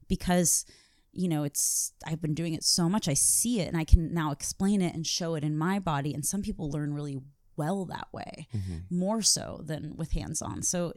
because 0.07 0.65
you 1.12 1.27
know 1.27 1.43
it's 1.43 1.93
I've 2.05 2.21
been 2.21 2.33
doing 2.33 2.53
it 2.53 2.63
so 2.63 2.89
much 2.89 3.07
I 3.07 3.13
see 3.13 3.62
it 3.62 3.67
and 3.67 3.77
I 3.77 3.83
can 3.83 4.13
now 4.13 4.31
explain 4.31 4.81
it 4.81 4.95
and 4.95 5.05
show 5.05 5.36
it 5.36 5.43
in 5.43 5.55
my 5.55 5.77
body 5.77 6.13
and 6.13 6.25
some 6.25 6.41
people 6.41 6.71
learn 6.71 6.93
really 6.93 7.19
well 7.55 7.86
that 7.86 8.07
way 8.12 8.47
mm-hmm. 8.55 8.77
more 8.89 9.21
so 9.21 9.62
than 9.63 9.95
with 9.95 10.13
hands 10.13 10.41
on. 10.41 10.63
So 10.63 10.93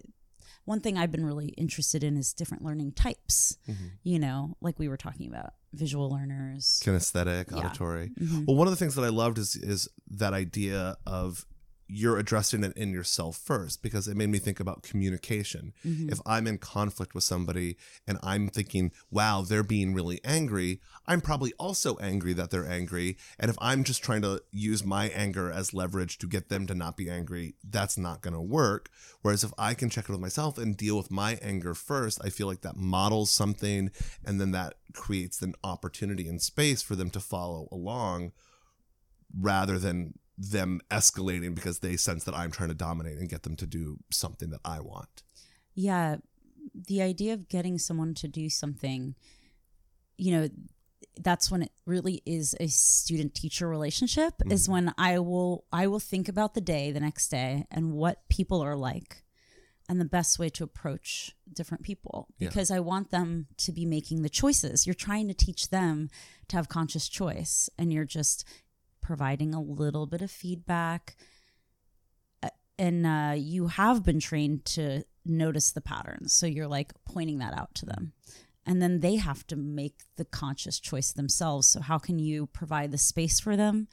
one 0.67 0.81
thing 0.81 0.99
I've 0.99 1.11
been 1.11 1.25
really 1.25 1.49
interested 1.57 2.05
in 2.05 2.17
is 2.19 2.33
different 2.35 2.63
learning 2.63 2.93
types. 2.93 3.57
You 4.03 4.19
know, 4.19 4.57
like 4.61 4.79
we 4.79 4.89
were 4.89 4.97
talking 4.99 5.29
about 5.29 5.55
visual 5.73 6.11
learners. 6.11 6.81
kinesthetic, 6.85 7.51
Yeah. 7.51 7.57
auditory. 7.59 8.11
Mhm. 8.21 8.45
Well, 8.47 8.57
one 8.57 8.67
of 8.67 8.73
the 8.73 8.77
things 8.77 8.95
that 8.97 9.03
I 9.05 9.09
loved 9.09 9.39
is 9.39 9.57
is 9.57 9.89
that 10.11 10.33
idea 10.35 10.97
of 11.07 11.47
you're 11.89 12.19
addressing 12.19 12.65
it 12.65 12.77
in 12.77 12.93
yourself 12.93 13.37
first 13.37 13.83
because 13.83 14.09
it 14.09 14.17
made 14.17 14.29
me 14.29 14.39
think 14.39 14.59
about 14.59 14.83
communication. 14.83 15.73
Mhm. 15.85 16.11
If 16.11 16.21
I'm 16.27 16.47
in 16.47 16.59
conflict 16.59 17.15
with 17.15 17.25
somebody 17.25 17.77
and 18.07 18.19
I'm 18.23 18.49
thinking, 18.49 18.91
wow, 19.11 19.43
they're 19.43 19.63
being 19.63 19.95
really 19.95 20.21
angry, 20.25 20.81
I'm 21.07 21.21
probably 21.21 21.53
also 21.59 21.97
angry 21.99 22.33
that 22.33 22.51
they're 22.51 22.69
angry. 22.69 23.17
And 23.39 23.51
if 23.51 23.57
I'm 23.61 23.85
just 23.85 24.03
trying 24.03 24.23
to 24.23 24.43
use 24.51 24.85
my 24.85 25.09
anger 25.11 25.51
as 25.51 25.73
leverage 25.73 26.19
to 26.19 26.27
get 26.27 26.49
them 26.49 26.67
to 26.67 26.75
not 26.75 26.97
be 26.97 27.09
angry, 27.09 27.55
that's 27.63 27.97
not 27.97 28.21
going 28.21 28.35
to 28.35 28.41
work. 28.41 28.91
Whereas 29.23 29.45
if 29.45 29.53
I 29.57 29.75
can 29.75 29.89
check 29.89 30.09
it 30.09 30.13
with 30.13 30.21
myself 30.21 30.59
and 30.59 30.77
deal 30.77 30.97
with 30.97 31.11
my 31.11 31.35
anger 31.43 31.75
first, 31.75 32.19
I 32.25 32.31
feel 32.31 32.49
like 32.49 32.63
that 32.63 32.77
models 32.77 33.31
something 33.31 33.91
and 34.25 34.41
then 34.41 34.51
that 34.53 34.75
creates 34.93 35.41
an 35.43 35.55
opportunity 35.63 36.27
and 36.27 36.43
space 36.43 36.83
for 36.83 36.97
them 36.97 37.11
to 37.11 37.21
follow 37.21 37.69
along 37.71 38.33
rather 39.39 39.79
than 39.79 40.19
them 40.39 40.81
escalating 40.91 41.55
because 41.55 41.79
they 41.79 41.97
sense 41.97 42.25
that 42.25 42.35
I'm 42.35 42.51
trying 42.51 42.69
to 42.69 42.75
dominate 42.75 43.19
and 43.19 43.29
get 43.29 43.43
them 43.43 43.57
to 43.57 43.67
do 43.67 43.99
something 44.11 44.51
that 44.51 44.61
I 44.65 44.81
want. 44.81 45.23
Yeah, 45.75 46.17
the 46.75 47.01
idea 47.03 47.33
of 47.35 47.49
getting 47.49 47.79
someone 47.79 48.15
to 48.15 48.29
do 48.29 48.51
something, 48.51 49.15
you 50.19 50.33
know, 50.33 50.49
that's 51.19 51.51
when 51.51 51.63
it 51.63 51.73
really 51.87 52.23
is 52.27 52.55
a 52.61 52.67
student 52.69 53.35
teacher 53.35 53.69
relationship 53.69 54.35
is 54.51 54.67
Mhm. 54.67 54.73
when 54.73 54.95
I 54.99 55.19
will 55.19 55.65
I 55.73 55.87
will 55.87 56.01
think 56.01 56.29
about 56.29 56.55
the 56.55 56.61
day 56.61 56.93
the 56.93 57.01
next 57.01 57.29
day 57.29 57.67
and 57.71 57.93
what 57.95 58.29
people 58.29 58.61
are 58.63 58.77
like 58.77 59.25
and 59.89 59.99
the 60.01 60.05
best 60.05 60.39
way 60.39 60.49
to 60.51 60.65
approach 60.65 61.35
different 61.51 61.85
people 61.85 62.29
Yeah. 62.39 62.49
because 62.49 62.71
I 62.71 62.81
want 62.81 63.11
them 63.11 63.47
to 63.59 63.73
be 63.73 63.87
making 63.87 64.23
the 64.23 64.29
choices. 64.29 64.85
You're 64.87 64.95
trying 64.95 65.29
to 65.29 65.35
teach 65.35 65.71
them 65.71 66.11
to 66.49 66.57
have 66.57 66.69
conscious 66.69 67.09
choice 67.09 67.71
and 67.79 67.93
you're 67.93 68.05
just 68.05 68.45
providing 69.07 69.55
a 69.55 69.63
little 69.63 70.07
bit 70.07 70.21
of 70.21 70.31
feedback 70.31 71.17
Uh, 72.43 72.49
and 72.77 73.07
uh, 73.07 73.35
you 73.37 73.69
have 73.69 74.03
been 74.03 74.21
trained 74.21 74.65
to 74.65 75.05
notice 75.25 75.71
the 75.73 75.81
patterns 75.81 76.33
so 76.33 76.45
you're 76.47 76.75
like 76.79 76.93
pointing 77.05 77.39
that 77.39 77.55
out 77.61 77.73
to 77.75 77.87
them. 77.87 78.13
And 78.69 78.83
then 78.83 79.01
they 79.01 79.17
have 79.29 79.47
to 79.47 79.57
make 79.57 79.99
the 80.17 80.25
conscious 80.25 80.81
choice 80.81 81.13
themselves 81.13 81.71
so 81.71 81.81
how 81.81 81.99
can 81.99 82.19
you 82.19 82.47
provide 82.47 82.91
the 82.91 82.99
space 82.99 83.39
for 83.39 83.57
them 83.57 83.87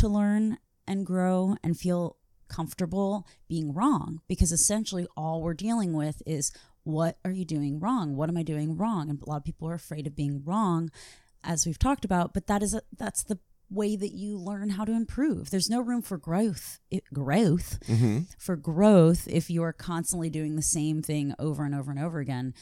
to 0.00 0.08
learn 0.08 0.58
and 0.86 1.06
grow 1.06 1.56
and 1.64 1.74
feel 1.84 2.02
comfortable 2.56 3.26
being 3.48 3.72
wrong? 3.72 4.20
Because 4.28 4.52
essentially 4.52 5.06
all 5.16 5.40
we're 5.40 5.54
dealing 5.68 5.92
with 5.94 6.22
is 6.26 6.52
what 6.82 7.16
are 7.24 7.32
you 7.40 7.46
doing 7.46 7.80
wrong? 7.80 8.14
What 8.14 8.28
am 8.28 8.36
i 8.36 8.42
doing 8.42 8.76
wrong? 8.76 9.08
And 9.08 9.18
a 9.22 9.30
lot 9.30 9.38
of 9.42 9.44
people 9.44 9.68
are 9.68 9.80
afraid 9.84 10.06
of 10.06 10.14
being 10.22 10.42
wrong 10.44 10.90
as 11.42 11.64
we've 11.66 11.78
talked 11.86 12.04
about 12.04 12.32
but 12.34 12.46
that 12.46 12.62
is 12.62 12.74
a, 12.74 12.82
that's 12.98 13.24
the 13.24 13.38
way 13.70 13.96
that 13.96 14.12
you 14.12 14.36
learn 14.38 14.70
how 14.70 14.84
to 14.84 14.92
improve 14.92 15.50
there's 15.50 15.70
no 15.70 15.80
room 15.80 16.02
for 16.02 16.16
growth 16.18 16.78
it, 16.90 17.02
growth 17.12 17.78
Mm-hmm. 17.86 18.20
for 18.38 18.56
growth 18.56 19.26
if 19.28 19.50
you 19.50 19.62
are 19.62 19.72
constantly 19.72 20.30
doing 20.30 20.56
the 20.56 20.62
same 20.62 21.02
thing 21.02 21.34
over 21.38 21.64
and 21.64 21.74
over 21.74 21.90
and 21.90 21.98
over 22.00 22.18
again 22.20 22.54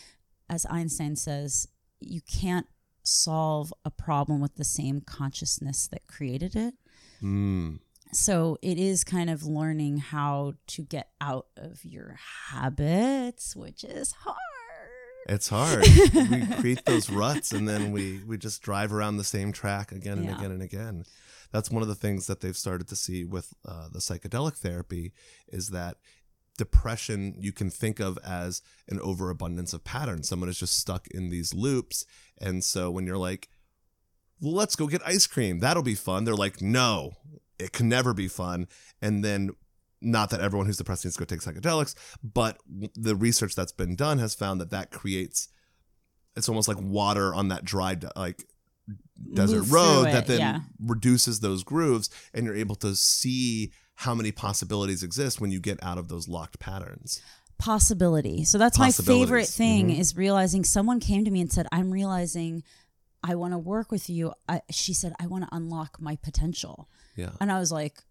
as 0.49 0.65
einstein 0.71 1.17
says 1.17 1.67
you 2.01 2.21
can't 2.21 2.67
solve 3.03 3.73
a 3.85 3.91
problem 3.91 4.41
with 4.41 4.55
the 4.57 4.65
same 4.65 5.01
consciousness 5.01 5.89
that 5.89 6.07
created 6.07 6.55
it 6.57 6.75
Mm. 7.23 7.79
so 8.13 8.59
it 8.63 8.79
is 8.79 9.05
kind 9.05 9.31
of 9.31 9.45
learning 9.45 9.99
how 9.99 10.55
to 10.69 10.83
get 10.83 11.11
out 11.21 11.47
of 11.57 11.85
your 11.85 12.19
habits, 12.51 13.55
which 13.55 13.85
is 13.85 14.11
hard. 14.11 14.37
It's 15.29 15.49
hard. 15.49 15.85
we 16.15 16.47
create 16.61 16.85
those 16.85 17.09
ruts 17.11 17.53
and 17.53 17.69
then 17.69 17.93
we 17.93 18.21
we 18.27 18.37
just 18.39 18.63
drive 18.63 18.93
around 18.93 19.17
the 19.17 19.25
same 19.25 19.53
track 19.53 19.93
again 19.93 20.19
and 20.19 20.27
Yeah. 20.27 20.37
again 20.39 20.51
and 20.51 20.63
again. 20.63 21.05
That's 21.53 21.71
one 21.71 21.83
of 21.83 21.89
the 21.89 21.95
things 21.95 22.27
that 22.27 22.41
they've 22.41 22.57
started 22.57 22.89
to 22.89 22.97
see 22.97 23.25
with 23.25 23.53
uh, 23.67 23.89
the 23.93 23.99
psychedelic 24.01 24.55
therapy 24.57 25.13
is 25.49 25.69
that 25.69 25.97
depression 26.59 27.35
you 27.39 27.53
can 27.53 27.71
think 27.71 27.99
of 28.01 28.19
as 28.25 28.63
an 28.89 29.01
overabundance 29.01 29.73
of 29.73 29.85
patterns. 29.85 30.29
Someone 30.29 30.49
is 30.49 30.59
just 30.59 30.77
stuck 30.79 31.09
in 31.09 31.29
these 31.31 31.55
loops, 31.55 32.05
and 32.39 32.63
so 32.65 32.91
when 32.91 33.07
you're 33.07 33.19
like, 33.19 33.49
"Well, 34.41 34.53
let's 34.55 34.77
go 34.77 34.87
get 34.87 35.07
ice 35.07 35.27
cream. 35.27 35.61
That'll 35.61 35.83
be 35.83 35.95
fun," 35.95 36.25
they're 36.25 36.35
like, 36.35 36.61
"No, 36.61 37.13
it 37.59 37.73
can 37.73 37.89
never 37.89 38.13
be 38.15 38.29
fun." 38.29 38.67
And 39.01 39.25
then 39.25 39.51
not 40.03 40.31
that 40.31 40.41
everyone 40.41 40.67
who's 40.67 40.77
depressed 40.77 41.05
needs 41.05 41.17
to 41.17 41.21
go 41.21 41.25
take 41.25 41.41
psychedelics, 41.41 41.95
but 42.23 42.59
the 42.95 43.15
research 43.17 43.55
that's 43.55 43.73
been 43.73 43.95
done 43.97 44.19
has 44.19 44.35
found 44.35 44.61
that 44.61 44.71
that 44.71 44.91
creates 44.91 45.49
it's 46.37 46.49
almost 46.49 46.67
like 46.69 46.79
water 46.81 47.35
on 47.35 47.49
that 47.49 47.65
dry 47.65 47.97
like 48.17 48.45
desert 49.35 49.63
road 49.65 50.03
through 50.05 50.13
that 50.13 50.27
then 50.27 50.39
yeah. 50.41 50.61
reduces 50.81 51.41
those 51.41 51.63
grooves 51.63 52.09
and 52.35 52.45
you're 52.47 52.57
able 52.57 52.75
to 52.75 52.95
see 52.97 53.71
how 53.97 54.15
many 54.15 54.33
possibilities 54.33 55.03
exist 55.03 55.41
when 55.41 55.51
you 55.51 55.61
get 55.61 55.79
out 55.83 55.99
of 55.99 56.09
those 56.09 56.27
locked 56.29 56.59
patterns. 56.59 57.21
possibility. 57.59 58.43
So 58.45 58.59
that's 58.59 58.79
my 58.79 58.91
favorite 58.91 59.47
Possibilities. 59.47 59.55
thing 59.57 59.89
Mhm. 59.91 59.99
is 60.01 60.17
realizing 60.17 60.65
someone 60.65 60.99
came 60.99 61.25
to 61.25 61.31
me 61.31 61.41
and 61.41 61.53
said, 61.53 61.67
"I'm 61.71 61.93
realizing 61.93 62.65
I 63.23 63.37
want 63.37 63.53
to 63.53 63.59
work 63.59 63.93
with 63.93 64.11
you." 64.11 64.33
I, 64.49 64.63
she 64.71 64.93
said, 64.93 65.13
"I 65.21 65.29
want 65.29 65.45
to 65.45 65.55
unlock 65.55 66.01
my 66.01 66.17
potential," 66.17 66.89
Yeah. 67.15 67.31
and 67.41 67.53
I 67.53 67.61
was 67.61 67.71
like, 67.71 68.03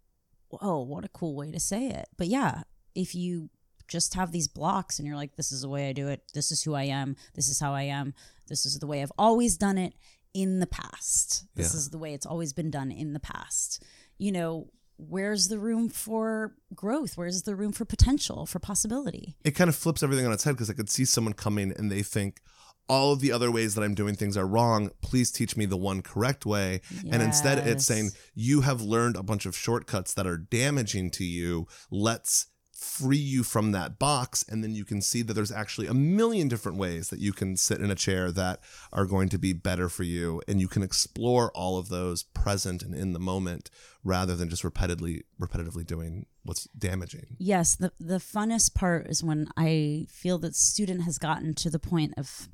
"Whoa, 0.52 0.80
what 0.82 1.06
a 1.06 1.10
cool 1.10 1.36
way 1.36 1.52
to 1.52 1.60
say 1.60 1.88
it!" 1.90 2.08
But 2.18 2.28
yeah, 2.28 2.64
if 2.96 3.16
you 3.16 3.50
just 3.88 4.14
have 4.14 4.32
these 4.32 4.48
blocks 4.48 5.00
and 5.00 5.08
you're 5.08 5.18
like, 5.18 5.36
"This 5.36 5.52
is 5.52 5.62
the 5.62 5.70
way 5.70 5.90
I 5.90 5.94
do 5.94 6.08
it. 6.08 6.24
This 6.34 6.52
is 6.52 6.64
who 6.64 6.74
I 6.74 6.84
am. 6.84 7.16
This 7.34 7.50
is 7.50 7.60
how 7.60 7.74
I 7.74 7.84
am. 7.84 8.14
This 8.48 8.66
is 8.66 8.80
the 8.80 8.88
way 8.88 9.02
I've 9.02 9.12
always 9.18 9.58
done 9.58 9.78
it 9.78 9.94
in 10.34 10.60
the 10.60 10.68
past. 10.68 11.46
This 11.56 11.74
Yeah. 11.74 11.78
is 11.80 11.90
the 11.90 11.98
way 11.98 12.14
it's 12.14 12.26
always 12.26 12.54
been 12.54 12.72
done 12.72 12.92
in 12.92 13.14
the 13.14 13.20
past." 13.20 13.84
You 14.18 14.32
know. 14.32 14.70
Where's 14.98 15.48
the 15.48 15.58
room 15.58 15.90
for 15.90 16.56
growth? 16.76 17.18
Where's 17.18 17.42
the 17.42 17.56
room 17.56 17.72
for 17.72 17.86
potential, 17.86 18.46
for 18.46 18.60
possibility? 18.60 19.36
It 19.44 19.56
kind 19.56 19.68
of 19.68 19.76
flips 19.76 20.04
everything 20.04 20.28
on 20.28 20.32
its 20.32 20.44
head 20.44 20.52
because 20.52 20.70
I 20.70 20.74
could 20.74 20.92
see 20.92 21.06
someone 21.06 21.34
coming 21.34 21.72
and 21.76 21.92
they 21.92 22.04
think 22.04 22.40
all 22.88 23.14
of 23.14 23.22
the 23.22 23.32
other 23.32 23.52
ways 23.52 23.76
that 23.76 23.84
I'm 23.84 23.96
doing 23.96 24.16
things 24.16 24.36
are 24.36 24.48
wrong. 24.48 24.92
Please 25.02 25.32
teach 25.32 25.56
me 25.56 25.66
the 25.66 25.78
one 25.78 26.02
correct 26.02 26.46
way. 26.46 26.82
And 27.10 27.22
instead, 27.22 27.66
it's 27.68 27.86
saying, 27.86 28.12
you 28.36 28.62
have 28.62 28.82
learned 28.82 29.16
a 29.16 29.24
bunch 29.24 29.46
of 29.46 29.56
shortcuts 29.56 30.14
that 30.14 30.28
are 30.28 30.38
damaging 30.38 31.10
to 31.12 31.24
you. 31.24 31.68
Let's 31.90 32.48
free 32.82 33.16
you 33.16 33.44
from 33.44 33.72
that 33.72 34.00
box. 34.00 34.44
And 34.50 34.64
then 34.64 34.74
you 34.74 34.84
can 34.84 35.02
see 35.02 35.22
that 35.22 35.34
there's 35.34 35.52
actually 35.52 35.86
a 35.86 35.94
million 35.94 36.48
different 36.48 36.80
ways 36.80 37.10
that 37.10 37.20
you 37.20 37.32
can 37.32 37.56
sit 37.56 37.80
in 37.80 37.92
a 37.92 37.96
chair 37.96 38.32
that 38.32 38.60
are 38.92 39.06
going 39.06 39.30
to 39.30 39.38
be 39.38 39.54
better 39.54 39.88
for 39.88 40.04
you. 40.04 40.42
And 40.48 40.60
you 40.60 40.68
can 40.68 40.82
explore 40.82 41.52
all 41.52 41.78
of 41.78 41.90
those 41.90 42.24
present 42.24 42.82
and 42.82 42.96
in 42.96 43.14
the 43.14 43.20
moment 43.20 43.70
rather 44.04 44.36
than 44.36 44.50
just 44.50 44.64
repetitively, 44.64 45.22
repetitively 45.40 45.86
doing 45.86 46.26
what's 46.44 46.66
damaging. 46.78 47.38
Yes, 47.38 47.76
the 47.76 47.92
the 48.00 48.18
funnest 48.18 48.74
part 48.74 49.08
is 49.08 49.24
when 49.24 49.48
I 49.56 50.08
feel 50.10 50.40
that 50.40 50.56
student 50.56 51.04
has 51.04 51.20
gotten 51.20 51.54
to 51.56 51.70
the 51.70 51.80
point 51.80 52.16
of 52.18 52.50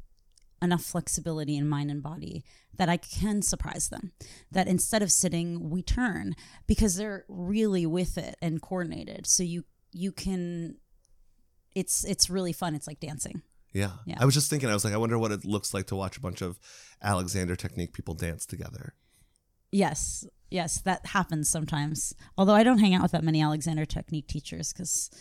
enough 0.61 0.83
flexibility 0.83 1.55
in 1.55 1.67
mind 1.67 1.91
and 1.91 2.01
body 2.01 2.43
that 2.75 2.89
I 2.89 2.97
can 2.97 3.41
surprise 3.41 3.89
them. 3.89 4.11
That 4.51 4.67
instead 4.67 5.01
of 5.01 5.11
sitting, 5.11 5.69
we 5.69 5.81
turn 5.81 6.35
because 6.65 6.95
they're 6.95 7.25
really 7.27 7.85
with 7.85 8.17
it 8.17 8.35
and 8.41 8.61
coordinated. 8.61 9.27
So 9.27 9.43
you 9.43 9.65
you 9.91 10.11
can 10.11 10.77
it's 11.75 12.03
it's 12.05 12.29
really 12.29 12.53
fun. 12.53 12.75
It's 12.75 12.87
like 12.87 12.99
dancing. 12.99 13.41
Yeah. 13.73 13.91
Yeah. 14.05 14.17
I 14.19 14.25
was 14.25 14.33
just 14.33 14.49
thinking, 14.49 14.69
I 14.69 14.73
was 14.73 14.83
like, 14.83 14.93
I 14.93 14.97
wonder 14.97 15.19
what 15.19 15.31
it 15.31 15.45
looks 15.45 15.73
like 15.73 15.87
to 15.87 15.95
watch 15.95 16.17
a 16.17 16.21
bunch 16.21 16.41
of 16.41 16.59
Alexander 17.01 17.55
Technique 17.55 17.93
people 17.93 18.15
dance 18.15 18.45
together. 18.45 18.95
Yes. 19.71 20.25
Yes, 20.49 20.79
that 20.81 21.07
happens 21.07 21.49
sometimes. 21.49 22.15
Although 22.37 22.55
I 22.55 22.63
don't 22.63 22.79
hang 22.79 22.95
out 22.95 23.03
with 23.03 23.11
that 23.11 23.23
many 23.23 23.41
Alexander 23.41 23.85
technique 23.85 24.27
teachers 24.27 24.73
cuz 24.73 25.11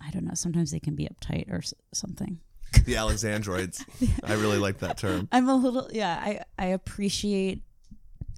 I 0.00 0.10
don't 0.10 0.24
know, 0.24 0.34
sometimes 0.34 0.70
they 0.70 0.80
can 0.80 0.94
be 0.94 1.08
uptight 1.08 1.50
or 1.50 1.62
something. 1.94 2.40
The 2.84 2.94
Alexandroids. 2.96 3.82
I 4.24 4.34
really 4.34 4.58
like 4.58 4.78
that 4.78 4.96
term. 4.98 5.28
I'm 5.32 5.48
a 5.48 5.54
little 5.56 5.88
yeah, 5.92 6.18
I 6.22 6.40
I 6.58 6.66
appreciate 6.66 7.62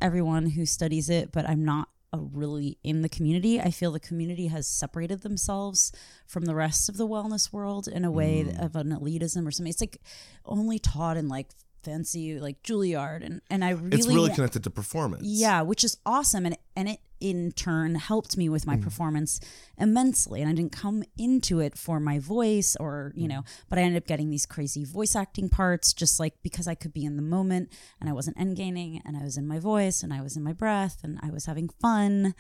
everyone 0.00 0.46
who 0.50 0.66
studies 0.66 1.10
it, 1.10 1.30
but 1.32 1.48
I'm 1.48 1.64
not 1.64 1.88
a 2.12 2.18
really 2.18 2.78
in 2.82 3.02
the 3.02 3.08
community. 3.08 3.60
I 3.60 3.70
feel 3.70 3.92
the 3.92 4.00
community 4.00 4.48
has 4.48 4.66
separated 4.66 5.22
themselves 5.22 5.92
from 6.26 6.44
the 6.46 6.54
rest 6.54 6.88
of 6.88 6.96
the 6.96 7.06
wellness 7.06 7.52
world 7.52 7.86
in 7.86 8.04
a 8.04 8.10
way 8.10 8.42
Mm. 8.44 8.64
of 8.64 8.74
an 8.76 8.90
elitism 8.90 9.46
or 9.46 9.50
something. 9.52 9.70
It's 9.70 9.80
like 9.80 10.00
only 10.44 10.78
taught 10.80 11.16
in 11.16 11.28
like 11.28 11.50
fancy 11.84 12.38
like 12.40 12.62
Juilliard 12.62 13.24
and 13.24 13.40
and 13.48 13.64
I 13.64 13.70
really 13.70 13.96
It's 13.96 14.06
really 14.08 14.32
connected 14.34 14.64
to 14.64 14.70
performance. 14.70 15.22
yeah, 15.24 15.62
which 15.62 15.84
is 15.84 15.96
awesome, 16.04 16.46
and 16.46 16.56
and 16.74 16.88
it 16.88 17.00
in 17.20 17.52
turn 17.52 17.94
helped 17.96 18.36
me 18.36 18.48
with 18.48 18.66
my 18.66 18.76
performance 18.76 19.40
immensely. 19.78 20.40
And 20.40 20.50
I 20.50 20.54
didn't 20.54 20.72
come 20.72 21.04
into 21.18 21.60
it 21.60 21.76
for 21.76 22.00
my 22.00 22.18
voice, 22.18 22.76
or 22.80 23.12
you 23.14 23.28
know, 23.28 23.44
but 23.68 23.78
I 23.78 23.82
ended 23.82 24.02
up 24.02 24.06
getting 24.06 24.30
these 24.30 24.46
crazy 24.46 24.84
voice 24.84 25.14
acting 25.14 25.48
parts, 25.48 25.92
just 25.92 26.18
like 26.18 26.34
because 26.42 26.66
I 26.66 26.74
could 26.74 26.92
be 26.92 27.04
in 27.04 27.16
the 27.16 27.22
moment, 27.22 27.72
and 28.00 28.08
I 28.08 28.12
wasn't 28.12 28.38
end 28.40 28.56
gaining, 28.56 29.02
and 29.04 29.16
I 29.16 29.22
was 29.22 29.36
in 29.36 29.46
my 29.46 29.58
voice, 29.58 30.02
and 30.02 30.12
I 30.12 30.20
was 30.22 30.36
in 30.36 30.42
my 30.42 30.52
breath, 30.52 30.98
and 31.02 31.18
I 31.22 31.30
was 31.30 31.46
having 31.46 31.68
fun. 31.80 32.34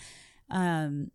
Um, 0.48 1.10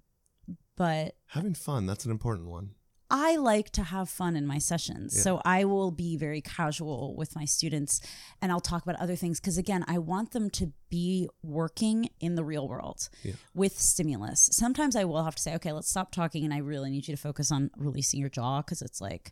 but 0.77 1.15
Having 1.27 1.55
fun, 1.55 1.85
that's 1.85 2.05
an 2.05 2.11
important 2.11 2.49
one. 2.49 2.71
I 3.17 3.37
like 3.37 3.69
to 3.71 3.83
have 3.83 4.09
fun 4.09 4.35
in 4.35 4.45
my 4.45 4.57
sessions. 4.57 5.15
Yeah. 5.15 5.21
So 5.21 5.41
I 5.45 5.63
will 5.63 5.89
be 5.89 6.17
very 6.17 6.41
casual 6.41 7.15
with 7.15 7.33
my 7.33 7.45
students 7.45 8.01
and 8.41 8.51
I'll 8.51 8.59
talk 8.59 8.83
about 8.83 8.99
other 8.99 9.15
things 9.15 9.39
because, 9.39 9.57
again, 9.57 9.85
I 9.87 9.99
want 9.99 10.31
them 10.31 10.49
to 10.49 10.73
be 10.89 11.29
working 11.41 12.09
in 12.19 12.35
the 12.35 12.43
real 12.43 12.67
world 12.67 13.07
Yeah. 13.23 13.35
with 13.53 13.79
stimulus. 13.79 14.49
Sometimes 14.51 14.97
I 14.97 15.05
will 15.05 15.23
have 15.23 15.35
to 15.35 15.41
say, 15.41 15.55
okay, 15.55 15.71
let's 15.71 15.89
stop 15.89 16.11
talking 16.11 16.43
and 16.43 16.53
I 16.53 16.57
really 16.57 16.89
need 16.89 17.07
you 17.07 17.15
to 17.15 17.21
focus 17.21 17.53
on 17.53 17.71
releasing 17.77 18.19
your 18.19 18.27
jaw 18.29 18.61
because 18.61 18.81
it's 18.81 18.99
like, 18.99 19.31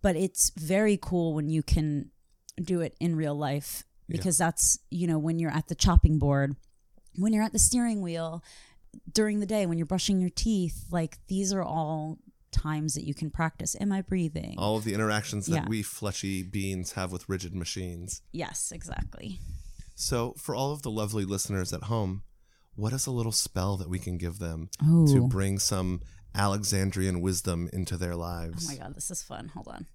but 0.00 0.16
it's 0.16 0.50
very 0.56 0.96
cool 0.96 1.34
when 1.34 1.50
you 1.50 1.62
can 1.62 2.10
do 2.62 2.80
it 2.80 2.96
in 2.98 3.14
real 3.14 3.34
life 3.34 3.84
because 4.08 4.38
that's, 4.38 4.78
you 4.90 5.06
know, 5.06 5.18
when 5.18 5.38
you're 5.38 5.50
at 5.50 5.68
the 5.68 5.74
chopping 5.74 6.18
board, 6.18 6.56
when 7.16 7.34
you're 7.34 7.44
at 7.44 7.52
the 7.52 7.58
steering 7.58 8.00
wheel, 8.00 8.42
during 9.12 9.40
the 9.40 9.46
day 9.46 9.66
when 9.66 9.76
you're 9.76 9.86
brushing 9.86 10.18
your 10.22 10.30
teeth 10.30 10.86
like 10.90 11.18
these 11.28 11.52
are 11.52 11.62
all 11.62 12.16
times 12.62 12.94
that 12.94 13.04
you 13.04 13.14
can 13.14 13.30
practice. 13.30 13.76
Am 13.80 13.92
i 13.92 14.00
breathing? 14.02 14.54
All 14.58 14.76
of 14.76 14.84
the 14.84 14.94
interactions 14.94 15.46
that 15.46 15.54
Yeah. 15.62 15.68
we 15.68 15.82
fleshy 15.82 16.42
beings 16.42 16.92
have 16.92 17.12
with 17.12 17.28
rigid 17.28 17.54
machines. 17.54 18.22
yes 18.32 18.72
exactly. 18.72 19.38
So, 19.94 20.34
for 20.36 20.54
all 20.54 20.72
of 20.72 20.82
the 20.82 20.90
lovely 20.90 21.24
listeners 21.24 21.72
at 21.72 21.84
home, 21.84 22.22
what 22.74 22.92
is 22.92 23.06
a 23.06 23.10
little 23.10 23.32
spell 23.32 23.76
that 23.78 23.88
we 23.88 23.98
can 23.98 24.18
give 24.18 24.38
them 24.38 24.68
oh 24.82 25.06
to 25.12 25.26
bring 25.26 25.58
some 25.58 26.00
Alexandrian 26.34 27.20
wisdom 27.22 27.68
into 27.72 27.96
their 27.96 28.14
lives? 28.14 28.66
oh 28.68 28.72
my 28.72 28.78
god 28.82 28.94
this 28.94 29.10
is 29.10 29.22
fun. 29.22 29.48
Hold 29.54 29.68
on. 29.68 29.86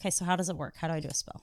Okay 0.00 0.10
so 0.10 0.24
how 0.24 0.36
does 0.36 0.48
it 0.48 0.56
work? 0.56 0.74
How 0.76 0.88
do 0.88 0.94
i 0.94 1.00
do 1.00 1.08
a 1.08 1.14
spell? 1.14 1.42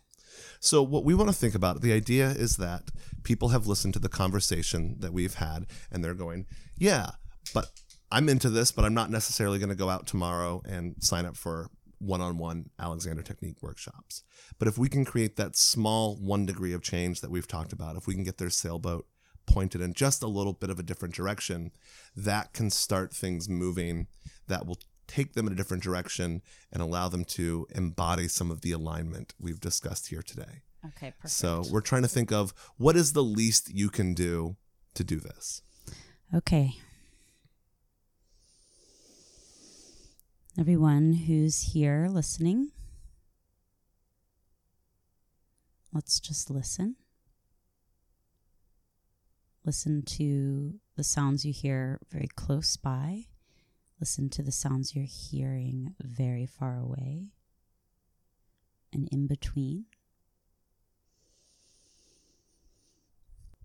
So, 0.59 0.83
what 0.83 1.03
we 1.05 1.13
want 1.15 1.29
to 1.29 1.35
think 1.35 1.55
about, 1.55 1.81
the 1.81 1.93
idea 1.93 2.29
is 2.29 2.57
that 2.57 2.83
people 3.23 3.49
have 3.49 3.65
listened 3.65 3.93
to 3.93 3.99
the 3.99 4.09
conversation 4.09 4.97
that 4.99 5.13
we've 5.13 5.35
had 5.35 5.65
and 5.91 6.03
they're 6.03 6.13
going, 6.13 6.45
yeah, 6.77 7.11
but 7.53 7.67
I'm 8.11 8.29
into 8.29 8.49
this, 8.49 8.71
but 8.71 8.85
I'm 8.85 8.93
not 8.93 9.11
necessarily 9.11 9.59
going 9.59 9.69
to 9.69 9.75
go 9.75 9.89
out 9.89 10.07
tomorrow 10.07 10.61
and 10.65 10.95
sign 10.99 11.25
up 11.25 11.35
for 11.35 11.69
one 11.99 12.21
on 12.21 12.37
one 12.37 12.69
Alexander 12.79 13.21
Technique 13.21 13.61
workshops. 13.61 14.23
But 14.59 14.67
if 14.67 14.77
we 14.77 14.87
can 14.87 15.03
create 15.03 15.35
that 15.35 15.55
small 15.55 16.15
one 16.15 16.45
degree 16.45 16.73
of 16.73 16.81
change 16.81 17.21
that 17.21 17.31
we've 17.31 17.47
talked 17.47 17.73
about, 17.73 17.95
if 17.97 18.07
we 18.07 18.13
can 18.13 18.23
get 18.23 18.37
their 18.37 18.49
sailboat 18.49 19.07
pointed 19.45 19.81
in 19.81 19.93
just 19.93 20.21
a 20.23 20.27
little 20.27 20.53
bit 20.53 20.69
of 20.69 20.79
a 20.79 20.83
different 20.83 21.15
direction, 21.15 21.71
that 22.15 22.53
can 22.53 22.69
start 22.69 23.13
things 23.13 23.49
moving 23.49 24.07
that 24.47 24.65
will 24.65 24.77
take 25.07 25.33
them 25.33 25.47
in 25.47 25.53
a 25.53 25.55
different 25.55 25.83
direction 25.83 26.41
and 26.71 26.81
allow 26.81 27.07
them 27.07 27.23
to 27.23 27.65
embody 27.73 28.27
some 28.27 28.51
of 28.51 28.61
the 28.61 28.71
alignment 28.71 29.33
we've 29.39 29.59
discussed 29.61 30.07
here 30.09 30.21
today. 30.21 30.61
okay 30.85 31.13
perfect 31.17 31.31
So 31.33 31.63
we're 31.71 31.81
trying 31.81 32.01
to 32.01 32.07
think 32.09 32.31
of 32.31 32.53
what 32.77 32.95
is 32.97 33.13
the 33.13 33.23
least 33.23 33.73
you 33.73 33.89
can 33.89 34.13
do 34.13 34.57
to 34.95 35.03
do 35.03 35.19
this. 35.19 35.61
okay 36.35 36.75
everyone 40.59 41.13
who's 41.13 41.73
here 41.73 42.07
listening 42.09 42.71
let's 45.97 46.19
just 46.19 46.51
listen. 46.51 46.95
Listen 49.65 50.03
to 50.03 50.75
the 50.95 51.03
sounds 51.03 51.43
you 51.43 51.51
hear 51.51 51.99
very 52.11 52.27
close 52.35 52.77
by. 52.77 53.25
Listen 53.99 54.29
to 54.29 54.43
the 54.43 54.51
sounds 54.51 54.95
you're 54.95 55.05
hearing 55.05 55.95
very 55.99 56.45
far 56.45 56.77
away 56.77 57.31
and 58.93 59.09
in 59.11 59.25
between. 59.25 59.85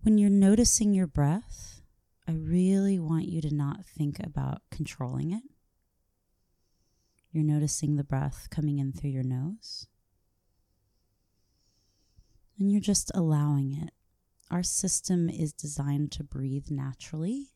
When 0.01 0.17
you're 0.17 0.31
noticing 0.31 0.93
your 0.93 1.07
breath 1.07 1.81
I 2.27 2.31
really 2.31 2.99
want 2.99 3.25
you 3.25 3.41
to 3.41 3.53
not 3.53 3.85
think 3.85 4.19
about 4.19 4.63
controlling 4.71 5.31
it. 5.31 5.43
You're 7.33 7.43
noticing 7.43 7.95
the 7.95 8.03
breath 8.03 8.47
coming 8.51 8.77
in 8.77 8.93
through 8.93 9.09
your 9.09 9.23
nose. 9.23 9.87
And 12.59 12.71
you're 12.71 12.79
just 12.79 13.11
allowing 13.15 13.73
it. 13.73 13.89
Our 14.51 14.61
system 14.61 15.29
is 15.29 15.51
designed 15.51 16.11
to 16.11 16.23
breathe 16.23 16.67
naturally. 16.69 17.49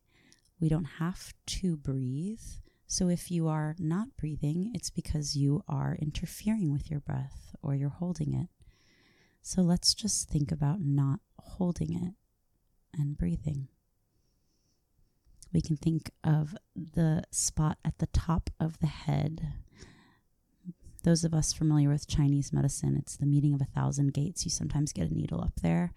We 0.60 0.68
don't 0.68 0.98
have 0.98 1.32
to 1.46 1.78
breathe. 1.78 2.42
So 2.88 3.08
if 3.08 3.30
you 3.30 3.48
are 3.48 3.76
not 3.78 4.18
breathing, 4.18 4.72
it's 4.74 4.90
because 4.90 5.36
you 5.36 5.64
are 5.68 5.96
interfering 6.02 6.72
with 6.74 6.90
your 6.90 7.00
breath 7.00 7.56
or 7.62 7.76
you're 7.76 7.90
holding 7.90 8.34
it. 8.34 8.50
So 9.44 9.62
let's 9.62 9.94
just 9.94 10.28
think 10.28 10.52
about 10.52 10.82
not 10.82 11.20
holding 11.38 11.94
it 11.94 12.16
and 13.00 13.16
breathing. 13.16 13.68
We 15.54 15.62
can 15.62 15.78
think 15.78 16.10
of 16.24 16.56
the 16.76 17.24
spot 17.30 17.78
at 17.86 18.00
the 18.00 18.08
top 18.08 18.50
of 18.60 18.80
the 18.80 18.88
head. 18.88 19.54
Those 21.08 21.24
of 21.24 21.34
us 21.34 21.54
familiar 21.54 21.88
with 21.88 22.06
Chinese 22.06 22.52
medicine, 22.52 22.98
it's 22.98 23.16
the 23.16 23.26
meeting 23.26 23.54
of 23.54 23.62
a 23.62 23.72
thousand 23.74 24.14
gates. 24.14 24.44
You 24.44 24.52
sometimes 24.52 24.92
get 24.92 25.10
a 25.10 25.14
needle 25.14 25.40
up 25.40 25.62
there, 25.62 25.94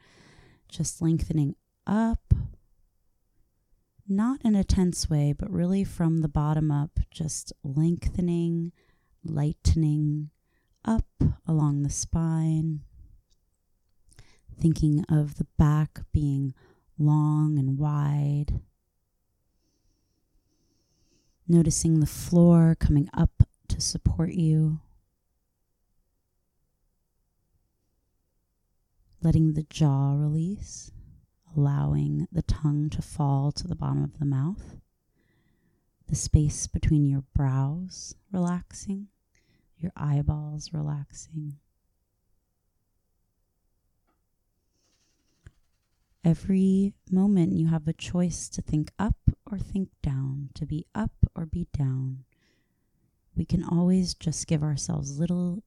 just 0.69 1.03
lengthening 1.03 1.57
up, 1.85 2.33
not 4.09 4.41
in 4.45 4.55
a 4.55 4.63
tense 4.63 5.11
way, 5.11 5.35
but 5.37 5.51
really 5.51 5.83
from 5.83 6.19
the 6.19 6.29
bottom 6.29 6.71
up, 6.71 7.01
just 7.11 7.53
lengthening, 7.65 8.71
lightening 9.25 10.31
up 10.85 11.09
along 11.45 11.83
the 11.83 11.91
spine. 11.91 12.83
Thinking 14.61 15.05
of 15.09 15.39
the 15.39 15.47
back 15.59 16.03
being 16.13 16.55
long 17.01 17.59
and 17.59 17.79
wide 17.79 18.61
noticing 21.49 21.99
the 21.99 22.07
floor 22.07 22.77
coming 22.79 23.11
up 23.13 23.43
to 23.67 23.81
support 23.81 24.35
you, 24.35 24.79
letting 29.23 29.53
the 29.53 29.65
jaw 29.65 30.15
release, 30.15 30.93
allowing 31.57 32.27
the 32.33 32.43
tongue 32.43 32.89
to 32.91 33.03
fall 33.03 33.53
to 33.53 33.67
the 33.67 33.75
bottom 33.75 34.03
of 34.03 34.19
the 34.19 34.25
mouth, 34.25 34.77
the 36.09 36.15
space 36.17 36.67
between 36.67 37.07
your 37.07 37.25
brows 37.35 38.15
relaxing, 38.33 39.09
your 39.79 39.93
eyeballs 39.97 40.73
relaxing. 40.73 41.57
Every 46.23 46.93
moment 47.11 47.57
you 47.57 47.69
have 47.69 47.89
a 47.89 47.95
choice 47.95 48.49
to 48.51 48.61
think 48.61 48.93
up 48.99 49.17
or 49.51 49.59
think 49.59 49.89
down, 50.03 50.51
to 50.55 50.67
be 50.67 50.87
up 50.95 51.13
or 51.35 51.47
be 51.47 51.67
down. 51.77 52.25
We 53.35 53.47
can 53.47 53.65
always 53.65 54.13
just 54.13 54.47
give 54.47 54.63
ourselves 54.63 55.19
little 55.19 55.63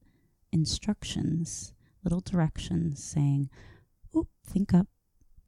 instructions, 0.52 1.74
little 2.04 2.22
directions 2.22 3.04
saying, 3.04 3.50
Oop, 4.16 4.28
think 4.46 4.74
up, 4.74 4.88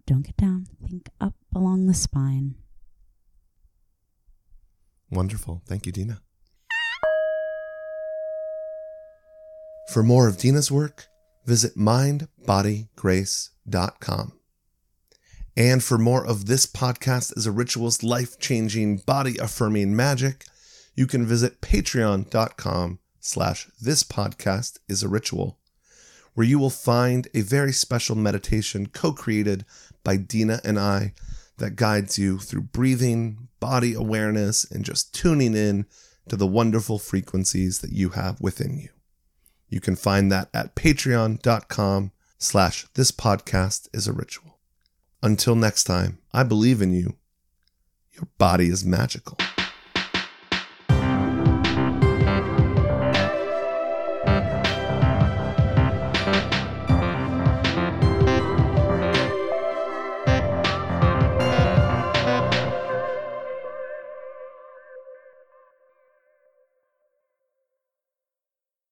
don't 0.06 0.26
get 0.26 0.38
down, 0.38 0.68
think 0.88 1.10
up 1.20 1.34
along 1.54 1.88
the 1.88 1.94
spine. 1.94 2.56
Wonderful. 5.10 5.62
Thank 5.66 5.86
you, 5.86 5.92
Dina. 5.92 6.22
For 9.94 10.04
more 10.04 10.28
of 10.28 10.38
Dina's 10.38 10.72
work, 10.72 11.08
visit 11.46 11.78
mindbodygrace.com. 11.78 14.34
And 15.58 15.82
for 15.84 15.98
more 15.98 16.26
of 16.26 16.48
this 16.48 16.66
podcast 16.66 17.36
as 17.38 17.46
a 17.46 17.52
ritual's 17.52 18.04
life 18.04 18.38
changing, 18.40 18.98
body 18.98 19.38
affirming 19.38 19.96
magic, 19.96 20.46
you 20.96 21.08
can 21.08 21.26
visit 21.26 21.62
patreon.com 21.62 23.00
slash 23.22 23.70
this 23.80 24.04
podcast 24.04 24.80
is 24.90 25.02
a 25.02 25.08
ritual, 25.08 25.58
where 26.36 26.46
you 26.46 26.60
will 26.60 26.70
find 26.70 27.28
a 27.34 27.42
very 27.42 27.72
special 27.72 28.16
meditation 28.16 28.86
co 28.86 29.12
created 29.12 29.66
by 30.04 30.18
Dina 30.18 30.62
and 30.64 30.78
I 30.78 31.14
that 31.58 31.76
guides 31.76 32.20
you 32.20 32.38
through 32.38 32.62
breathing, 32.62 33.48
body 33.60 33.94
awareness, 33.94 34.70
and 34.70 34.86
just 34.86 35.14
tuning 35.14 35.56
in 35.56 35.86
to 36.30 36.36
the 36.36 36.48
wonderful 36.48 37.00
frequencies 37.00 37.80
that 37.80 37.92
you 37.92 38.10
have 38.10 38.40
within 38.40 38.78
you. 38.78 38.90
You 39.70 39.80
can 39.80 39.96
find 39.96 40.32
that 40.32 40.50
at 40.54 40.76
patreon.com 40.76 42.12
slash 42.38 42.86
this 42.94 43.12
podcast 43.12 43.88
is 43.94 44.08
a 44.08 44.14
ritual. 44.14 44.60
Until 45.24 45.56
next 45.56 45.86
time, 45.86 46.20
I 46.34 46.44
believe 46.44 46.82
in 46.82 46.94
you. 46.94 47.16
Your 48.14 48.28
body 48.38 48.68
is 48.68 48.86
magical. 48.86 49.38